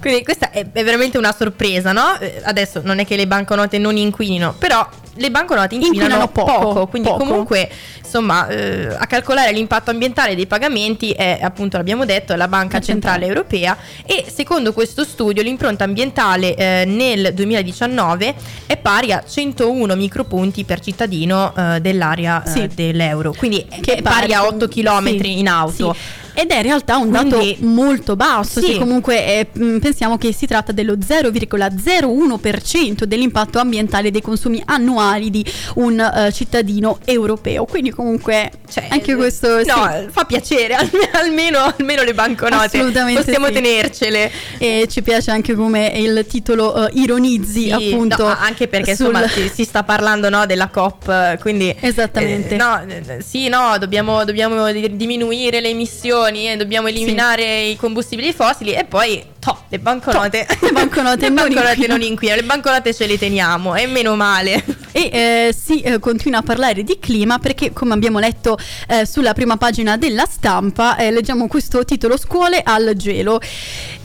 Quindi 0.00 0.24
questa 0.24 0.50
è, 0.50 0.66
è 0.72 0.82
veramente 0.84 1.16
una 1.18 1.32
sorpresa, 1.32 1.92
no? 1.92 2.18
Eh, 2.18 2.40
Adesso 2.42 2.80
non 2.84 2.98
è 2.98 3.06
che 3.06 3.14
le 3.16 3.26
banconote 3.26 3.78
non 3.78 3.96
inquinino, 3.96 4.54
però 4.58 4.86
le 5.16 5.30
banconote 5.30 5.74
inquinano, 5.74 6.24
Inquinano 6.24 6.28
poco, 6.28 6.86
quindi 6.86 7.08
poco. 7.08 7.22
comunque 7.24 7.70
insomma 8.02 8.48
eh, 8.48 8.86
a 8.96 9.06
calcolare 9.06 9.52
l'impatto 9.52 9.90
ambientale 9.90 10.34
dei 10.34 10.46
pagamenti 10.46 11.10
è 11.12 11.38
appunto 11.42 11.76
l'abbiamo 11.76 12.04
detto 12.06 12.34
la 12.34 12.48
Banca 12.48 12.78
La 12.78 12.82
Centrale 12.84 13.26
Europea 13.26 13.76
e 14.06 14.24
secondo 14.34 14.72
questo 14.72 15.04
studio 15.04 15.42
l'impronta 15.42 15.84
ambientale 15.84 16.54
eh, 16.54 16.84
nel 16.86 17.32
2019 17.34 18.34
è 18.66 18.76
pari 18.78 19.12
a 19.12 19.22
101 19.26 19.94
micropunti 19.96 20.64
per 20.64 20.80
cittadino 20.80 21.54
eh, 21.56 21.80
dell'area 21.80 22.42
eh, 22.44 22.48
Sì. 22.48 22.68
dell'euro, 22.74 23.34
quindi 23.36 23.66
Che 23.80 23.94
è 23.96 24.02
pari 24.02 24.32
a 24.32 24.46
8 24.46 24.66
km 24.66 25.06
sì, 25.20 25.38
in 25.38 25.48
auto. 25.48 25.92
sì. 25.94 26.00
Ed 26.34 26.50
è 26.50 26.56
in 26.56 26.62
realtà 26.62 26.96
un 26.96 27.10
Quindi- 27.10 27.30
dato 27.58 27.66
molto 27.66 28.16
basso, 28.16 28.60
Sì. 28.60 28.72
se 28.72 28.78
comunque 28.78 29.26
eh, 29.26 29.46
mh, 29.52 29.78
pensiamo 29.78 30.18
che 30.18 30.32
si 30.32 30.46
tratta 30.46 30.72
dello 30.72 30.96
0,01% 30.96 33.04
dell'impatto 33.04 33.58
ambientale 33.58 34.10
dei 34.10 34.22
consumi 34.22 34.62
annuali 34.64 35.30
di 35.30 35.44
un 35.76 35.98
eh, 36.00 36.32
cittadino 36.32 36.98
europeo. 37.04 37.64
Quindi 37.64 37.90
comunque 37.90 38.50
Cioè, 38.70 38.86
anche 38.90 39.14
questo 39.14 39.56
no, 39.56 39.62
sì. 39.62 40.08
fa 40.10 40.24
piacere, 40.24 40.74
alme- 40.82 41.10
almeno, 41.12 41.58
almeno 41.76 42.02
le 42.02 42.14
banconote 42.14 42.76
Assolutamente 42.78 43.20
possiamo 43.22 43.46
sì. 43.46 43.52
tenercele. 43.52 44.30
E 44.58 44.86
ci 44.90 45.02
piace 45.02 45.30
anche 45.30 45.54
come 45.54 45.92
il 45.96 46.24
titolo 46.28 46.86
eh, 46.88 46.90
ironizzi 46.94 47.64
Sì, 47.64 47.70
appunto. 47.70 48.26
no, 48.28 48.36
anche 48.38 48.68
perché 48.68 48.94
sul- 48.96 49.06
insomma 49.06 49.28
si, 49.28 49.50
si 49.52 49.64
sta 49.64 49.82
parlando 49.82 50.28
no, 50.28 50.46
della 50.46 50.68
COP, 50.68 51.08
eh, 51.08 51.38
quindi 51.40 51.74
Esattamente. 51.78 52.54
eh, 52.54 52.56
no, 52.56 52.80
eh, 52.86 53.22
sì, 53.22 53.48
no, 53.48 53.76
dobbiamo, 53.78 54.24
dobbiamo 54.24 54.70
di- 54.72 54.96
diminuire 54.96 55.60
le 55.60 55.68
emissioni 55.68 56.21
e 56.26 56.56
dobbiamo 56.56 56.88
eliminare 56.88 57.64
i 57.64 57.76
combustibili 57.76 58.32
fossili 58.32 58.72
e 58.72 58.84
poi 58.84 59.24
to, 59.38 59.64
le 59.68 59.78
banconote, 59.78 60.46
To, 60.46 60.66
le 60.66 60.72
banconote 60.72 61.28
non 61.30 61.34
banconote 61.34 61.70
inquinano. 61.70 61.98
non 61.98 62.02
inquinano, 62.02 62.40
le 62.40 62.46
banconote 62.46 62.94
ce 62.94 63.06
le 63.06 63.18
teniamo 63.18 63.74
e 63.74 63.86
meno 63.86 64.14
male. 64.16 64.64
E 64.94 65.08
eh, 65.10 65.54
si 65.58 65.80
eh, 65.80 65.98
continua 65.98 66.40
a 66.40 66.42
parlare 66.42 66.82
di 66.82 66.98
clima 66.98 67.38
perché, 67.38 67.72
come 67.72 67.94
abbiamo 67.94 68.18
letto 68.18 68.58
eh, 68.88 69.06
sulla 69.06 69.32
prima 69.32 69.56
pagina 69.56 69.96
della 69.96 70.26
stampa, 70.26 70.96
eh, 70.96 71.10
leggiamo 71.10 71.46
questo 71.46 71.82
titolo 71.86 72.18
Scuole 72.18 72.60
al 72.62 72.92
gelo. 72.94 73.40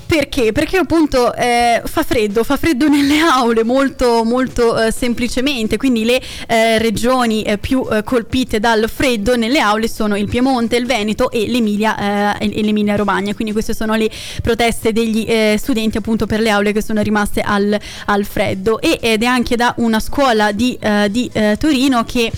Perché? 0.07 0.53
Perché 0.53 0.77
appunto 0.77 1.35
eh, 1.35 1.81
fa 1.83 2.01
freddo, 2.01 2.45
fa 2.45 2.55
freddo 2.55 2.87
nelle 2.89 3.19
aule 3.19 3.65
molto 3.65 4.23
molto 4.23 4.81
eh, 4.81 4.91
semplicemente, 4.91 5.75
quindi 5.75 6.05
le 6.05 6.21
eh, 6.47 6.77
regioni 6.77 7.43
eh, 7.43 7.57
più 7.57 7.85
eh, 7.91 8.03
colpite 8.03 8.61
dal 8.61 8.89
freddo 8.89 9.35
nelle 9.35 9.59
aule 9.59 9.89
sono 9.89 10.15
il 10.15 10.29
Piemonte, 10.29 10.77
il 10.77 10.85
Veneto 10.85 11.29
e 11.29 11.47
l'Emilia, 11.47 12.37
eh, 12.39 12.49
e 12.49 12.63
l'Emilia 12.63 12.95
Romagna, 12.95 13.33
quindi 13.33 13.51
queste 13.51 13.73
sono 13.73 13.95
le 13.95 14.09
proteste 14.41 14.93
degli 14.93 15.25
studenti 15.57 15.97
appunto 15.97 16.25
per 16.25 16.39
le 16.39 16.51
aule 16.51 16.71
che 16.71 16.81
sono 16.81 17.01
rimaste 17.01 17.41
al, 17.41 17.77
al 18.05 18.23
freddo. 18.23 18.79
E, 18.79 18.97
ed 19.01 19.23
è 19.23 19.25
anche 19.25 19.57
da 19.57 19.73
una 19.77 19.99
scuola 19.99 20.53
di, 20.53 20.77
di, 21.09 21.29
Torino 21.57 22.05
che 22.05 22.31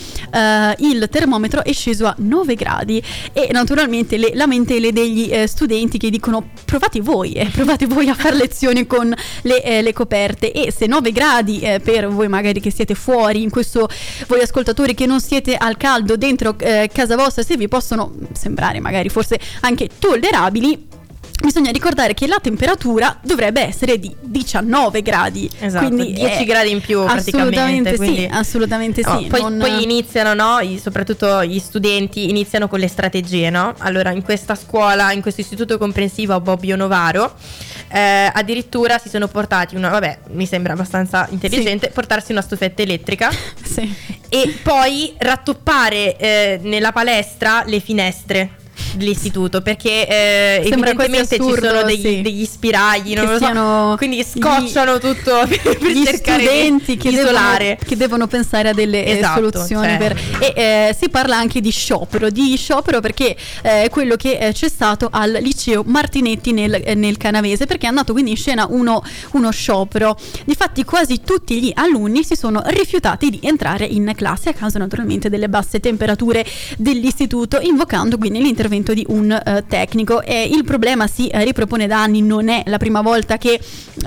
il 0.78 1.07
termometro 1.11 1.63
è 1.63 1.72
sceso 1.72 2.07
a 2.07 2.15
9 2.17 2.55
gradi. 2.55 3.01
E 3.32 3.49
naturalmente 3.51 4.17
le 4.17 4.32
lamentele 4.34 4.91
degli 4.91 5.32
studenti 5.45 5.97
che 5.97 6.09
dicono 6.09 6.49
provate 6.65 7.01
voi, 7.01 7.34
eh, 7.34 7.49
provate 7.60 7.88
voi 7.88 8.07
a 8.07 8.14
fare 8.14 8.38
lezioni 8.38 8.88
con 8.88 9.14
le, 9.41 9.62
eh, 9.62 9.82
le 9.82 9.91
coperte. 9.91 10.53
E 10.53 10.72
se 10.72 10.86
9 10.86 11.12
gradi 11.12 11.60
eh, 11.60 11.82
per 11.82 12.07
voi 12.07 12.30
magari 12.30 12.62
che 12.62 12.72
siete 12.72 12.95
fuori, 12.95 13.41
in 13.41 13.49
questo 13.49 13.89
voi 14.28 14.39
ascoltatori 14.39 14.93
che 14.93 15.05
non 15.05 15.20
siete 15.20 15.57
al 15.57 15.76
caldo 15.76 16.16
dentro 16.16 16.55
eh, 16.57 16.89
casa 16.93 17.18
vostra, 17.18 17.43
se 17.43 17.57
vi 17.57 17.68
possono 17.68 18.14
sembrare 18.32 18.80
magari 18.80 19.10
forse 19.10 19.38
anche 19.60 19.89
tollerabili, 19.99 20.88
Bisogna 21.42 21.72
ricordare 21.72 22.14
che 22.14 22.28
la 22.28 22.40
temperatura 22.42 23.18
dovrebbe 23.22 23.62
essere 23.62 23.98
di 23.98 24.14
19 24.20 25.02
gradi. 25.02 25.50
Esatto, 25.60 25.88
quindi 25.88 26.14
10 26.14 26.42
è- 26.42 26.46
gradi 26.46 26.72
in 26.72 26.82
più 26.82 27.00
Assolutamente 27.00 27.32
praticamente, 27.56 27.90
sì, 27.92 27.96
quindi- 27.98 28.28
assolutamente 28.30 29.02
No, 29.06 29.20
sì. 29.20 29.26
poi, 29.28 29.42
non- 29.42 29.58
poi 29.58 29.84
iniziano, 29.84 30.34
no? 30.34 30.60
i- 30.60 30.78
soprattutto 30.80 31.44
gli 31.46 31.60
studenti 31.60 32.30
iniziano 32.30 32.68
con 32.68 32.80
le 32.80 32.88
strategie, 32.88 33.50
no? 33.50 33.74
Allora, 33.80 34.12
in 34.12 34.22
questa 34.22 34.56
scuola, 34.56 35.12
in 35.14 35.22
questo 35.22 35.42
istituto 35.42 35.78
comprensivo 35.78 36.34
a 36.34 36.40
Bobbio 36.40 36.76
Novaro, 36.76 37.34
eh, 37.92 38.30
addirittura 38.34 38.98
si 39.00 39.10
sono 39.10 39.28
portati 39.28 39.76
una, 39.76 39.90
vabbè, 39.90 40.20
mi 40.32 40.46
sembra 40.46 40.74
abbastanza 40.74 41.28
intelligente, 41.32 41.90
portarsi 41.90 42.32
una 42.32 42.42
stufetta 42.42 42.82
elettrica 42.82 43.30
sì. 43.64 43.92
e 44.28 44.56
poi 44.62 45.14
rattoppare 45.18 46.18
eh, 46.18 46.60
nella 46.64 46.92
palestra 46.92 47.64
le 47.66 47.80
finestre 47.80 48.52
dell'istituto 48.95 49.61
perché 49.61 50.07
eh, 50.07 50.67
Sembra 50.67 50.89
evidentemente 50.91 51.36
ci 51.36 51.41
assurdo, 51.41 51.67
sono 51.67 51.84
degli, 51.84 52.01
sì. 52.01 52.21
degli 52.21 52.45
spiragli 52.45 53.13
non 53.13 53.25
lo 53.25 53.38
so, 53.38 53.95
quindi 53.97 54.17
gli- 54.17 54.23
scocciano 54.23 54.97
tutto 54.99 55.45
per 55.47 55.91
gli 55.91 56.05
cercare 56.05 56.43
studenti 56.43 56.97
che 56.97 57.11
devono, 57.11 57.57
che 57.86 57.97
devono 57.97 58.27
pensare 58.27 58.69
a 58.69 58.73
delle 58.73 59.05
eh, 59.05 59.17
Esatto, 59.17 59.51
soluzioni 59.51 59.88
cioè. 59.88 59.97
per- 59.97 60.19
e 60.39 60.53
eh, 60.55 60.95
si 60.97 61.09
parla 61.09 61.38
anche 61.38 61.61
di 61.61 61.71
sciopero 61.71 62.30
di 62.30 62.55
sciopero 62.55 62.99
perché 62.99 63.36
eh, 63.61 63.84
è 63.84 63.89
quello 63.89 64.15
che 64.15 64.38
eh, 64.38 64.53
c'è 64.53 64.69
stato 64.69 65.09
al 65.11 65.38
liceo 65.41 65.84
Martinetti 65.86 66.51
nel, 66.51 66.82
eh, 66.84 66.95
nel 66.95 67.17
Canavese 67.17 67.65
perché 67.65 67.86
è 67.86 67.89
andato 67.89 68.13
quindi 68.13 68.32
in 68.32 68.38
scena 68.38 68.65
uno, 68.69 69.03
uno 69.32 69.51
sciopero 69.51 70.17
difatti 70.45 70.84
quasi 70.84 71.21
tutti 71.21 71.61
gli 71.61 71.71
alunni 71.75 72.23
si 72.23 72.36
sono 72.36 72.61
rifiutati 72.65 73.30
di 73.30 73.39
entrare 73.43 73.86
in 73.86 74.11
classe 74.15 74.49
a 74.49 74.53
causa 74.53 74.80
naturalmente 74.80 75.30
delle 75.30 75.49
basse 75.49 75.80
temperature 75.80 76.45
dell'istituto 76.77 77.59
invocando 77.59 78.17
quindi 78.17 78.39
l'intervento 78.41 78.68
di 78.70 79.05
un 79.09 79.32
eh, 79.32 79.63
tecnico. 79.67 80.22
E 80.22 80.43
il 80.51 80.63
problema 80.63 81.07
si 81.07 81.28
eh, 81.28 81.43
ripropone 81.43 81.88
da 81.88 82.01
anni 82.01 82.22
non 82.22 82.47
è 82.49 82.63
la 82.65 82.78
prima 82.78 83.01
volta 83.01 83.38
che 83.38 83.59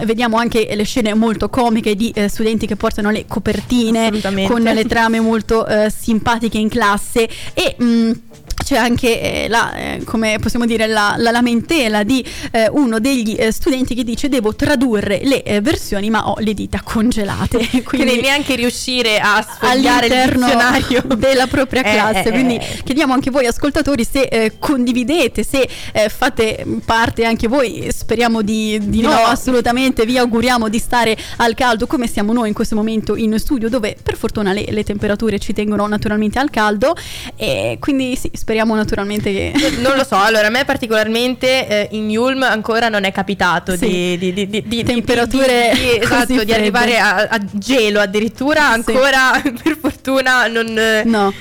vediamo 0.05 0.37
anche 0.37 0.69
le 0.75 0.85
scene 0.85 1.15
molto 1.15 1.49
comiche 1.49 1.95
di 1.95 2.11
eh, 2.15 2.29
studenti 2.29 2.67
che 2.67 2.77
portano 2.77 3.11
le 3.11 3.27
copertine 3.27 4.11
con 4.47 4.63
le 4.63 4.85
trame 4.87 5.21
molto 5.21 5.67
eh, 5.67 5.91
simpatiche 5.95 6.59
in 6.59 6.69
classe. 6.69 7.29
E 7.53 7.77
mh, 7.77 8.11
c'è 8.55 8.77
anche 8.77 9.21
eh, 9.45 9.49
la, 9.49 9.75
eh, 9.75 10.03
come 10.05 10.39
possiamo 10.41 10.67
dire, 10.67 10.87
la, 10.87 11.15
la 11.19 11.31
lamentela 11.31 12.03
di 12.03 12.25
eh, 12.51 12.69
uno 12.71 12.99
degli 12.99 13.37
eh, 13.39 13.53
studenti 13.53 13.95
che 13.95 14.05
dice 14.05 14.29
devo 14.29 14.55
tradurre 14.55 15.21
le 15.25 15.43
eh, 15.43 15.61
versioni 15.61 16.11
ma 16.11 16.29
ho 16.29 16.35
le 16.39 16.55
dita 16.55 16.81
congelate. 16.83 17.59
quindi 17.83 17.83
Quindi 17.85 18.21
neanche 18.21 18.55
riuscire 18.55 19.19
a 19.19 19.43
sfogliare 19.43 20.07
il 20.07 20.33
dizionario 20.33 21.03
della 21.17 21.47
propria 21.47 21.83
Eh, 21.83 21.93
classe. 21.93 22.31
Quindi 22.31 22.59
chiediamo 22.85 23.13
anche 23.13 23.31
voi 23.31 23.47
ascoltatori 23.47 24.05
se 24.05 24.55
condividete, 24.59 25.45
se 25.45 25.69
fate 26.09 26.65
parte 26.85 27.25
anche 27.25 27.49
voi, 27.49 27.89
speriamo 27.91 28.43
di, 28.43 28.79
di 28.83 29.01
no, 29.01 29.11
No. 29.13 29.19
assolutamente, 29.27 30.07
vi 30.07 30.17
auguriamo 30.19 30.69
di 30.69 30.79
stare 30.79 31.17
al 31.37 31.55
caldo 31.55 31.87
come 31.87 32.07
siamo 32.07 32.33
noi 32.33 32.49
in 32.49 32.55
questo 32.55 32.75
momento 32.75 33.15
in 33.17 33.39
studio 33.39 33.69
dove 33.69 33.97
per 34.03 34.17
fortuna 34.17 34.53
le, 34.53 34.67
le 34.71 34.85
temperature 34.85 35.39
ci 35.39 35.53
tengono 35.53 35.87
naturalmente 35.87 36.39
al 36.39 36.49
caldo 36.51 36.95
e 37.37 37.77
quindi 37.81 38.17
sì, 38.17 38.31
speriamo 38.43 38.75
naturalmente 38.75 39.33
che... 39.33 39.53
non 39.81 39.97
lo 39.97 40.05
so, 40.05 40.17
allora 40.17 40.49
a 40.49 40.51
me 40.51 40.65
particolarmente 40.65 41.69
eh, 41.69 41.89
in 41.93 42.11
Yulm 42.11 42.43
ancora 42.43 42.89
non 42.89 43.05
è 43.05 43.13
capitato 43.13 43.77
Sì. 43.77 44.17
di, 44.19 44.33
di- 44.35 44.49
di- 44.49 44.63
di- 44.67 44.83
Temperature 44.83 46.01
esatto, 46.01 46.43
di 46.43 46.53
arrivare 46.53 46.99
a, 46.99 47.29
a 47.31 47.41
gelo 47.53 48.01
addirittura, 48.01 48.61
Sì. 48.61 48.91
ancora 48.91 49.41
per 49.63 49.79
fortuna 49.81 50.47
non... 50.49 50.77
eh, 50.77 51.03
No. 51.05 51.33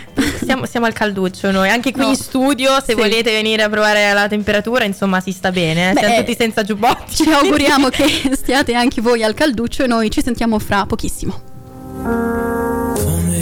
Siamo, 0.44 0.66
siamo 0.66 0.86
al 0.86 0.94
calduccio 0.94 1.50
noi, 1.52 1.70
anche 1.70 1.92
qui 1.92 2.02
No. 2.04 2.10
in 2.10 2.16
studio 2.16 2.76
se 2.76 2.90
Sì. 2.90 2.94
volete 2.94 3.32
venire 3.32 3.64
a 3.64 3.70
provare 3.70 4.14
la 4.14 4.28
temperatura 4.28 4.84
insomma 4.84 5.20
si 5.22 5.32
sta 5.32 5.52
bene, 5.52 5.90
eh, 5.90 5.94
Beh, 5.94 6.00
siamo 6.00 6.16
tutti 6.18 6.36
senza 6.38 6.64
giubbotti. 6.64 7.16
Ci 7.24 7.30
auguriamo 7.32 7.90
che 7.90 8.30
stiate 8.34 8.74
anche 8.76 9.02
voi 9.02 9.24
al 9.24 9.34
calduccio 9.34 9.84
e 9.84 9.88
noi 9.88 10.12
ci 10.12 10.22
sentiamo 10.22 10.60
fra 10.60 10.86
pochissimo. 10.86 12.81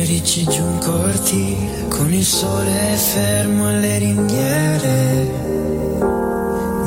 Pomeriggi 0.10 0.44
giù 0.46 0.64
in 0.64 0.80
cortile 0.80 1.86
con 1.88 2.12
il 2.12 2.26
sole 2.26 2.96
fermo 2.96 3.68
alle 3.68 4.00
ringhiere. 4.00 5.32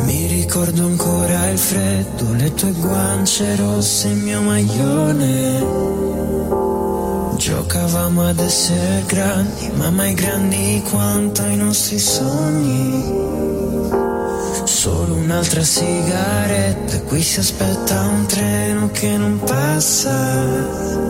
Mi 0.07 0.27
ricordo 0.27 0.85
ancora 0.85 1.49
il 1.51 1.59
freddo, 1.59 2.33
le 2.33 2.53
tue 2.55 2.73
guance 2.73 3.55
rosse, 3.57 4.09
il 4.09 4.17
mio 4.17 4.41
maglione. 4.41 5.65
Giocavamo 7.37 8.27
ad 8.27 8.41
essere 8.41 9.05
grandi, 9.07 9.71
ma 9.77 9.91
mai 9.91 10.15
grandi 10.15 10.83
quanto 10.91 11.45
i 11.45 11.55
nostri 11.57 12.01
sogni. 12.01 13.21
Solo 14.65 15.15
un'altra 15.15 15.63
sigaretta, 15.63 17.01
qui 17.03 17.23
si 17.23 17.39
aspetta 17.39 18.01
un 18.01 18.27
treno 18.27 18.91
che 18.91 19.17
non 19.17 19.39
passa. 19.39 21.03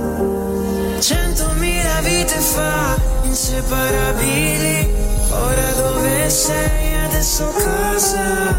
Centomila 1.92 2.00
vite 2.00 2.40
fa, 2.40 2.96
inseparabili, 3.24 4.88
ora 5.30 5.72
dove 5.72 6.30
sei, 6.30 6.94
adesso 7.04 7.44
cosa 7.52 8.54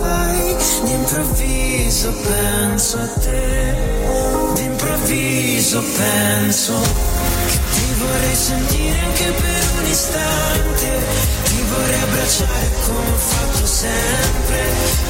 fai? 0.00 0.56
D'improvviso 0.84 2.12
penso 2.12 2.98
a 2.98 3.06
te, 3.20 3.74
d'improvviso 4.54 5.82
penso 5.96 6.80
che 7.48 7.58
ti 7.72 7.94
vorrei 7.98 8.34
sentire 8.34 8.98
anche 9.00 9.24
per 9.32 9.64
un 9.78 9.86
istante, 9.86 10.88
ti 11.44 11.62
vorrei 11.68 12.00
abbracciare 12.00 12.70
come 12.86 13.10
ho 13.10 13.18
fatto 13.18 13.66
sempre, 13.66 14.60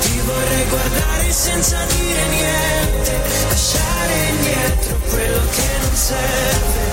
ti 0.00 0.20
vorrei 0.24 0.66
guardare 0.68 1.32
senza 1.32 1.76
dire 1.96 2.26
niente, 2.26 3.20
lasciare 3.48 4.12
indietro 4.30 4.96
quello 5.10 5.40
che 5.50 5.66
non 5.82 5.94
serve, 5.94 6.87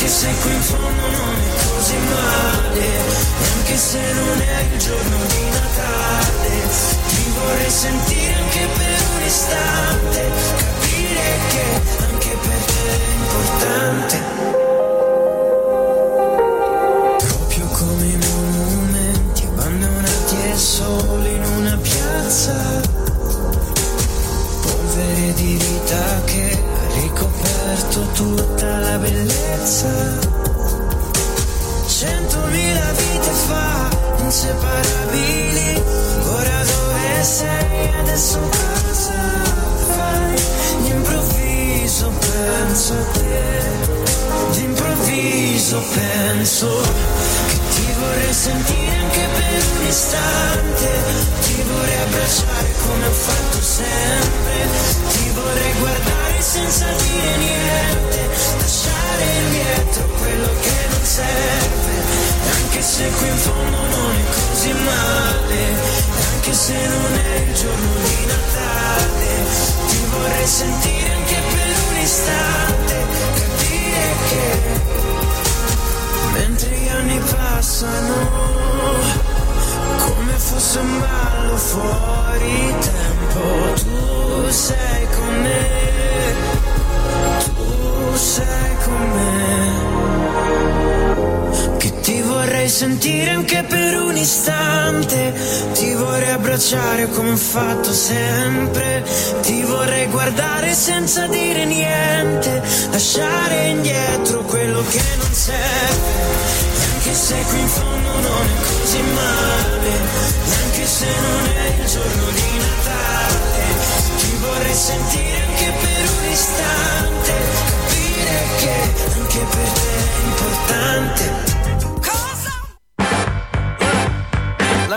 anche 0.00 0.12
se 0.12 0.34
qui 0.40 0.54
in 0.54 0.62
fondo 0.62 0.86
non 0.86 1.34
è 1.34 1.74
così 1.74 1.96
male, 2.08 2.80
e 2.80 3.52
anche 3.52 3.76
se 3.76 4.00
non 4.14 4.40
è 4.40 4.60
il 4.72 4.78
giorno 4.78 5.16
di 5.26 5.50
Natale, 5.50 6.68
ti 7.06 7.32
vorrei 7.36 7.70
sentire 7.70 8.34
anche 8.34 8.66
per 8.78 8.98
un 9.14 9.22
istante, 9.26 10.30
capire 10.56 11.38
che 11.50 11.64
anche 12.12 12.30
per 12.30 12.64
te 12.64 12.88
è 12.88 13.12
importante. 13.12 13.79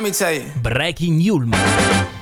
Let 0.04 0.10
me 0.10 0.16
tell 0.16 0.34
you. 0.34 0.52
Breaking 0.62 1.22
Yulm. 1.22 2.13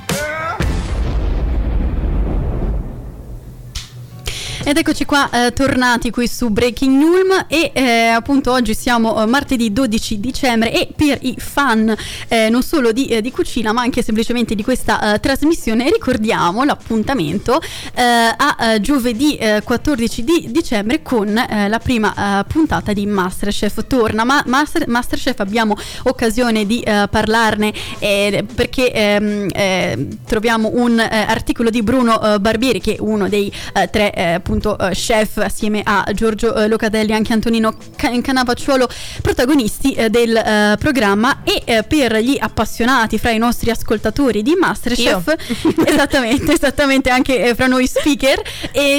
Ed 4.71 4.77
eccoci 4.77 5.03
qua 5.03 5.29
eh, 5.29 5.51
tornati 5.51 6.11
qui 6.11 6.29
su 6.29 6.49
Breaking 6.49 6.97
Nulm 6.97 7.45
e 7.49 7.71
eh, 7.73 8.07
appunto 8.07 8.53
oggi 8.53 8.73
siamo 8.73 9.21
eh, 9.21 9.25
martedì 9.25 9.73
12 9.73 10.21
dicembre 10.21 10.71
e 10.71 10.87
per 10.95 11.17
i 11.23 11.35
fan 11.37 11.93
eh, 12.29 12.47
non 12.47 12.63
solo 12.63 12.93
di, 12.93 13.07
eh, 13.07 13.19
di 13.19 13.31
cucina 13.31 13.73
ma 13.73 13.81
anche 13.81 14.01
semplicemente 14.01 14.55
di 14.55 14.63
questa 14.63 15.15
eh, 15.15 15.19
trasmissione 15.19 15.89
ricordiamo 15.89 16.63
l'appuntamento 16.63 17.59
a 17.95 18.79
giovedì 18.79 19.35
eh, 19.35 19.61
14 19.61 20.23
di 20.23 20.47
dicembre 20.51 21.01
con 21.01 21.33
la 21.33 21.79
prima 21.79 22.45
puntata 22.47 22.93
di 22.93 23.05
Masterchef. 23.05 23.85
Torna 23.87 24.23
Ma- 24.23 24.43
Master- 24.45 24.87
Masterchef, 24.87 25.39
abbiamo 25.39 25.75
occasione 26.03 26.65
di 26.65 26.81
parlarne 26.83 27.73
perché 27.99 28.91
ehm, 28.91 29.49
eh, 29.51 30.07
troviamo 30.25 30.71
un 30.73 30.99
articolo 30.99 31.69
di 31.69 31.81
Bruno 31.83 32.37
Barbieri 32.39 32.79
che 32.79 32.95
è 32.95 32.97
uno 32.99 33.27
dei 33.27 33.51
tre 33.89 34.13
eh, 34.13 34.39
appunto 34.61 34.77
eh, 34.77 34.91
chef 34.91 35.37
assieme 35.37 35.81
a 35.83 36.05
Giorgio 36.13 36.53
eh, 36.55 36.67
Locatelli 36.67 37.11
e 37.11 37.15
anche 37.15 37.33
Antonino 37.33 37.75
Ca- 37.95 38.11
Canavacciuolo 38.21 38.87
protagonisti 39.21 39.93
eh, 39.93 40.09
del 40.09 40.35
eh, 40.35 40.75
programma. 40.79 41.41
E 41.43 41.61
eh, 41.65 41.83
per 41.83 42.17
gli 42.17 42.37
appassionati 42.39 43.17
fra 43.17 43.31
i 43.31 43.37
nostri 43.39 43.71
ascoltatori 43.71 44.43
di 44.43 44.55
Masterchef 44.57 45.35
esattamente 45.85 46.53
esattamente 46.53 47.09
anche 47.09 47.53
fra 47.55 47.67
noi 47.67 47.87
speaker 47.87 48.41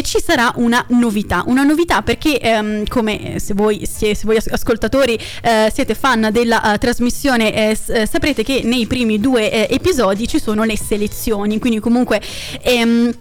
ci 0.02 0.18
sarà 0.24 0.52
una 0.56 0.84
novità. 0.88 1.44
Una 1.46 1.62
novità 1.62 2.02
perché 2.02 2.38
ehm, 2.38 2.86
come 2.86 3.38
se 3.38 3.54
voi, 3.54 3.86
sie- 3.86 4.14
se 4.14 4.22
voi 4.24 4.36
as- 4.36 4.48
ascoltatori 4.50 5.18
siete 5.72 5.94
fan 5.94 6.28
della 6.32 6.76
trasmissione 6.78 7.74
saprete 7.74 8.42
che 8.42 8.62
nei 8.64 8.86
primi 8.86 9.20
due 9.20 9.68
episodi 9.68 10.26
ci 10.26 10.40
sono 10.40 10.64
le 10.64 10.76
selezioni. 10.76 11.58
Quindi 11.58 11.78
comunque 11.78 12.20
ehm, 12.62 13.12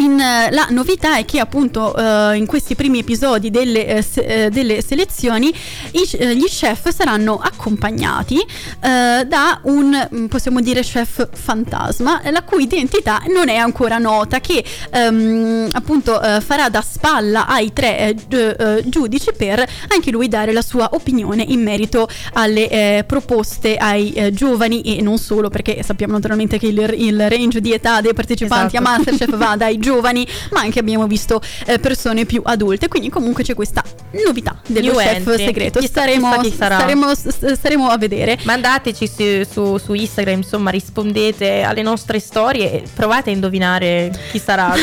in, 0.00 0.18
eh, 0.20 0.50
la 0.50 0.66
novità 0.70 1.16
è 1.16 1.24
che 1.24 1.38
appunto 1.40 1.94
eh, 1.96 2.36
in 2.36 2.46
questi 2.46 2.74
primi 2.74 2.98
episodi 3.00 3.50
delle, 3.50 3.86
eh, 3.86 4.02
se- 4.02 4.44
eh, 4.46 4.50
delle 4.50 4.82
selezioni 4.82 5.48
i- 5.92 6.08
eh, 6.18 6.36
gli 6.36 6.44
chef 6.46 6.88
saranno 6.94 7.38
accompagnati 7.42 8.38
da 8.80 9.60
un 9.64 10.08
mm, 10.14 10.26
possiamo 10.26 10.60
dire 10.60 10.80
chef 10.82 11.28
fantasma 11.32 12.20
la 12.30 12.42
cui 12.42 12.62
identità 12.64 13.22
non 13.32 13.48
è 13.48 13.56
ancora 13.56 13.98
nota 13.98 14.40
che 14.40 14.64
ehm, 14.90 15.68
appunto 15.72 16.18
farà 16.44 16.68
da 16.68 16.80
spalla 16.82 17.46
ai 17.46 17.72
tre 17.72 18.14
gi- 18.28 18.88
giudici 18.88 19.30
per 19.36 19.64
anche 19.88 20.10
lui 20.10 20.28
dare 20.28 20.52
la 20.52 20.62
sua 20.62 20.88
opinione 20.92 21.44
in 21.46 21.62
merito 21.62 22.08
alle 22.34 23.04
proposte 23.06 23.76
ai 23.76 24.30
giovani 24.32 24.80
e 24.82 25.02
non 25.02 25.18
solo 25.18 25.48
perché 25.50 25.82
sappiamo 25.82 26.14
naturalmente 26.14 26.58
che 26.58 26.66
il, 26.66 26.78
il 26.96 27.28
range 27.28 27.60
di 27.60 27.72
età 27.72 28.00
dei 28.00 28.14
partecipanti 28.14 28.76
Esatto. 28.76 28.88
a 28.90 28.96
Masterchef 28.96 29.36
va 29.36 29.56
dai 29.56 29.78
giovani 29.78 29.88
giovani, 29.90 30.26
ma 30.52 30.60
anche 30.60 30.78
abbiamo 30.78 31.06
visto 31.08 31.40
eh, 31.66 31.78
persone 31.78 32.24
più 32.24 32.42
adulte. 32.44 32.86
Quindi 32.88 33.08
comunque 33.08 33.42
c'è 33.42 33.54
questa 33.54 33.82
novità 34.24 34.60
dello 34.66 34.92
New 34.92 34.98
chef 35.00 35.16
entry. 35.16 35.44
segreto. 35.44 35.78
Chissà- 35.80 35.92
staremo, 36.02 36.38
chissà 36.40 36.66
staremo, 36.78 37.12
staremo 37.14 37.88
a 37.88 37.98
vedere. 37.98 38.38
Mandateci 38.44 39.06
su, 39.08 39.24
su- 39.50 39.76
su 39.78 39.92
Instagram, 39.94 40.36
insomma, 40.38 40.70
rispondete 40.70 41.62
alle 41.62 41.82
nostre 41.82 42.20
storie 42.20 42.72
e 42.72 42.82
provate 42.94 43.30
a 43.30 43.32
indovinare 43.32 44.10
chi 44.30 44.38
sarà. 44.38 44.72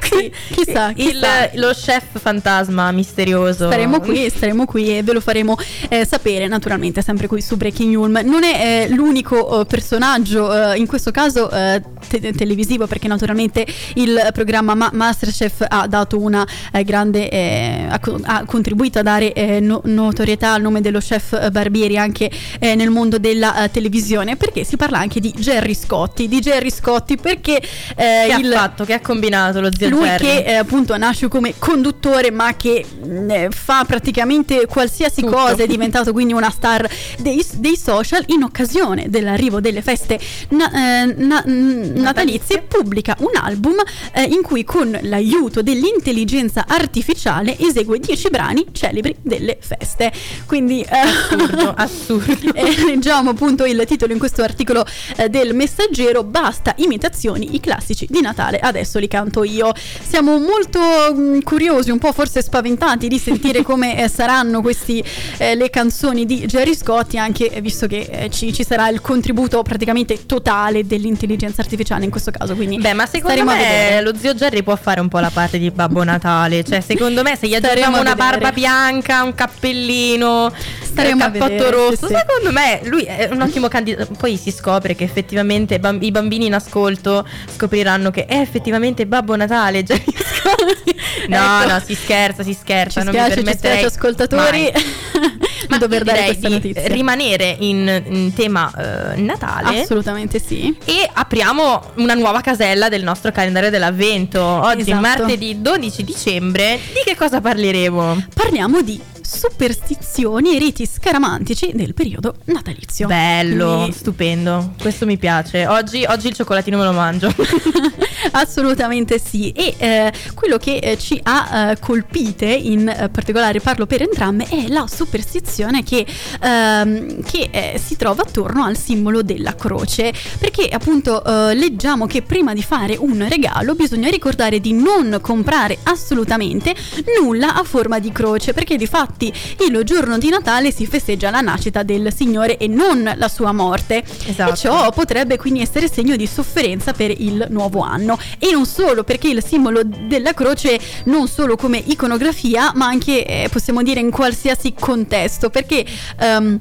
Chi- 0.00 0.32
chissà, 0.54 0.90
Il- 0.96 1.10
chissà. 1.12 1.50
lo 1.54 1.70
chef 1.72 2.18
fantasma 2.18 2.90
misterioso. 2.92 3.66
Staremo 3.66 4.00
qui, 4.00 4.30
staremo 4.30 4.64
qui 4.64 4.96
e 4.96 5.02
ve 5.02 5.12
lo 5.12 5.20
faremo 5.20 5.56
eh, 5.88 6.04
sapere 6.06 6.46
naturalmente 6.48 7.02
sempre 7.02 7.26
qui 7.26 7.40
su 7.42 7.56
Breaking 7.56 7.94
Ulm. 7.94 8.20
Non 8.24 8.42
è 8.44 8.86
eh, 8.86 8.88
l'unico 8.94 9.60
eh, 9.60 9.64
personaggio, 9.66 10.72
eh, 10.72 10.78
in 10.78 10.86
questo 10.86 11.10
caso 11.10 11.50
eh, 11.50 11.82
te- 12.08 12.32
televisivo, 12.32 12.86
perché 12.86 13.08
naturalmente 13.08 13.66
il 14.00 14.28
programma 14.32 14.74
Ma- 14.74 14.90
Masterchef 14.92 15.64
ha 15.68 15.86
dato 15.86 16.18
una 16.20 16.46
eh, 16.72 16.84
grande, 16.84 17.28
eh, 17.28 17.86
ha, 17.88 17.98
co- 17.98 18.18
ha 18.22 18.44
contribuito 18.44 18.98
a 18.98 19.02
dare 19.02 19.32
eh, 19.32 19.60
no- 19.60 19.80
notorietà 19.84 20.52
al 20.54 20.62
nome 20.62 20.80
dello 20.80 20.98
chef 21.00 21.32
eh, 21.32 21.50
Barbieri 21.50 21.96
anche 21.98 22.30
eh, 22.58 22.74
nel 22.74 22.90
mondo 22.90 23.18
della 23.18 23.64
eh, 23.64 23.70
televisione, 23.70 24.36
perché 24.36 24.64
si 24.64 24.76
parla 24.76 24.98
anche 24.98 25.20
di 25.20 25.32
Gerry 25.36 25.74
Scotti, 25.74 26.28
di 26.28 26.40
Gerry 26.40 26.70
Scotti 26.70 27.16
perché 27.16 27.60
Che 27.60 28.36
il... 28.38 28.52
ha 28.52 28.56
fatto? 28.56 28.84
Che 28.84 28.92
ha 28.92 29.00
combinato 29.00 29.60
lo 29.60 29.70
zio 29.74 29.88
Lui 29.88 30.04
Gerry? 30.04 30.24
che 30.44 30.56
appunto 30.56 30.96
nasce 30.96 31.28
come 31.28 31.54
conduttore 31.58 32.30
ma 32.30 32.54
che 32.56 32.84
mh, 32.84 33.30
eh, 33.30 33.48
fa 33.50 33.84
praticamente 33.84 34.66
qualsiasi 34.66 35.20
Tutto. 35.22 35.32
cosa, 35.34 35.62
è 35.62 35.66
diventato 35.66 36.12
quindi 36.12 36.32
una 36.32 36.50
star 36.50 36.88
dei, 37.18 37.44
dei 37.54 37.76
social 37.76 38.22
in 38.28 38.42
occasione 38.42 39.08
dell'arrivo 39.08 39.60
delle 39.60 39.82
feste 39.82 40.18
na- 40.50 41.04
na- 41.16 41.42
natalizie 41.46 42.62
pubblica 42.62 43.16
un 43.20 43.30
album 43.40 43.77
eh, 44.12 44.22
in 44.22 44.42
cui 44.42 44.64
con 44.64 44.96
l'aiuto 45.02 45.62
dell'intelligenza 45.62 46.64
artificiale 46.66 47.58
esegue 47.58 47.98
10 47.98 48.30
brani 48.30 48.66
celebri 48.72 49.16
delle 49.22 49.58
feste. 49.60 50.12
Quindi 50.46 50.82
eh, 50.82 50.86
Assurdo, 50.88 51.74
assurdo. 51.76 52.54
e 52.54 52.84
leggiamo 52.84 53.30
appunto 53.30 53.64
il 53.64 53.84
titolo 53.86 54.12
in 54.12 54.18
questo 54.18 54.42
articolo 54.42 54.84
eh, 55.16 55.28
del 55.28 55.54
Messaggero 55.54 56.24
Basta 56.24 56.74
imitazioni, 56.78 57.54
i 57.54 57.60
classici 57.60 58.06
di 58.08 58.20
Natale, 58.20 58.58
adesso 58.58 58.98
li 58.98 59.08
canto 59.08 59.44
io. 59.44 59.72
Siamo 59.74 60.38
molto 60.38 60.80
mh, 60.80 61.42
curiosi, 61.42 61.90
un 61.90 61.98
po' 61.98 62.12
forse 62.12 62.42
spaventati 62.42 63.08
di 63.08 63.18
sentire 63.18 63.62
come 63.64 64.02
eh, 64.02 64.08
saranno 64.08 64.60
questi 64.60 65.02
eh, 65.38 65.54
le 65.54 65.70
canzoni 65.70 66.24
di 66.24 66.46
Jerry 66.46 66.74
Scotti, 66.74 67.18
anche 67.18 67.50
eh, 67.50 67.60
visto 67.60 67.86
che 67.86 68.08
eh, 68.10 68.30
ci, 68.30 68.52
ci 68.52 68.64
sarà 68.64 68.88
il 68.88 69.00
contributo 69.00 69.62
praticamente 69.62 70.26
totale 70.26 70.86
dell'intelligenza 70.86 71.60
artificiale 71.60 72.04
in 72.04 72.10
questo 72.10 72.30
caso. 72.30 72.54
Quindi 72.54 72.78
Beh, 72.78 72.92
ma 72.92 73.06
secondo 73.06 73.40
a 73.40 73.44
me 73.68 73.78
vedere. 73.84 74.02
lo 74.02 74.16
zio 74.16 74.34
Gerry 74.34 74.62
può 74.62 74.76
fare 74.76 75.00
un 75.00 75.08
po' 75.08 75.18
la 75.18 75.30
parte 75.30 75.58
di 75.58 75.70
Babbo 75.70 76.02
Natale. 76.04 76.64
Cioè, 76.64 76.80
secondo 76.80 77.22
me, 77.22 77.36
se 77.36 77.46
gli 77.48 77.54
aggiungiamo 77.54 78.00
una 78.00 78.14
barba 78.14 78.52
bianca, 78.52 79.22
un 79.22 79.34
cappellino, 79.34 80.52
Staremo 80.82 81.24
un 81.24 81.32
cappotto 81.32 81.48
vedere, 81.48 81.70
rosso, 81.70 82.06
sì, 82.06 82.14
secondo 82.14 82.52
me 82.52 82.80
lui 82.84 83.02
è 83.04 83.28
un 83.30 83.40
ottimo 83.40 83.68
candidato. 83.68 84.12
Poi 84.18 84.36
si 84.36 84.50
scopre 84.50 84.94
che 84.94 85.04
effettivamente 85.04 85.78
bam- 85.78 86.02
i 86.02 86.10
bambini 86.10 86.46
in 86.46 86.54
ascolto 86.54 87.26
scopriranno 87.54 88.10
che 88.10 88.26
è 88.26 88.38
effettivamente 88.38 89.06
Babbo 89.06 89.36
Natale. 89.36 89.84
Scotti. 89.86 90.96
No, 91.28 91.36
Ecco. 91.36 91.72
no, 91.72 91.80
si 91.84 91.94
scherza, 91.94 92.42
si 92.42 92.54
scherza. 92.54 93.00
Ci 93.00 93.06
non 93.06 93.14
spiace, 93.14 93.28
mi 93.28 93.36
ci 93.36 93.42
permetterei 93.42 93.78
spiace 93.78 93.94
ascoltatori 93.96 94.72
Ma 95.68 95.76
dover 95.78 96.04
dare 96.04 96.24
questa 96.24 96.48
notizia. 96.48 96.86
rimanere 96.86 97.56
in, 97.58 98.02
in 98.06 98.32
tema 98.32 98.72
eh, 99.14 99.20
Natale. 99.20 99.82
Assolutamente 99.82 100.38
sì. 100.40 100.74
E 100.84 101.08
apriamo 101.12 101.92
una 101.96 102.14
nuova 102.14 102.40
casella 102.40 102.88
del 102.88 103.02
nostro 103.02 103.30
calendario 103.32 103.57
dell'avvento. 103.70 104.40
Oggi, 104.40 104.80
Esatto. 104.82 105.00
martedì 105.00 105.60
12 105.60 106.04
dicembre, 106.04 106.78
di 106.94 107.02
che 107.04 107.16
cosa 107.16 107.40
parleremo? 107.40 108.26
Parliamo 108.32 108.80
di 108.82 109.00
superstizioni 109.28 110.56
e 110.56 110.58
riti 110.58 110.86
scaramantici 110.86 111.72
del 111.74 111.92
periodo 111.92 112.36
natalizio. 112.44 113.06
Bello, 113.06 113.74
Quindi- 113.74 113.92
stupendo. 113.92 114.72
Questo 114.80 115.04
mi 115.04 115.18
piace. 115.18 115.66
Oggi, 115.66 116.04
oggi 116.08 116.28
il 116.28 116.34
cioccolatino 116.34 116.78
me 116.78 116.84
lo 116.84 116.92
mangio. 116.92 117.32
Assolutamente 118.32 119.18
sì. 119.18 119.50
E 119.52 119.74
eh, 119.76 120.12
quello 120.34 120.56
che 120.56 120.76
eh, 120.76 120.98
ci 120.98 121.20
ha 121.22 121.70
eh, 121.70 121.78
colpite, 121.78 122.46
in 122.46 122.88
eh, 122.88 123.10
particolare 123.10 123.60
parlo 123.60 123.84
per 123.84 124.00
entrambe, 124.00 124.46
è 124.48 124.66
la 124.68 124.86
superstizione 124.86 125.82
che, 125.82 126.06
ehm, 126.40 127.22
che, 127.22 127.48
eh, 127.50 127.80
si 127.82 127.96
trova 127.96 128.22
attorno 128.22 128.64
al 128.64 128.78
simbolo 128.78 129.22
della 129.22 129.54
croce. 129.54 130.12
Perché 130.38 130.68
appunto 130.68 131.22
eh, 131.22 131.54
leggiamo 131.54 132.06
che 132.06 132.22
prima 132.22 132.54
di 132.54 132.62
fare 132.62 132.96
un 132.98 133.26
regalo 133.28 133.74
bisogna 133.74 134.08
ricordare 134.08 134.58
di 134.58 134.72
non 134.72 135.18
comprare 135.20 135.78
assolutamente 135.82 136.74
nulla 137.20 137.54
a 137.54 137.62
forma 137.62 137.98
di 137.98 138.10
croce. 138.10 138.54
Perché 138.54 138.76
di 138.76 138.86
fatti 139.18 139.32
il 139.66 139.82
giorno 139.82 140.16
di 140.16 140.28
Natale 140.28 140.70
si 140.72 140.86
festeggia 140.86 141.30
la 141.30 141.40
nascita 141.40 141.82
del 141.82 142.14
Signore 142.14 142.56
e 142.56 142.68
non 142.68 143.12
la 143.16 143.28
sua 143.28 143.50
morte. 143.50 144.04
Esatto. 144.26 144.52
E 144.52 144.56
ciò 144.56 144.90
potrebbe 144.90 145.36
quindi 145.36 145.60
essere 145.60 145.90
segno 145.90 146.14
di 146.14 146.26
sofferenza 146.26 146.92
per 146.92 147.10
il 147.10 147.46
nuovo 147.50 147.80
anno. 147.80 148.16
E 148.38 148.52
non 148.52 148.64
solo, 148.64 149.02
perché 149.02 149.28
il 149.28 149.42
simbolo 149.44 149.82
della 149.82 150.32
croce 150.32 150.78
non 151.04 151.26
solo 151.26 151.56
come 151.56 151.82
iconografia, 151.84 152.72
ma 152.76 152.86
anche 152.86 153.26
eh, 153.26 153.48
possiamo 153.50 153.82
dire 153.82 153.98
in 154.00 154.10
qualsiasi 154.10 154.72
contesto, 154.78 155.50
perché 155.50 155.84
ehm, 156.20 156.60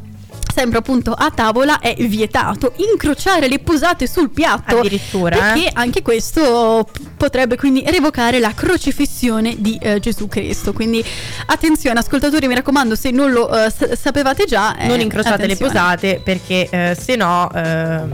Sempre 0.58 0.80
appunto 0.80 1.12
a 1.12 1.30
tavola 1.30 1.78
è 1.78 1.94
vietato 2.00 2.74
incrociare 2.78 3.48
le 3.48 3.60
posate 3.60 4.08
sul 4.08 4.32
piatto. 4.32 4.80
Addirittura, 4.80 5.38
Perché 5.38 5.68
eh? 5.68 5.72
anche 5.76 6.02
questo 6.02 6.90
potrebbe 7.16 7.56
quindi 7.58 7.84
revocare 7.86 8.40
la 8.40 8.52
crocifissione 8.56 9.54
di 9.60 9.78
eh, 9.80 10.00
Gesù 10.00 10.28
Cristo. 10.28 10.74
Quindi 10.74 11.06
attenzione, 11.46 12.00
ascoltatori, 12.00 12.48
mi 12.48 12.56
raccomando, 12.56 12.96
se 12.96 13.12
non 13.12 13.30
lo 13.32 13.48
eh, 13.56 13.72
sapevate 13.96 14.46
già. 14.46 14.76
eh, 14.78 14.88
non 14.88 15.00
incrociate 15.00 15.44
attenzione. 15.44 15.72
le 15.72 15.80
posate 15.80 16.22
perché 16.24 16.68
eh, 16.72 16.98
se 17.00 17.16
no... 17.16 17.52
ehm, 17.54 18.14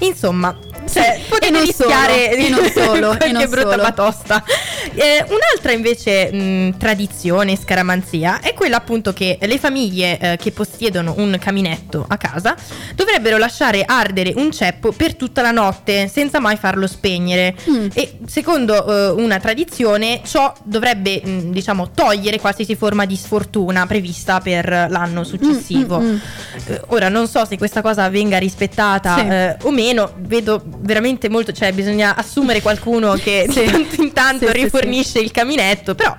insomma... 0.00 0.54
Cioè, 0.92 1.20
potete 1.28 1.46
e 1.46 1.50
non 1.50 1.64
rischiare 1.64 2.24
solo, 2.24 2.36
di 2.36 2.44
e 2.44 2.48
non 2.50 2.68
solo, 2.74 3.18
e 3.18 3.32
non 3.32 3.48
brutta 3.48 3.70
solo. 3.70 3.82
batosta. 3.82 4.44
Eh, 4.94 5.24
un'altra 5.28 5.72
invece 5.72 6.30
mh, 6.32 6.76
tradizione, 6.78 7.56
scaramanzia, 7.56 8.40
è 8.40 8.52
quella 8.54 8.76
appunto 8.76 9.12
che 9.12 9.38
le 9.40 9.58
famiglie 9.58 10.18
eh, 10.18 10.36
che 10.36 10.50
possiedono 10.52 11.14
un 11.18 11.36
caminetto 11.40 12.04
a 12.06 12.16
casa 12.16 12.54
dovrebbero 12.94 13.38
lasciare 13.38 13.84
ardere 13.86 14.32
un 14.36 14.50
ceppo 14.52 14.92
per 14.92 15.14
tutta 15.14 15.42
la 15.42 15.50
notte 15.50 16.08
senza 16.08 16.40
mai 16.40 16.56
farlo 16.56 16.86
spegnere. 16.86 17.54
Mm. 17.68 17.88
E 17.94 18.18
secondo 18.26 19.16
eh, 19.16 19.22
una 19.22 19.38
tradizione 19.38 20.20
ciò 20.24 20.52
dovrebbe 20.64 21.20
mh, 21.24 21.50
diciamo 21.52 21.90
togliere 21.94 22.38
qualsiasi 22.40 22.74
forma 22.74 23.04
di 23.06 23.16
sfortuna 23.16 23.86
prevista 23.86 24.40
per 24.40 24.68
l'anno 24.88 25.24
successivo. 25.24 25.98
Mm, 26.00 26.04
mm, 26.04 26.10
mm. 26.12 26.18
Eh, 26.66 26.80
ora 26.88 27.08
non 27.08 27.26
so 27.28 27.44
se 27.44 27.56
questa 27.58 27.82
cosa 27.82 28.08
venga 28.08 28.38
rispettata 28.38 29.16
Sì. 29.16 29.26
eh, 29.26 29.56
o 29.62 29.70
meno, 29.70 30.12
vedo 30.18 30.62
veramente 30.64 31.28
molto, 31.28 31.52
cioè 31.52 31.72
bisogna 31.72 32.14
assumere 32.16 32.60
qualcuno 32.60 33.14
che 33.14 33.46
Sì. 33.50 33.60
di 33.64 33.70
tanto 33.70 34.02
in 34.02 34.12
tanto 34.12 34.46
Sì, 34.46 34.52
sì, 34.72 34.80
rifornisce 34.80 35.18
il 35.18 35.30
caminetto, 35.30 35.94
però 35.94 36.16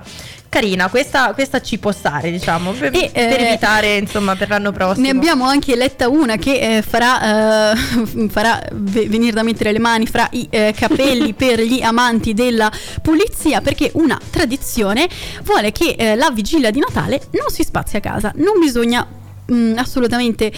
carina, 0.54 0.88
questa, 0.88 1.34
questa 1.34 1.60
ci 1.60 1.78
può 1.78 1.90
stare, 1.90 2.30
diciamo, 2.30 2.70
per, 2.70 2.94
E, 2.94 3.10
per 3.12 3.40
eh, 3.40 3.48
evitare 3.48 3.96
insomma 3.96 4.36
per 4.36 4.48
l'anno 4.48 4.70
prossimo. 4.70 5.04
Ne 5.04 5.10
abbiamo 5.10 5.46
anche 5.46 5.74
letta 5.74 6.08
una 6.08 6.36
che 6.36 6.76
eh, 6.76 6.82
farà, 6.82 7.72
eh, 7.72 7.76
farà 8.30 8.62
ve- 8.72 9.08
venire 9.08 9.32
da 9.32 9.42
mettere 9.42 9.72
le 9.72 9.80
mani 9.80 10.06
fra 10.06 10.28
i 10.30 10.46
eh, 10.50 10.72
capelli 10.76 11.32
per 11.34 11.60
gli 11.60 11.82
amanti 11.82 12.34
della 12.34 12.70
pulizia 13.02 13.60
perché 13.62 13.90
una 13.94 14.16
tradizione 14.30 15.08
vuole 15.42 15.72
che 15.72 15.96
eh, 15.98 16.14
la 16.14 16.30
vigilia 16.30 16.70
di 16.70 16.78
Natale 16.78 17.20
non 17.32 17.48
si 17.48 17.64
spazi 17.64 17.96
a 17.96 18.00
casa, 18.00 18.30
non 18.36 18.60
bisogna 18.60 19.04
mm, 19.50 19.76
assolutamente 19.76 20.52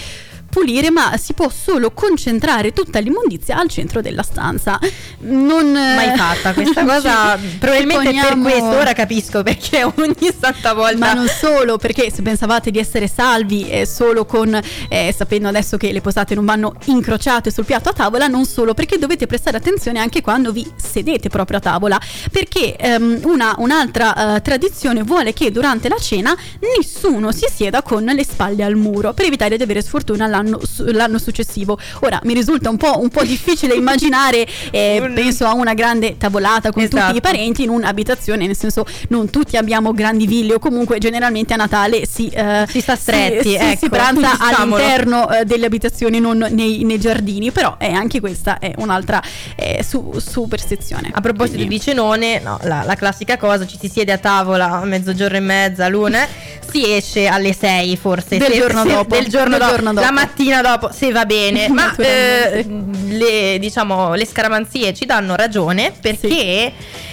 pulire 0.48 0.90
ma 0.90 1.16
si 1.16 1.32
può 1.32 1.50
solo 1.50 1.90
concentrare 1.90 2.72
tutta 2.72 2.98
l'immondizia 2.98 3.56
al 3.56 3.68
centro 3.68 4.00
della 4.00 4.22
stanza. 4.22 4.78
Non 5.20 5.76
eh, 5.76 5.94
mai 5.94 6.16
fatta 6.16 6.52
questa 6.54 6.84
cosa, 6.84 7.38
probabilmente 7.58 8.12
ci 8.12 8.18
per 8.20 8.28
poniamo- 8.28 8.42
questo, 8.42 8.68
ora 8.68 8.92
capisco 8.92 9.42
perché 9.42 9.84
ogni 9.96 10.34
santa 10.38 10.72
volta 10.72 10.98
ma 10.98 11.12
non 11.12 11.28
solo, 11.28 11.76
perché 11.76 12.10
se 12.10 12.22
pensavate 12.22 12.70
di 12.70 12.78
essere 12.78 13.08
salvi 13.08 13.68
eh, 13.68 13.86
solo 13.86 14.24
con, 14.24 14.58
eh, 14.88 15.14
sapendo 15.16 15.48
adesso 15.48 15.76
che 15.76 15.92
le 15.92 16.00
posate 16.00 16.34
non 16.34 16.44
vanno 16.44 16.74
incrociate 16.86 17.50
sul 17.50 17.64
piatto 17.64 17.88
a 17.90 17.92
tavola, 17.92 18.26
non 18.26 18.44
solo, 18.44 18.74
perché 18.74 18.98
dovete 18.98 19.26
prestare 19.26 19.56
attenzione 19.56 19.98
anche 19.98 20.20
quando 20.20 20.52
vi 20.52 20.66
sedete 20.76 21.28
proprio 21.28 21.58
a 21.58 21.60
tavola, 21.60 22.00
perché 22.30 22.76
ehm, 22.76 23.20
una, 23.24 23.54
un'altra 23.58 24.36
eh, 24.36 24.42
tradizione 24.42 25.02
vuole 25.02 25.32
che 25.32 25.50
durante 25.50 25.88
la 25.88 25.98
cena 25.98 26.36
nessuno 26.76 27.32
si 27.32 27.46
sieda 27.52 27.82
con 27.82 28.04
le 28.04 28.24
spalle 28.24 28.64
al 28.64 28.74
muro, 28.74 29.12
per 29.12 29.26
evitare 29.26 29.56
di 29.56 29.62
avere 29.62 29.82
sfortuna 29.82 30.26
l'anno, 30.36 30.60
l'anno 30.92 31.18
successivo. 31.18 31.78
Ora 32.00 32.20
mi 32.24 32.34
risulta 32.34 32.68
un 32.70 32.76
po', 32.76 33.00
un 33.00 33.08
po' 33.08 33.22
difficile 33.24 33.74
immaginare, 33.74 34.46
eh, 34.70 35.00
Un- 35.02 35.14
penso 35.14 35.46
a 35.46 35.54
una 35.54 35.74
grande 35.74 36.16
tavolata 36.16 36.70
con 36.70 36.82
Esatto. 36.82 37.04
tutti 37.06 37.16
i 37.18 37.20
parenti 37.20 37.62
in 37.62 37.70
un'abitazione, 37.70 38.46
nel 38.46 38.56
senso 38.56 38.84
non 39.08 39.30
tutti 39.30 39.56
abbiamo 39.56 39.92
grandi 39.92 40.26
ville 40.26 40.54
o 40.54 40.58
comunque 40.58 40.98
generalmente 40.98 41.52
a 41.54 41.56
Natale 41.56 42.06
si, 42.06 42.28
eh, 42.28 42.64
Si 42.68 42.80
sta 42.80 42.96
stretti, 42.96 43.50
si, 43.50 43.54
ecco, 43.54 43.78
si 43.78 43.88
pranza 43.88 44.36
all'interno 44.38 45.28
eh, 45.30 45.44
delle 45.44 45.66
abitazioni, 45.66 46.20
non 46.20 46.46
nei, 46.50 46.84
nei 46.84 46.98
giardini, 46.98 47.50
però 47.50 47.76
è 47.78 47.90
anche 47.92 48.20
questa 48.20 48.58
è 48.58 48.72
un'altra 48.78 49.22
eh, 49.56 49.84
su- 49.86 50.14
superstizione. 50.18 51.10
A 51.12 51.20
proposito 51.20 51.56
Quindi- 51.56 51.76
di 51.76 51.80
cenone, 51.80 52.40
no, 52.40 52.58
la, 52.62 52.82
la 52.84 52.94
classica 52.94 53.36
cosa, 53.36 53.66
ci 53.66 53.78
si 53.80 53.88
siede 53.88 54.12
a 54.12 54.18
tavola 54.18 54.80
a 54.80 54.84
mezzogiorno 54.84 55.36
e 55.36 55.40
mezza, 55.40 55.88
l'una, 55.88 56.26
si 56.70 56.92
esce 56.92 57.26
alle 57.26 57.52
6 57.54 57.96
forse. 57.96 58.36
Del 58.38 58.50
se- 58.52 58.58
giorno 58.58 58.82
se- 58.82 58.88
dopo. 58.92 59.14
Del 59.14 59.26
giorno, 59.28 59.50
Del 59.50 59.58
dopo, 59.58 59.70
giorno 59.70 59.92
dopo. 59.92 60.06
La 60.06 60.12
mattina 60.26 60.60
dopo, 60.62 60.90
se 60.92 61.10
va 61.12 61.24
bene. 61.24 61.68
Ma 61.72 61.94
eh, 61.96 62.64
le, 63.08 63.58
diciamo, 63.58 64.14
le 64.14 64.26
scaramanzie 64.26 64.92
ci 64.94 65.06
danno 65.06 65.36
ragione 65.36 65.92
perché 66.00 66.72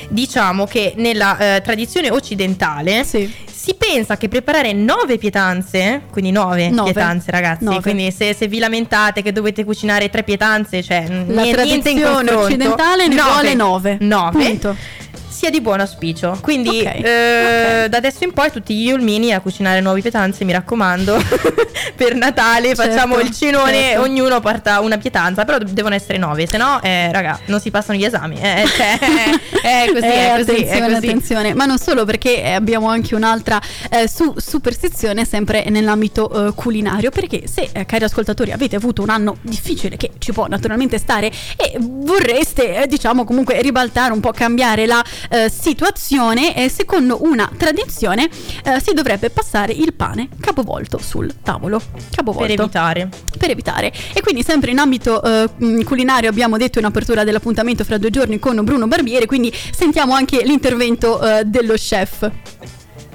diciamo 0.10 0.66
che 0.66 0.94
nella 0.98 1.56
eh, 1.56 1.62
tradizione 1.62 2.12
occidentale 2.12 3.04
Sì. 3.04 3.32
si 3.52 3.74
pensa 3.76 4.18
che 4.18 4.28
preparare 4.28 4.74
nove 4.74 5.18
pietanze, 5.18 6.02
quindi 6.12 6.32
nove, 6.32 6.70
Nove. 6.70 6.92
pietanze 6.92 7.32
ragazzi, 7.32 7.64
Nove. 7.64 7.82
quindi 7.82 8.12
se, 8.12 8.34
se 8.34 8.48
vi 8.48 8.60
lamentate 8.60 9.22
che 9.22 9.32
dovete 9.32 9.64
cucinare 9.64 10.10
tre 10.10 10.24
pietanze, 10.24 10.84
cioè 10.84 11.06
La 11.28 11.46
tradizione 11.46 12.32
occidentale 12.34 13.08
ne 13.08 13.16
Nove. 13.16 13.32
vuole 13.32 13.54
9. 13.56 13.98
Nove. 14.02 14.44
Punto. 14.46 14.76
Sia 15.44 15.52
di 15.52 15.60
buon 15.60 15.82
auspicio. 15.82 16.38
Quindi 16.42 16.70
Ok, 16.80 16.86
eh, 17.04 17.82
ok. 17.84 17.86
da 17.88 17.98
adesso 17.98 18.24
in 18.24 18.32
poi 18.32 18.50
tutti 18.50 18.74
gli 18.74 18.88
Yulmini 18.88 19.34
a 19.34 19.42
cucinare 19.42 19.82
nuove 19.82 20.00
pietanze, 20.00 20.46
mi 20.46 20.54
raccomando. 20.54 21.22
per 21.98 22.16
Natale 22.16 22.74
Certo, 22.74 22.84
facciamo 22.84 23.20
il 23.20 23.32
cenone, 23.32 23.74
certo. 23.74 24.02
ognuno 24.04 24.40
porta 24.40 24.80
una 24.80 24.98
pietanza, 24.98 25.44
però 25.44 25.58
devono 25.58 25.96
essere 25.96 26.18
nove, 26.18 26.48
se 26.48 26.56
no, 26.58 26.82
eh, 26.82 27.12
raga, 27.12 27.38
non 27.48 27.60
si 27.60 27.72
passano 27.72 27.98
gli 27.98 28.06
esami. 28.06 28.40
Eh, 28.40 28.64
cioè, 28.68 29.00
è 29.62 29.86
così, 29.92 30.06
Eh, 30.06 30.34
è 30.34 30.38
così, 30.38 30.52
è 30.52 30.78
attenzione, 30.78 30.94
così. 30.94 30.96
attenzione. 31.08 31.54
Ma 31.54 31.66
non 31.66 31.78
solo 31.78 32.06
perché 32.06 32.42
eh, 32.42 32.52
abbiamo 32.54 32.88
anche 32.88 33.14
un'altra 33.16 33.60
eh, 33.90 34.08
su- 34.08 34.34
superstizione 34.38 35.26
sempre 35.26 35.66
nell'ambito 35.68 36.48
eh, 36.48 36.54
culinario. 36.54 37.10
Perché 37.10 37.48
se, 37.52 37.68
eh, 37.74 37.86
cari 37.86 38.06
ascoltatori, 38.06 38.54
avete 38.54 38.78
avuto 38.78 39.02
un 39.02 39.10
anno 39.10 39.36
difficile 39.42 39.98
che 39.98 40.12
ci 40.20 40.32
può 40.32 40.48
naturalmente 40.48 40.98
stare 40.98 41.28
e 41.58 41.76
vorreste, 41.80 42.84
eh, 42.84 42.88
diciamo, 42.88 43.26
comunque 43.26 43.62
ribaltare 43.62 44.14
un 44.14 44.22
po', 44.22 44.32
cambiare 44.32 44.86
la 44.86 45.04
eh, 45.34 45.50
situazione, 45.50 46.56
eh, 46.56 46.70
secondo 46.70 47.24
una 47.24 47.50
tradizione 47.58 48.30
eh, 48.64 48.80
si 48.80 48.94
dovrebbe 48.94 49.30
passare 49.32 49.74
il 49.74 49.94
pane 49.94 50.30
capovolto 50.40 51.00
sul 51.00 51.34
tavolo. 51.42 51.82
Capovolto 52.12 52.48
Per 52.54 52.60
evitare. 52.62 53.10
per 53.38 53.50
evitare. 53.50 53.92
E 54.14 54.22
quindi 54.22 54.44
sempre 54.44 54.72
in 54.72 54.78
ambito 54.80 55.22
eh, 55.24 55.50
mh, 55.56 55.84
culinario 55.84 56.30
abbiamo 56.30 56.58
detto 56.58 56.78
in 56.80 56.86
apertura 56.86 57.24
dell'appuntamento 57.24 57.84
fra 57.84 57.98
due 57.98 58.10
giorni 58.12 58.38
con 58.40 58.64
Bruno 58.64 58.88
Barbieri, 58.88 59.26
quindi 59.26 59.52
sentiamo 59.76 60.14
anche 60.14 60.44
l'intervento 60.44 61.20
eh, 61.22 61.44
dello 61.46 61.74
chef. 61.74 62.30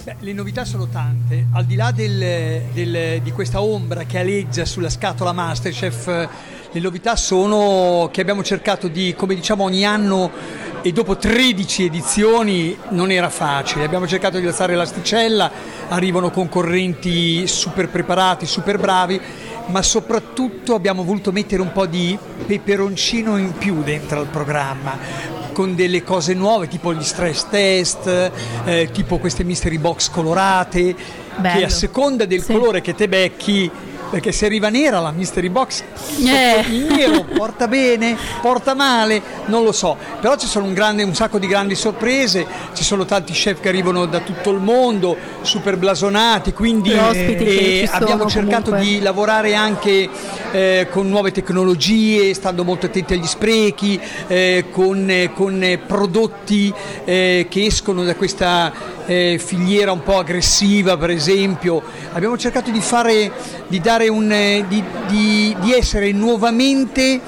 Beh, 0.05 0.17
le 0.21 0.33
novità 0.33 0.65
sono 0.65 0.89
tante, 0.89 1.47
al 1.53 1.67
di 1.67 1.75
là 1.77 1.93
del- 1.93 2.63
del- 2.73 3.21
di 3.23 3.31
questa 3.33 3.61
ombra 3.63 4.05
che 4.05 4.19
aleggia 4.19 4.65
sulla 4.65 4.89
scatola 4.91 5.33
Masterchef, 5.33 6.29
le 6.71 6.81
novità 6.81 7.17
sono 7.17 8.09
che 8.13 8.21
abbiamo 8.21 8.43
cercato 8.43 8.89
di, 8.89 9.15
come 9.17 9.35
diciamo 9.35 9.65
ogni 9.65 9.85
anno 9.87 10.31
e 10.83 10.93
dopo 10.93 11.17
13 11.17 11.85
edizioni 11.85 12.77
non 12.91 13.11
era 13.11 13.31
facile, 13.31 13.85
abbiamo 13.85 14.07
cercato 14.07 14.39
di 14.39 14.47
alzare 14.47 14.75
l'asticella, 14.75 15.51
arrivano 15.89 16.31
concorrenti 16.31 17.47
super 17.47 17.89
preparati, 17.89 18.47
super 18.47 18.79
bravi, 18.79 19.21
ma 19.67 19.83
soprattutto 19.83 20.75
abbiamo 20.75 21.03
voluto 21.05 21.33
mettere 21.33 21.63
un 21.63 21.73
po' 21.73 21.87
di 21.87 22.17
peperoncino 22.47 23.37
in 23.39 23.53
più 23.53 23.83
dentro 23.83 24.21
al 24.21 24.27
programma 24.27 24.97
con 25.53 25.75
delle 25.75 26.05
cose 26.05 26.35
nuove 26.35 26.69
tipo 26.69 26.95
gli 26.95 27.03
stress 27.03 27.47
test, 27.49 28.31
eh, 28.65 28.89
tipo 28.93 29.19
queste 29.19 29.43
mystery 29.43 29.79
box 29.79 30.09
colorate, 30.11 30.95
Bello. 31.37 31.59
che 31.59 31.65
a 31.65 31.69
seconda 31.69 32.25
del 32.27 32.43
Sì. 32.43 32.53
colore 32.53 32.81
che 32.81 32.95
te 32.95 33.09
becchi, 33.09 33.69
perché 34.11 34.33
se 34.33 34.47
arriva 34.47 34.69
nera 34.69 35.01
la 35.01 35.11
mystery 35.11 35.49
box, 35.49 35.83
Eh. 36.25 36.65
il 36.71 36.87
nero 36.87 37.25
porta 37.25 37.69
bene, 37.69 38.17
porta 38.41 38.75
male, 38.75 39.21
non 39.47 39.65
lo 39.65 39.73
so, 39.73 39.97
però 40.21 40.37
ci 40.37 40.47
sono 40.47 40.67
un, 40.67 40.75
grande- 40.75 41.03
un 41.03 41.15
sacco 41.15 41.39
di 41.39 41.47
grandi 41.47 41.75
sorprese, 41.75 42.47
ci 42.73 42.85
sono 42.85 43.05
tanti 43.05 43.33
chef 43.33 43.61
che 43.61 43.69
arrivano 43.69 44.07
da 44.07 44.21
tutto 44.21 44.51
il 44.51 44.61
mondo, 44.61 45.17
super 45.43 45.77
blasonati, 45.77 46.53
quindi 46.53 46.93
eh, 46.93 47.89
abbiamo 47.91 48.29
cercato 48.29 48.71
comunque. 48.71 48.87
di 48.87 49.01
lavorare 49.01 49.55
anche 49.55 50.09
eh, 50.53 50.87
con 50.91 51.09
nuove 51.09 51.31
tecnologie, 51.33 52.33
stando 52.35 52.65
molto 52.65 52.87
attenti 52.87 53.15
agli 53.15 53.27
sprechi, 53.27 54.01
eh, 54.27 54.67
con, 54.71 55.31
con, 55.35 55.81
prodotti 55.87 56.73
eh, 57.05 57.47
che 57.49 57.67
escono 57.67 58.05
da 58.05 58.15
questa 58.15 58.73
eh, 59.07 59.41
filiera 59.43 59.93
un 59.93 60.03
po' 60.03 60.19
aggressiva, 60.19 60.97
per 60.97 61.11
esempio. 61.11 61.83
Abbiamo 62.13 62.37
cercato 62.37 62.71
di 62.71 62.81
fare, 62.81 63.33
di 63.67 63.81
dare 63.81 63.98
un, 64.07 64.31
eh, 64.31 64.65
di, 64.69 64.85
di- 65.09 65.57
di 65.59 65.73
essere 65.73 66.13
nuovamente 66.13 67.21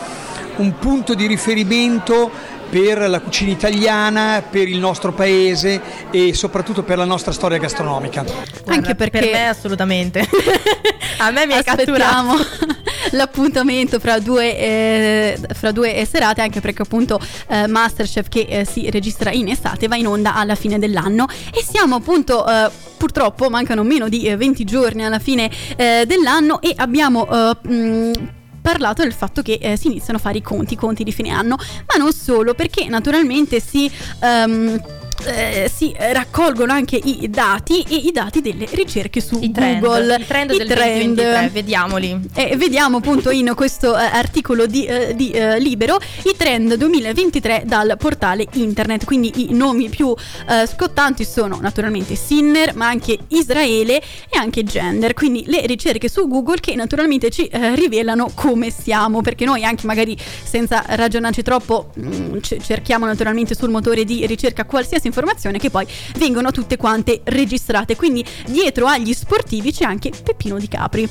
un 0.57 0.79
punto 0.79 1.15
di 1.15 1.27
riferimento 1.27 2.31
per 2.71 3.11
la 3.11 3.19
cucina 3.19 3.51
italiana, 3.51 4.45
per 4.49 4.69
il 4.69 4.79
nostro 4.79 5.11
paese 5.13 5.81
e 6.13 6.33
soprattutto 6.35 6.85
per 6.85 6.99
la 6.99 7.05
nostra 7.05 7.33
storia 7.33 7.59
gastronomica. 7.59 8.23
Guarda, 8.23 8.73
Anche 8.73 8.95
perché 8.95 9.19
Per 9.19 9.31
me 9.33 9.49
assolutamente. 9.49 10.21
a 11.19 11.31
me 11.33 11.47
mi 11.47 11.55
hai 11.55 11.63
aspettiamo 11.67 12.37
catturato. 12.37 12.89
L'appuntamento 13.11 13.99
fra 13.99 14.19
due, 14.19 14.57
eh, 14.57 15.39
fra 15.55 15.73
due 15.73 16.07
serate 16.11 16.41
anche 16.41 16.61
perché 16.61 16.83
appunto 16.83 17.21
eh, 17.49 17.67
Masterchef 17.67 18.29
che 18.29 18.47
eh, 18.49 18.65
si 18.65 18.89
registra 18.91 19.31
in 19.31 19.49
estate 19.49 19.89
va 19.89 19.97
in 19.97 20.07
onda 20.07 20.35
alla 20.35 20.55
fine 20.55 20.79
dell'anno. 20.79 21.27
E 21.53 21.63
siamo 21.63 21.97
appunto 21.97 22.47
eh, 22.47 22.71
purtroppo 22.97 23.49
mancano 23.49 23.83
meno 23.83 24.09
di 24.09 24.27
eh, 24.27 24.37
20 24.37 24.65
giorni 24.65 25.05
alla 25.05 25.19
fine 25.19 25.51
eh, 25.77 26.05
dell'anno 26.07 26.61
e 26.61 26.73
abbiamo 26.77 27.29
eh, 27.29 27.69
mh, 27.69 28.13
parlato 28.61 29.03
del 29.03 29.13
fatto 29.13 29.43
che 29.43 29.59
eh, 29.61 29.77
si 29.77 29.87
iniziano 29.87 30.19
a 30.19 30.21
fare 30.21 30.39
i 30.39 30.43
conti, 30.43 30.75
i 30.75 30.77
conti 30.77 31.05
di 31.05 31.13
fine 31.13 31.31
anno, 31.31 31.57
ma 31.57 32.03
non 32.03 32.13
solo, 32.13 32.55
perché 32.55 32.89
naturalmente 32.89 33.61
si... 33.61 33.91
ehm, 34.21 34.99
eh, 35.25 35.71
si 35.73 35.95
raccolgono 35.99 36.73
anche 36.73 36.97
i 37.03 37.29
dati 37.31 37.83
e 37.89 37.97
i 37.97 38.11
dati 38.13 38.41
delle 38.41 38.67
ricerche 38.73 39.21
su 39.21 39.39
I 39.41 39.51
trend, 39.51 39.81
Google. 39.81 40.17
i 40.21 40.27
trend 40.27 40.51
I 40.53 40.57
del 40.59 40.67
2023, 40.67 41.51
vediamoli. 41.53 42.21
e 42.35 42.57
vediamo 42.57 42.99
appunto 42.99 43.31
in 43.31 43.53
questo 43.55 43.97
eh, 43.97 44.03
articolo 44.03 44.67
di, 44.67 44.85
eh, 44.87 45.15
di, 45.15 45.31
eh, 45.31 45.59
Libero 45.59 45.99
i 46.25 46.35
trend 46.37 46.75
2023 46.75 47.63
dal 47.67 47.95
portale 47.99 48.47
internet. 48.53 49.05
Quindi 49.05 49.49
i 49.49 49.55
nomi 49.55 49.89
più 49.89 50.15
eh, 50.49 50.67
scottanti 50.67 51.25
sono 51.25 51.59
naturalmente 51.61 52.15
Sinner, 52.15 52.75
ma 52.75 52.89
anche 52.89 53.19
Israele 53.29 53.99
e 54.29 54.39
anche 54.39 54.63
gender. 54.65 55.15
Quindi 55.15 55.45
le 55.47 55.67
ricerche 55.67 56.09
su 56.09 56.27
Google 56.29 56.61
che 56.61 56.75
naturalmente 56.75 57.31
ci 57.31 57.47
eh, 57.47 57.75
rivelano 57.75 58.31
come 58.35 58.71
siamo, 58.71 59.21
perché 59.21 59.45
noi 59.45 59.65
anche 59.65 59.87
magari 59.87 60.17
senza 60.43 60.83
ragionarci 60.87 61.43
troppo 61.43 61.91
mh, 61.95 62.39
c- 62.41 62.57
cerchiamo 62.61 63.07
naturalmente 63.07 63.55
sul 63.55 63.71
motore 63.71 64.05
di 64.05 64.27
ricerca 64.27 64.65
qualsiasi 64.65 65.10
informazione 65.11 65.59
che 65.59 65.71
poi 65.71 65.87
vengono 66.17 66.51
tutte 66.51 66.77
quante 66.77 67.21
registrate. 67.25 67.97
Quindi 67.97 68.25
dietro 68.47 68.87
agli 68.87 69.13
sportivi 69.13 69.73
c'è 69.73 69.85
anche 69.85 70.11
Peppino 70.23 70.59
di 70.59 70.69
Capri 70.69 71.09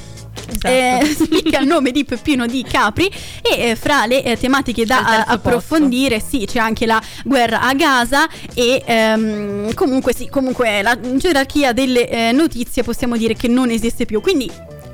Esatto. 0.48 0.68
eh, 0.68 1.06
spicca 1.14 1.60
il 1.60 1.68
nome 1.68 1.92
di 1.92 2.06
Peppino 2.06 2.46
di 2.46 2.64
Capri 2.64 3.10
e 3.42 3.70
eh, 3.70 3.76
fra 3.76 4.06
le 4.06 4.24
eh, 4.24 4.38
tematiche 4.38 4.86
da 4.86 5.26
eh, 5.26 5.34
approfondire 5.34 6.20
sì 6.20 6.46
c'è 6.46 6.60
anche 6.60 6.86
la 6.86 7.02
guerra 7.24 7.62
a 7.62 7.74
Gaza 7.74 8.28
e 8.54 8.82
ehm, 8.86 9.74
comunque 9.74 10.14
sì 10.14 10.28
comunque 10.30 10.82
la 10.82 10.98
gerarchia 11.16 11.74
delle 11.74 12.10
eh, 12.10 12.32
notizie 12.32 12.84
possiamo 12.84 13.18
dire 13.18 13.36
che 13.36 13.48
non 13.48 13.70
esiste 13.70 14.06
più 14.06 14.22
quindi 14.22 14.50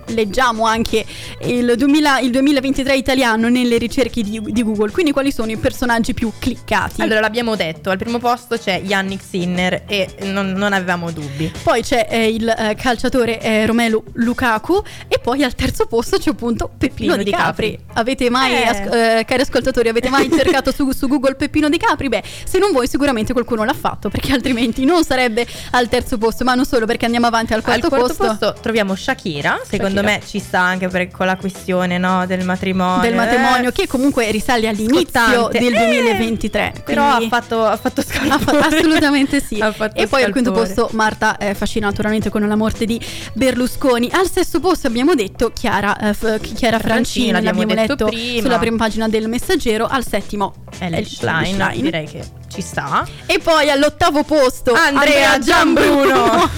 leggiamo 0.08 0.66
anche 0.66 1.06
il, 1.42 1.74
2000 1.76 2.20
il 2.20 2.32
2023 2.32 2.96
italiano 2.96 3.50
nelle 3.50 3.78
ricerche 3.78 4.22
di, 4.22 4.40
di 4.44 4.64
Google 4.64 4.92
quindi 4.92 5.12
quali 5.12 5.32
sono 5.32 5.52
i 5.52 5.58
personaggi 5.58 6.14
più 6.14 6.32
cliccati 6.38 7.02
Allora 7.02 7.20
l'abbiamo 7.20 7.56
detto, 7.56 7.90
al 7.90 7.98
primo 7.98 8.20
posto 8.20 8.58
c'è 8.58 8.82
Yannick 8.84 9.24
Sinner 9.28 9.84
e 9.88 10.16
non, 10.24 10.52
non 10.52 10.74
avevamo 10.74 11.12
dubbi. 11.12 11.52
poi 11.64 11.82
c'è 11.82 12.08
eh, 12.10 12.28
il 12.30 12.48
eh, 12.48 12.76
calciatore 12.76 13.40
eh, 13.42 13.66
Romelu 13.66 14.04
Lukaku 14.14 14.82
e 15.08 15.20
poi 15.20 15.44
al 15.44 15.56
terzo 15.56 15.86
posto 15.86 16.18
c'è 16.18 16.30
appunto 16.30 16.70
Peppino 16.78 17.14
Pino 17.14 17.18
di 17.18 17.24
di 17.24 17.32
Capri. 17.32 17.78
avete 17.94 18.30
mai, 18.30 18.54
Eh. 18.54 18.64
as- 18.64 18.94
eh, 18.94 19.24
cari 19.26 19.42
ascoltatori, 19.42 19.90
avete 19.90 20.10
mai 20.10 20.30
cercato 20.30 20.72
su, 20.72 20.90
su 20.92 21.08
Google 21.08 21.36
Peppino 21.36 21.70
di 21.70 21.78
Capri? 21.78 22.10
Beh, 22.10 22.24
se 22.46 22.58
non 22.60 22.72
voi 22.72 22.88
sicuramente 22.88 23.34
qualcuno 23.34 23.64
l'ha 23.64 23.74
fatto, 23.74 24.10
perché 24.10 24.32
altrimenti 24.34 24.86
non 24.86 25.04
sarebbe 25.04 25.46
al 25.72 25.88
terzo 25.90 26.18
posto, 26.18 26.44
ma 26.44 26.54
non 26.56 26.66
solo 26.66 26.86
perché 26.86 27.06
andiamo 27.06 27.28
avanti 27.28 27.54
al 27.54 27.62
quarto, 27.62 27.86
Al 27.88 27.92
quarto 27.92 28.08
posto. 28.16 28.26
posto, 28.48 28.62
troviamo 28.62 28.96
Shakira, 28.96 29.60
secondo 29.68 29.95
Shakira. 30.02 30.20
me 30.20 30.22
ci 30.26 30.40
sta 30.40 30.60
anche 30.60 30.88
per, 30.88 31.10
con 31.12 31.26
la 31.26 31.36
questione 31.38 31.98
no, 31.98 32.26
del 32.26 32.44
matrimonio. 32.46 33.02
del 33.02 33.16
matrimonio 33.16 33.70
eh. 33.70 33.72
che 33.72 33.88
comunque 33.88 34.30
risale 34.32 34.68
all'inizio 34.68 35.02
Scottante. 35.02 35.60
del 35.60 35.74
Eh, 35.74 35.86
2023 35.86 36.74
Però 36.86 37.04
ha 37.08 37.22
fatto, 37.30 37.64
ha 37.66 37.78
fatto 37.78 38.02
scalpore. 38.06 38.60
assolutamente 38.60 39.42
sì 39.42 39.58
e 39.94 40.08
poi 40.08 40.24
al 40.24 40.32
quinto 40.32 40.52
scalpore. 40.54 40.74
posto 40.74 40.90
Marta 40.96 41.38
eh, 41.38 41.54
fascina 41.54 41.88
naturalmente 41.88 42.30
con 42.30 42.48
la 42.48 42.56
morte 42.56 42.86
di 42.86 43.00
Berlusconi 43.34 44.10
al 44.12 44.30
sesto 44.30 44.60
posto 44.60 44.88
abbiamo 44.88 45.14
detto 45.16 45.52
Chiara, 45.52 45.98
eh, 45.98 46.14
f- 46.14 46.40
Chiara 46.54 46.80
Francini, 46.80 47.32
l'abbiamo 47.32 47.60
l'abbiamo 47.62 47.82
detto 47.88 48.06
letto 48.06 48.16
prima. 48.16 48.42
sulla 48.42 48.58
prima 48.60 48.78
pagina 48.78 49.08
del 49.08 49.28
messaggero 49.28 49.86
al 49.88 50.06
settimo 50.06 50.54
Ellie 50.80 51.06
Schlein, 51.06 51.54
Schlein. 51.56 51.82
direi 51.82 52.06
che 52.06 52.24
ci 52.56 52.62
sta. 52.62 53.06
E 53.26 53.40
poi 53.40 53.70
all'ottavo 53.70 54.24
posto 54.24 54.74
Andrea 54.74 55.38
Giambruno. 55.40 56.50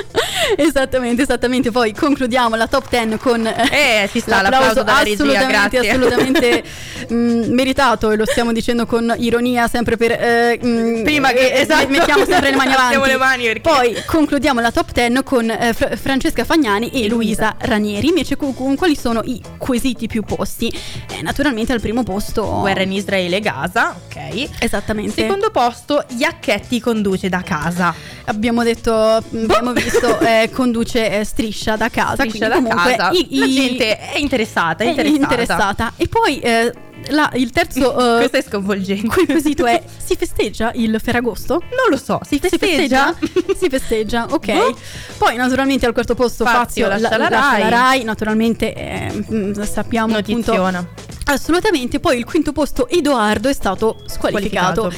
esattamente, 0.56 1.22
esattamente. 1.22 1.70
Poi 1.70 1.92
concludiamo 1.92 2.54
la 2.56 2.66
top 2.66 2.88
10 2.88 3.16
con 3.18 3.46
Eh, 3.46 4.08
ci 4.10 4.20
sta 4.20 4.40
l'applauso 4.42 4.82
dalla 4.82 5.02
regia, 5.02 5.14
assolutamente, 5.22 5.78
grazie. 5.78 5.90
assolutamente 5.90 6.64
mh, 7.08 7.14
meritato 7.52 8.10
e 8.10 8.16
lo 8.16 8.24
stiamo 8.26 8.52
dicendo 8.52 8.86
con 8.86 9.12
ironia 9.18 9.68
sempre 9.68 9.96
per 9.96 10.12
eh, 10.12 10.58
mh, 10.60 11.02
Prima 11.02 11.30
che- 11.32 11.52
eh, 11.52 11.60
esatto. 11.60 11.88
mettiamo 11.88 12.24
sempre 12.24 12.50
le 12.50 12.56
mani 12.56 12.72
avanti. 12.74 13.06
Le 13.06 13.16
mani 13.16 13.44
perché- 13.44 13.60
Poi 13.60 13.96
concludiamo 14.06 14.60
la 14.60 14.70
top 14.70 14.92
10 14.92 15.22
con 15.24 15.50
eh, 15.50 15.72
Fra- 15.74 15.96
Francesca 15.96 16.44
Fagnani 16.44 16.90
e 16.90 17.08
Luisa 17.08 17.54
Ranieri. 17.58 18.08
Invece 18.08 18.36
cu- 18.36 18.54
cu- 18.54 18.74
quali 18.76 18.96
sono 18.96 19.20
i 19.24 19.40
quesiti 19.58 20.06
più 20.06 20.22
posti? 20.22 20.68
Eh, 21.10 21.22
naturalmente 21.22 21.72
al 21.72 21.80
primo 21.80 22.02
posto 22.02 22.60
Guerra 22.60 22.82
in 22.82 22.92
Israele 22.92 23.36
e 23.36 23.40
Gaza, 23.40 23.94
ok. 24.06 24.48
Esattamente. 24.58 25.22
Secondo 25.22 25.33
posto, 25.50 26.04
Iacchetti 26.16 26.80
conduce 26.80 27.28
da 27.28 27.42
casa. 27.42 27.94
Abbiamo 28.26 28.62
detto, 28.62 28.92
abbiamo 28.94 29.72
visto, 29.72 30.18
eh, 30.20 30.50
conduce 30.52 31.20
eh, 31.20 31.24
striscia 31.24 31.76
da 31.76 31.88
casa. 31.88 32.24
Striscia 32.24 32.48
da 32.48 32.54
comunque 32.56 32.94
casa. 32.96 33.10
i- 33.12 33.38
La 33.38 33.44
i- 33.46 33.52
gente 33.54 33.98
è 33.98 34.16
interessata, 34.18 34.84
è 34.84 34.88
interessata. 34.88 35.22
interessata. 35.22 35.92
E 35.96 36.08
poi 36.08 36.38
eh, 36.40 36.72
la- 37.08 37.30
il 37.34 37.50
terzo 37.50 37.92
eh, 38.16 38.28
Questo 38.28 38.36
è 38.38 38.42
sconvolgente. 38.42 39.06
qui 39.08 39.26
quesito 39.26 39.66
è: 39.66 39.82
si 40.02 40.16
festeggia 40.16 40.70
il 40.74 40.98
Ferragosto? 41.02 41.54
Non 41.60 41.90
lo 41.90 41.96
so, 41.96 42.20
si 42.26 42.40
Si 42.42 42.48
festeggia? 42.48 43.14
si 43.58 43.68
festeggia, 43.68 44.26
ok. 44.30 44.52
Boh. 44.52 44.76
Poi 45.18 45.36
naturalmente 45.36 45.86
al 45.86 45.92
quarto 45.92 46.14
posto 46.14 46.44
Fazio 46.44 46.86
Fazio, 46.88 47.08
lascia 47.08 47.16
la 47.18 47.28
Rai. 47.28 47.68
Rai, 47.70 48.04
naturalmente 48.04 48.72
eh, 48.74 49.24
mm, 49.32 49.52
sappiamo 49.62 50.16
appunto 50.16 50.52
Notiziona. 50.52 50.88
Assolutamente, 51.26 52.00
poi 52.00 52.18
il 52.18 52.24
quinto 52.26 52.52
posto 52.52 52.86
Edoardo 52.86 53.48
è 53.48 53.54
stato 53.54 54.02
squalificato. 54.06 54.92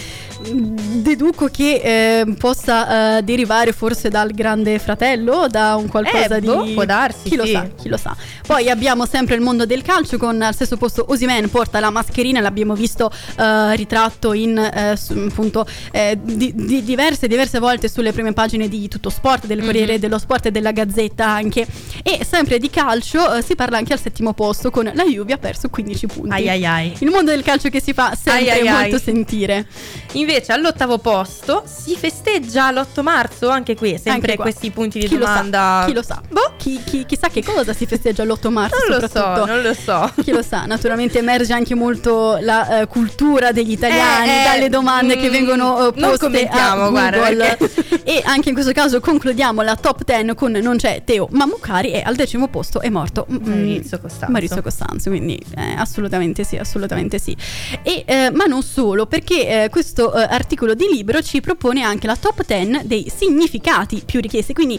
Deduco 0.48 1.48
che 1.48 2.20
eh, 2.20 2.34
possa 2.38 3.18
eh, 3.18 3.22
derivare 3.22 3.72
forse 3.72 4.08
dal 4.08 4.30
grande 4.32 4.78
fratello, 4.78 5.46
da 5.48 5.74
un 5.76 5.88
qualcosa 5.88 6.36
Eh, 6.36 6.40
di... 6.40 6.46
boh, 6.46 6.64
può 6.72 6.84
darsi, 6.84 7.28
Chi 7.30 7.36
lo 7.36 7.44
sì. 7.44 7.52
sa, 7.52 7.68
chi 7.80 7.88
lo 7.88 7.96
sa. 7.96 8.16
Poi 8.46 8.70
abbiamo 8.70 9.06
sempre 9.06 9.34
il 9.34 9.40
mondo 9.40 9.66
del 9.66 9.82
calcio 9.82 10.18
con 10.18 10.40
al 10.40 10.54
stesso 10.54 10.76
posto 10.76 11.04
Osimen 11.08 11.50
porta 11.50 11.80
la 11.80 11.90
mascherina, 11.90 12.40
l'abbiamo 12.40 12.74
visto 12.74 13.10
eh, 13.38 13.74
ritratto 13.76 14.32
in 14.32 14.56
eh, 14.56 14.96
appunto 15.26 15.66
eh, 15.90 16.16
di- 16.22 16.52
di- 16.54 16.84
diverse, 16.84 17.26
diverse 17.26 17.58
volte 17.58 17.88
sulle 17.88 18.12
prime 18.12 18.32
pagine 18.32 18.68
di 18.68 18.86
Tutto 18.88 19.10
Sport, 19.10 19.46
del 19.46 19.62
Corriere 19.64 19.94
Mhm. 19.94 19.98
dello 20.00 20.18
Sport 20.18 20.46
e 20.46 20.50
della 20.52 20.70
Gazzetta 20.72 21.26
anche. 21.26 21.66
E 22.02 22.24
sempre 22.28 22.58
di 22.58 22.70
calcio 22.70 23.40
si 23.42 23.54
parla 23.56 23.78
anche 23.78 23.92
al 23.92 24.00
settimo 24.00 24.32
posto 24.32 24.70
con 24.70 24.88
la 24.94 25.04
Juve 25.04 25.32
ha 25.32 25.38
perso 25.38 25.68
15 25.68 26.06
punti. 26.06 26.30
Ai 26.30 26.48
ai 26.48 26.64
ai. 26.66 26.94
Il 27.00 27.10
mondo 27.10 27.30
del 27.32 27.42
calcio 27.42 27.68
che 27.68 27.80
si 27.80 27.92
fa 27.92 28.14
sempre 28.14 28.50
Ai 28.52 28.60
ai 28.60 28.68
ai. 28.68 28.80
molto 28.90 28.98
sentire. 28.98 29.66
Invece 30.12 30.34
all'ottavo 30.48 30.98
posto 30.98 31.62
si 31.66 31.96
festeggia 31.96 32.70
l'8 32.70 33.02
marzo, 33.02 33.48
anche 33.48 33.74
qui, 33.74 33.90
sempre 34.02 34.32
Anche 34.32 34.36
questi 34.36 34.70
punti 34.70 34.98
di 34.98 35.06
Chi 35.06 35.18
domanda. 35.18 35.58
Lo 35.58 35.80
sa? 35.80 35.86
Chi 35.86 35.92
lo 35.92 36.02
sa? 36.02 36.22
Boh. 36.28 36.52
Chi, 36.56 36.80
chi- 36.84 37.04
chissà 37.06 37.28
che 37.28 37.42
cosa 37.44 37.72
si 37.72 37.86
festeggia 37.86 38.24
l'8 38.24 38.48
marzo 38.50 38.76
Non 38.88 39.00
lo 39.00 39.08
so, 39.08 39.44
non 39.44 39.62
lo 39.62 39.74
so. 39.74 40.10
Chi 40.22 40.32
lo 40.32 40.42
sa, 40.42 40.64
naturalmente 40.66 41.18
emerge 41.18 41.52
anche 41.52 41.74
molto 41.74 42.38
la 42.40 42.80
eh, 42.80 42.86
cultura 42.86 43.52
degli 43.52 43.70
italiani 43.72 44.28
Eh, 44.28 44.40
eh, 44.40 44.44
dalle 44.44 44.68
domande 44.68 45.16
che 45.16 45.28
mm, 45.28 45.32
vengono 45.32 45.88
eh, 45.88 45.92
poste 45.92 46.48
a 46.48 46.88
guarda, 46.90 47.56
perché- 47.56 48.02
e 48.04 48.22
anche 48.24 48.48
in 48.48 48.54
questo 48.54 48.72
caso 48.72 49.00
concludiamo 49.00 49.62
la 49.62 49.76
top 49.76 50.04
10 50.04 50.34
con 50.34 50.52
non 50.52 50.76
c'è 50.76 51.02
Teo 51.04 51.28
Mammucari 51.30 51.92
e 51.92 52.02
al 52.04 52.14
decimo 52.14 52.48
posto 52.48 52.80
è 52.80 52.88
morto 52.88 53.26
mm, 53.30 53.36
Maurizio 53.46 53.98
Costanzo. 54.00 54.30
Maurizio 54.32 54.62
Costanzo, 54.62 55.10
quindi 55.10 55.40
eh, 55.56 55.74
assolutamente 55.76 56.44
sì, 56.44 56.56
assolutamente 56.56 57.18
sì. 57.18 57.36
E, 57.82 58.02
eh, 58.06 58.30
ma 58.32 58.44
non 58.46 58.62
solo, 58.62 59.06
perché 59.06 59.68
questo 59.70 60.12
eh, 60.16 60.22
articolo 60.28 60.74
di 60.74 60.86
libro 60.90 61.22
ci 61.22 61.40
propone 61.40 61.82
anche 61.82 62.06
la 62.06 62.16
top 62.16 62.44
10 62.44 62.86
dei 62.86 63.10
significati 63.14 64.02
più 64.04 64.20
richiesti, 64.20 64.52
quindi 64.52 64.78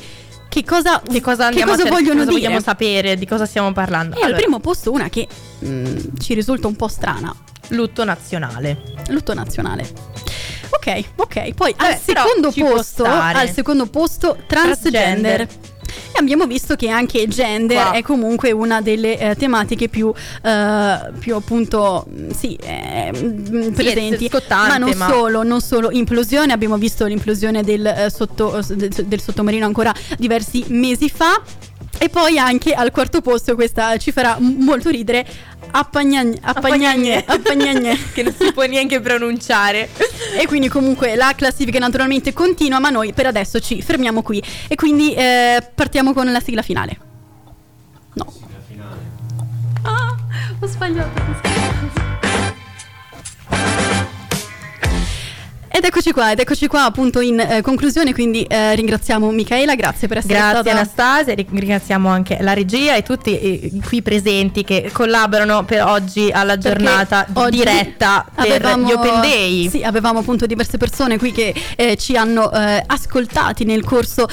che 0.50 0.64
cosa, 0.64 1.02
Che 1.02 1.22
cosa, 1.22 1.50
che 1.50 1.64
cosa 1.64 1.84
vogliono 1.90 2.20
cosa 2.24 2.30
dire? 2.30 2.32
vogliamo 2.32 2.60
sapere? 2.62 3.16
Di 3.18 3.28
cosa 3.28 3.46
stiamo 3.46 3.74
parlando? 3.74 4.16
E 4.16 4.20
al 4.20 4.26
Allora, 4.26 4.42
primo 4.42 4.60
posto 4.60 4.92
una 4.92 5.10
che 5.10 5.28
mm, 5.64 5.98
ci 6.20 6.34
risulta 6.34 6.68
un 6.68 6.76
po' 6.76 6.88
strana, 6.88 7.36
lutto 7.70 8.04
nazionale. 8.04 8.82
lutto 9.10 9.34
nazionale. 9.34 9.88
Ok, 10.70 11.04
ok. 11.16 11.54
Poi 11.54 11.74
al 11.78 11.90
Vabbè, 11.90 12.00
però 12.06 12.24
secondo 12.26 12.52
posto, 12.52 13.04
al 13.06 13.50
secondo 13.52 13.86
posto 13.88 14.38
transgender. 14.48 15.46
Transgender. 15.46 15.48
E 16.12 16.20
abbiamo 16.20 16.48
visto 16.48 16.76
che 16.76 16.90
anche 16.90 17.28
gender 17.28 17.82
Qua. 17.90 17.92
è 17.92 18.02
comunque 18.02 18.52
una 18.52 18.82
delle 18.82 19.18
eh, 19.20 19.36
tematiche 19.36 19.88
più, 19.90 20.12
eh, 20.44 20.98
più 21.20 21.36
appunto 21.36 22.06
sì, 22.36 22.56
eh, 22.56 23.12
presenti. 23.74 24.28
scottante, 24.28 24.70
ma 24.70 24.78
non 24.78 24.98
ma- 24.98 25.08
solo, 25.10 25.44
non 25.44 25.62
solo. 25.62 25.92
Implosione, 25.92 26.54
abbiamo 26.54 26.78
visto 26.78 27.06
l'implosione 27.06 27.64
del, 27.64 27.86
eh, 27.86 28.10
sotto- 28.10 28.60
del, 28.70 28.90
del 28.90 29.22
sottomarino 29.22 29.66
ancora 29.66 29.94
diversi 30.18 30.64
mesi 30.70 31.10
fa. 31.10 31.42
E 32.00 32.10
poi 32.10 32.38
anche 32.38 32.74
al 32.74 32.92
quarto 32.92 33.22
posto, 33.22 33.56
questa 33.56 33.98
ci 33.98 34.12
farà 34.12 34.38
m- 34.40 34.64
molto 34.64 34.90
ridere, 34.90 35.26
appagnagne, 35.72 36.38
appagnagne, 36.42 37.24
appagnagne. 37.26 37.98
che 38.14 38.24
non 38.24 38.34
si 38.38 38.52
può 38.54 38.64
neanche 38.66 39.00
pronunciare. 39.00 39.90
E 40.40 40.46
quindi 40.46 40.68
comunque 40.68 41.16
la 41.16 41.34
classifica 41.36 41.80
naturalmente 41.80 42.34
continua, 42.34 42.80
ma 42.80 42.90
noi 42.90 43.14
per 43.14 43.26
adesso 43.26 43.60
ci 43.60 43.82
fermiamo 43.82 44.22
qui. 44.22 44.42
E 44.68 44.76
quindi 44.76 45.14
eh, 45.14 45.68
partiamo 45.74 46.14
con 46.14 46.32
la 46.32 46.40
sigla 46.40 46.62
finale. 46.62 46.98
No. 48.14 48.34
Ah, 49.84 50.16
ho 50.60 50.68
sbagliato. 50.68 52.17
Ed 55.78 55.84
eccoci 55.84 56.12
qua, 56.12 56.32
ed 56.32 56.40
eccoci 56.40 56.66
qua 56.66 56.86
appunto 56.86 57.20
in 57.20 57.40
eh, 57.40 57.62
conclusione, 57.62 58.12
quindi 58.12 58.42
eh, 58.42 58.74
ringraziamo 58.74 59.30
Michaela, 59.30 59.76
grazie 59.76 60.08
per 60.08 60.18
essere 60.18 60.34
Grazie 60.34 60.62
stata 60.62 60.72
Anastasia, 60.72 61.36
ri- 61.36 61.46
ringraziamo 61.48 62.10
anche 62.10 62.40
la 62.42 62.54
regia 62.54 62.96
e 62.96 63.04
tutti 63.04 63.40
eh, 63.40 63.72
qui 63.86 64.02
presenti 64.02 64.64
che 64.64 64.90
collaborano 64.92 65.66
per 65.66 65.84
oggi 65.84 66.32
alla 66.32 66.58
giornata 66.58 67.28
di 67.30 67.50
diretta 67.52 68.26
per 68.34 68.46
avevamo- 68.46 68.88
gli 68.88 68.92
Open 68.92 69.22
Day. 69.22 69.70
Sì, 69.70 69.84
avevamo 69.84 70.18
appunto 70.18 70.48
diverse 70.48 70.78
persone 70.78 71.20
qui 71.20 71.32
che 71.32 71.54
eh, 71.76 71.96
ci 71.96 72.18
hanno 72.18 72.52
eh, 72.52 72.82
ascoltati 72.84 73.64
nel 73.64 73.84
corso 73.84 74.28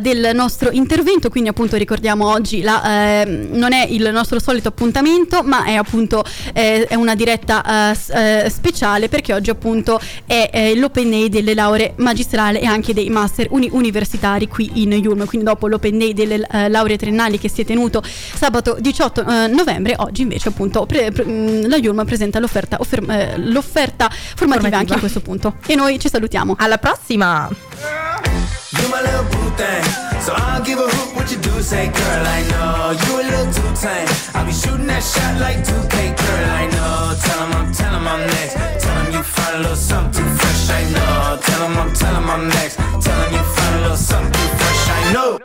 del 0.00 0.30
nostro 0.34 0.70
intervento, 0.72 1.28
quindi 1.28 1.48
appunto 1.48 1.76
ricordiamo 1.76 2.28
oggi 2.28 2.60
la, 2.60 3.20
eh, 3.22 3.24
non 3.52 3.72
è 3.72 3.86
il 3.88 4.10
nostro 4.10 4.40
solito 4.40 4.68
appuntamento, 4.68 5.44
ma 5.44 5.64
è 5.64 5.74
appunto 5.74 6.24
è 6.52 6.94
una 6.96 7.14
diretta 7.14 7.94
speciale 7.94 9.08
perché 9.08 9.32
oggi 9.32 9.50
appunto 9.50 10.00
è 10.26 10.50
eh, 10.52 10.74
l'Open 10.88 11.10
Day 11.10 11.28
delle 11.28 11.52
lauree 11.52 11.92
magistrali 11.96 12.60
e 12.60 12.64
anche 12.66 12.94
dei 12.94 13.10
master 13.10 13.46
uni- 13.50 13.68
universitari 13.70 14.48
qui 14.48 14.70
in 14.82 14.92
Yulm, 14.92 15.26
quindi 15.26 15.46
dopo 15.46 15.66
l'Open 15.68 15.98
Day 15.98 16.14
delle 16.14 16.46
eh, 16.50 16.68
lauree 16.70 16.96
triennali 16.96 17.38
che 17.38 17.50
si 17.50 17.60
è 17.60 17.64
tenuto 17.66 18.02
sabato 18.02 18.76
18 18.80 19.20
eh, 19.26 19.46
novembre, 19.48 19.94
oggi 19.98 20.22
invece 20.22 20.48
appunto 20.48 20.86
pre- 20.86 21.10
pre- 21.12 21.24
mh, 21.26 21.68
la 21.68 21.76
Yulm 21.76 22.04
presenta 22.06 22.38
l'offerta, 22.38 22.78
offer- 22.80 23.06
eh, 23.10 23.36
l'offerta 23.38 24.08
formativa, 24.08 24.46
Formativa. 24.54 24.76
anche 24.78 24.94
a 24.94 24.98
questo 24.98 25.20
punto. 25.20 25.56
E 25.66 25.74
noi 25.74 25.98
ci 25.98 26.08
salutiamo. 26.08 26.54
Alla 26.58 26.78
prossima! 26.78 27.67
You 27.78 28.88
my 28.90 29.00
little 29.00 29.24
boo 29.30 29.50
thing, 29.56 29.84
so 30.20 30.32
I'll 30.34 30.64
give 30.64 30.78
a 30.78 30.88
hoot 30.88 31.14
what 31.14 31.30
you 31.30 31.38
do. 31.38 31.62
Say, 31.62 31.86
girl, 31.86 32.26
I 32.26 32.40
know 32.50 32.90
you 33.02 33.12
a 33.20 33.24
little 33.30 33.52
too 33.52 33.70
tame. 33.78 34.08
I'll 34.34 34.46
be 34.46 34.52
shooting 34.52 34.86
that 34.86 35.02
shot 35.02 35.38
like 35.38 35.58
2K, 35.58 36.16
girl, 36.18 36.50
I 36.50 36.66
know. 36.74 37.14
Tell 37.22 37.46
him 37.46 37.52
I'm, 37.54 37.72
telling 37.72 38.06
I'm 38.06 38.26
next. 38.26 38.54
Tell 38.82 39.04
him 39.04 39.12
you 39.12 39.22
find 39.22 39.56
a 39.56 39.58
little 39.60 39.76
something 39.76 40.24
fresh, 40.24 40.70
I 40.70 40.82
know. 40.90 41.38
Tell 41.40 41.68
him 41.68 41.78
I'm, 41.78 41.94
telling 41.94 42.28
I'm 42.28 42.48
next. 42.48 42.76
Tell 42.76 43.20
him 43.22 43.32
you 43.32 43.42
find 43.54 43.74
a 43.76 43.80
little 43.82 43.96
something 43.96 44.48
fresh, 44.58 44.88
I 44.88 45.12
know. 45.12 45.38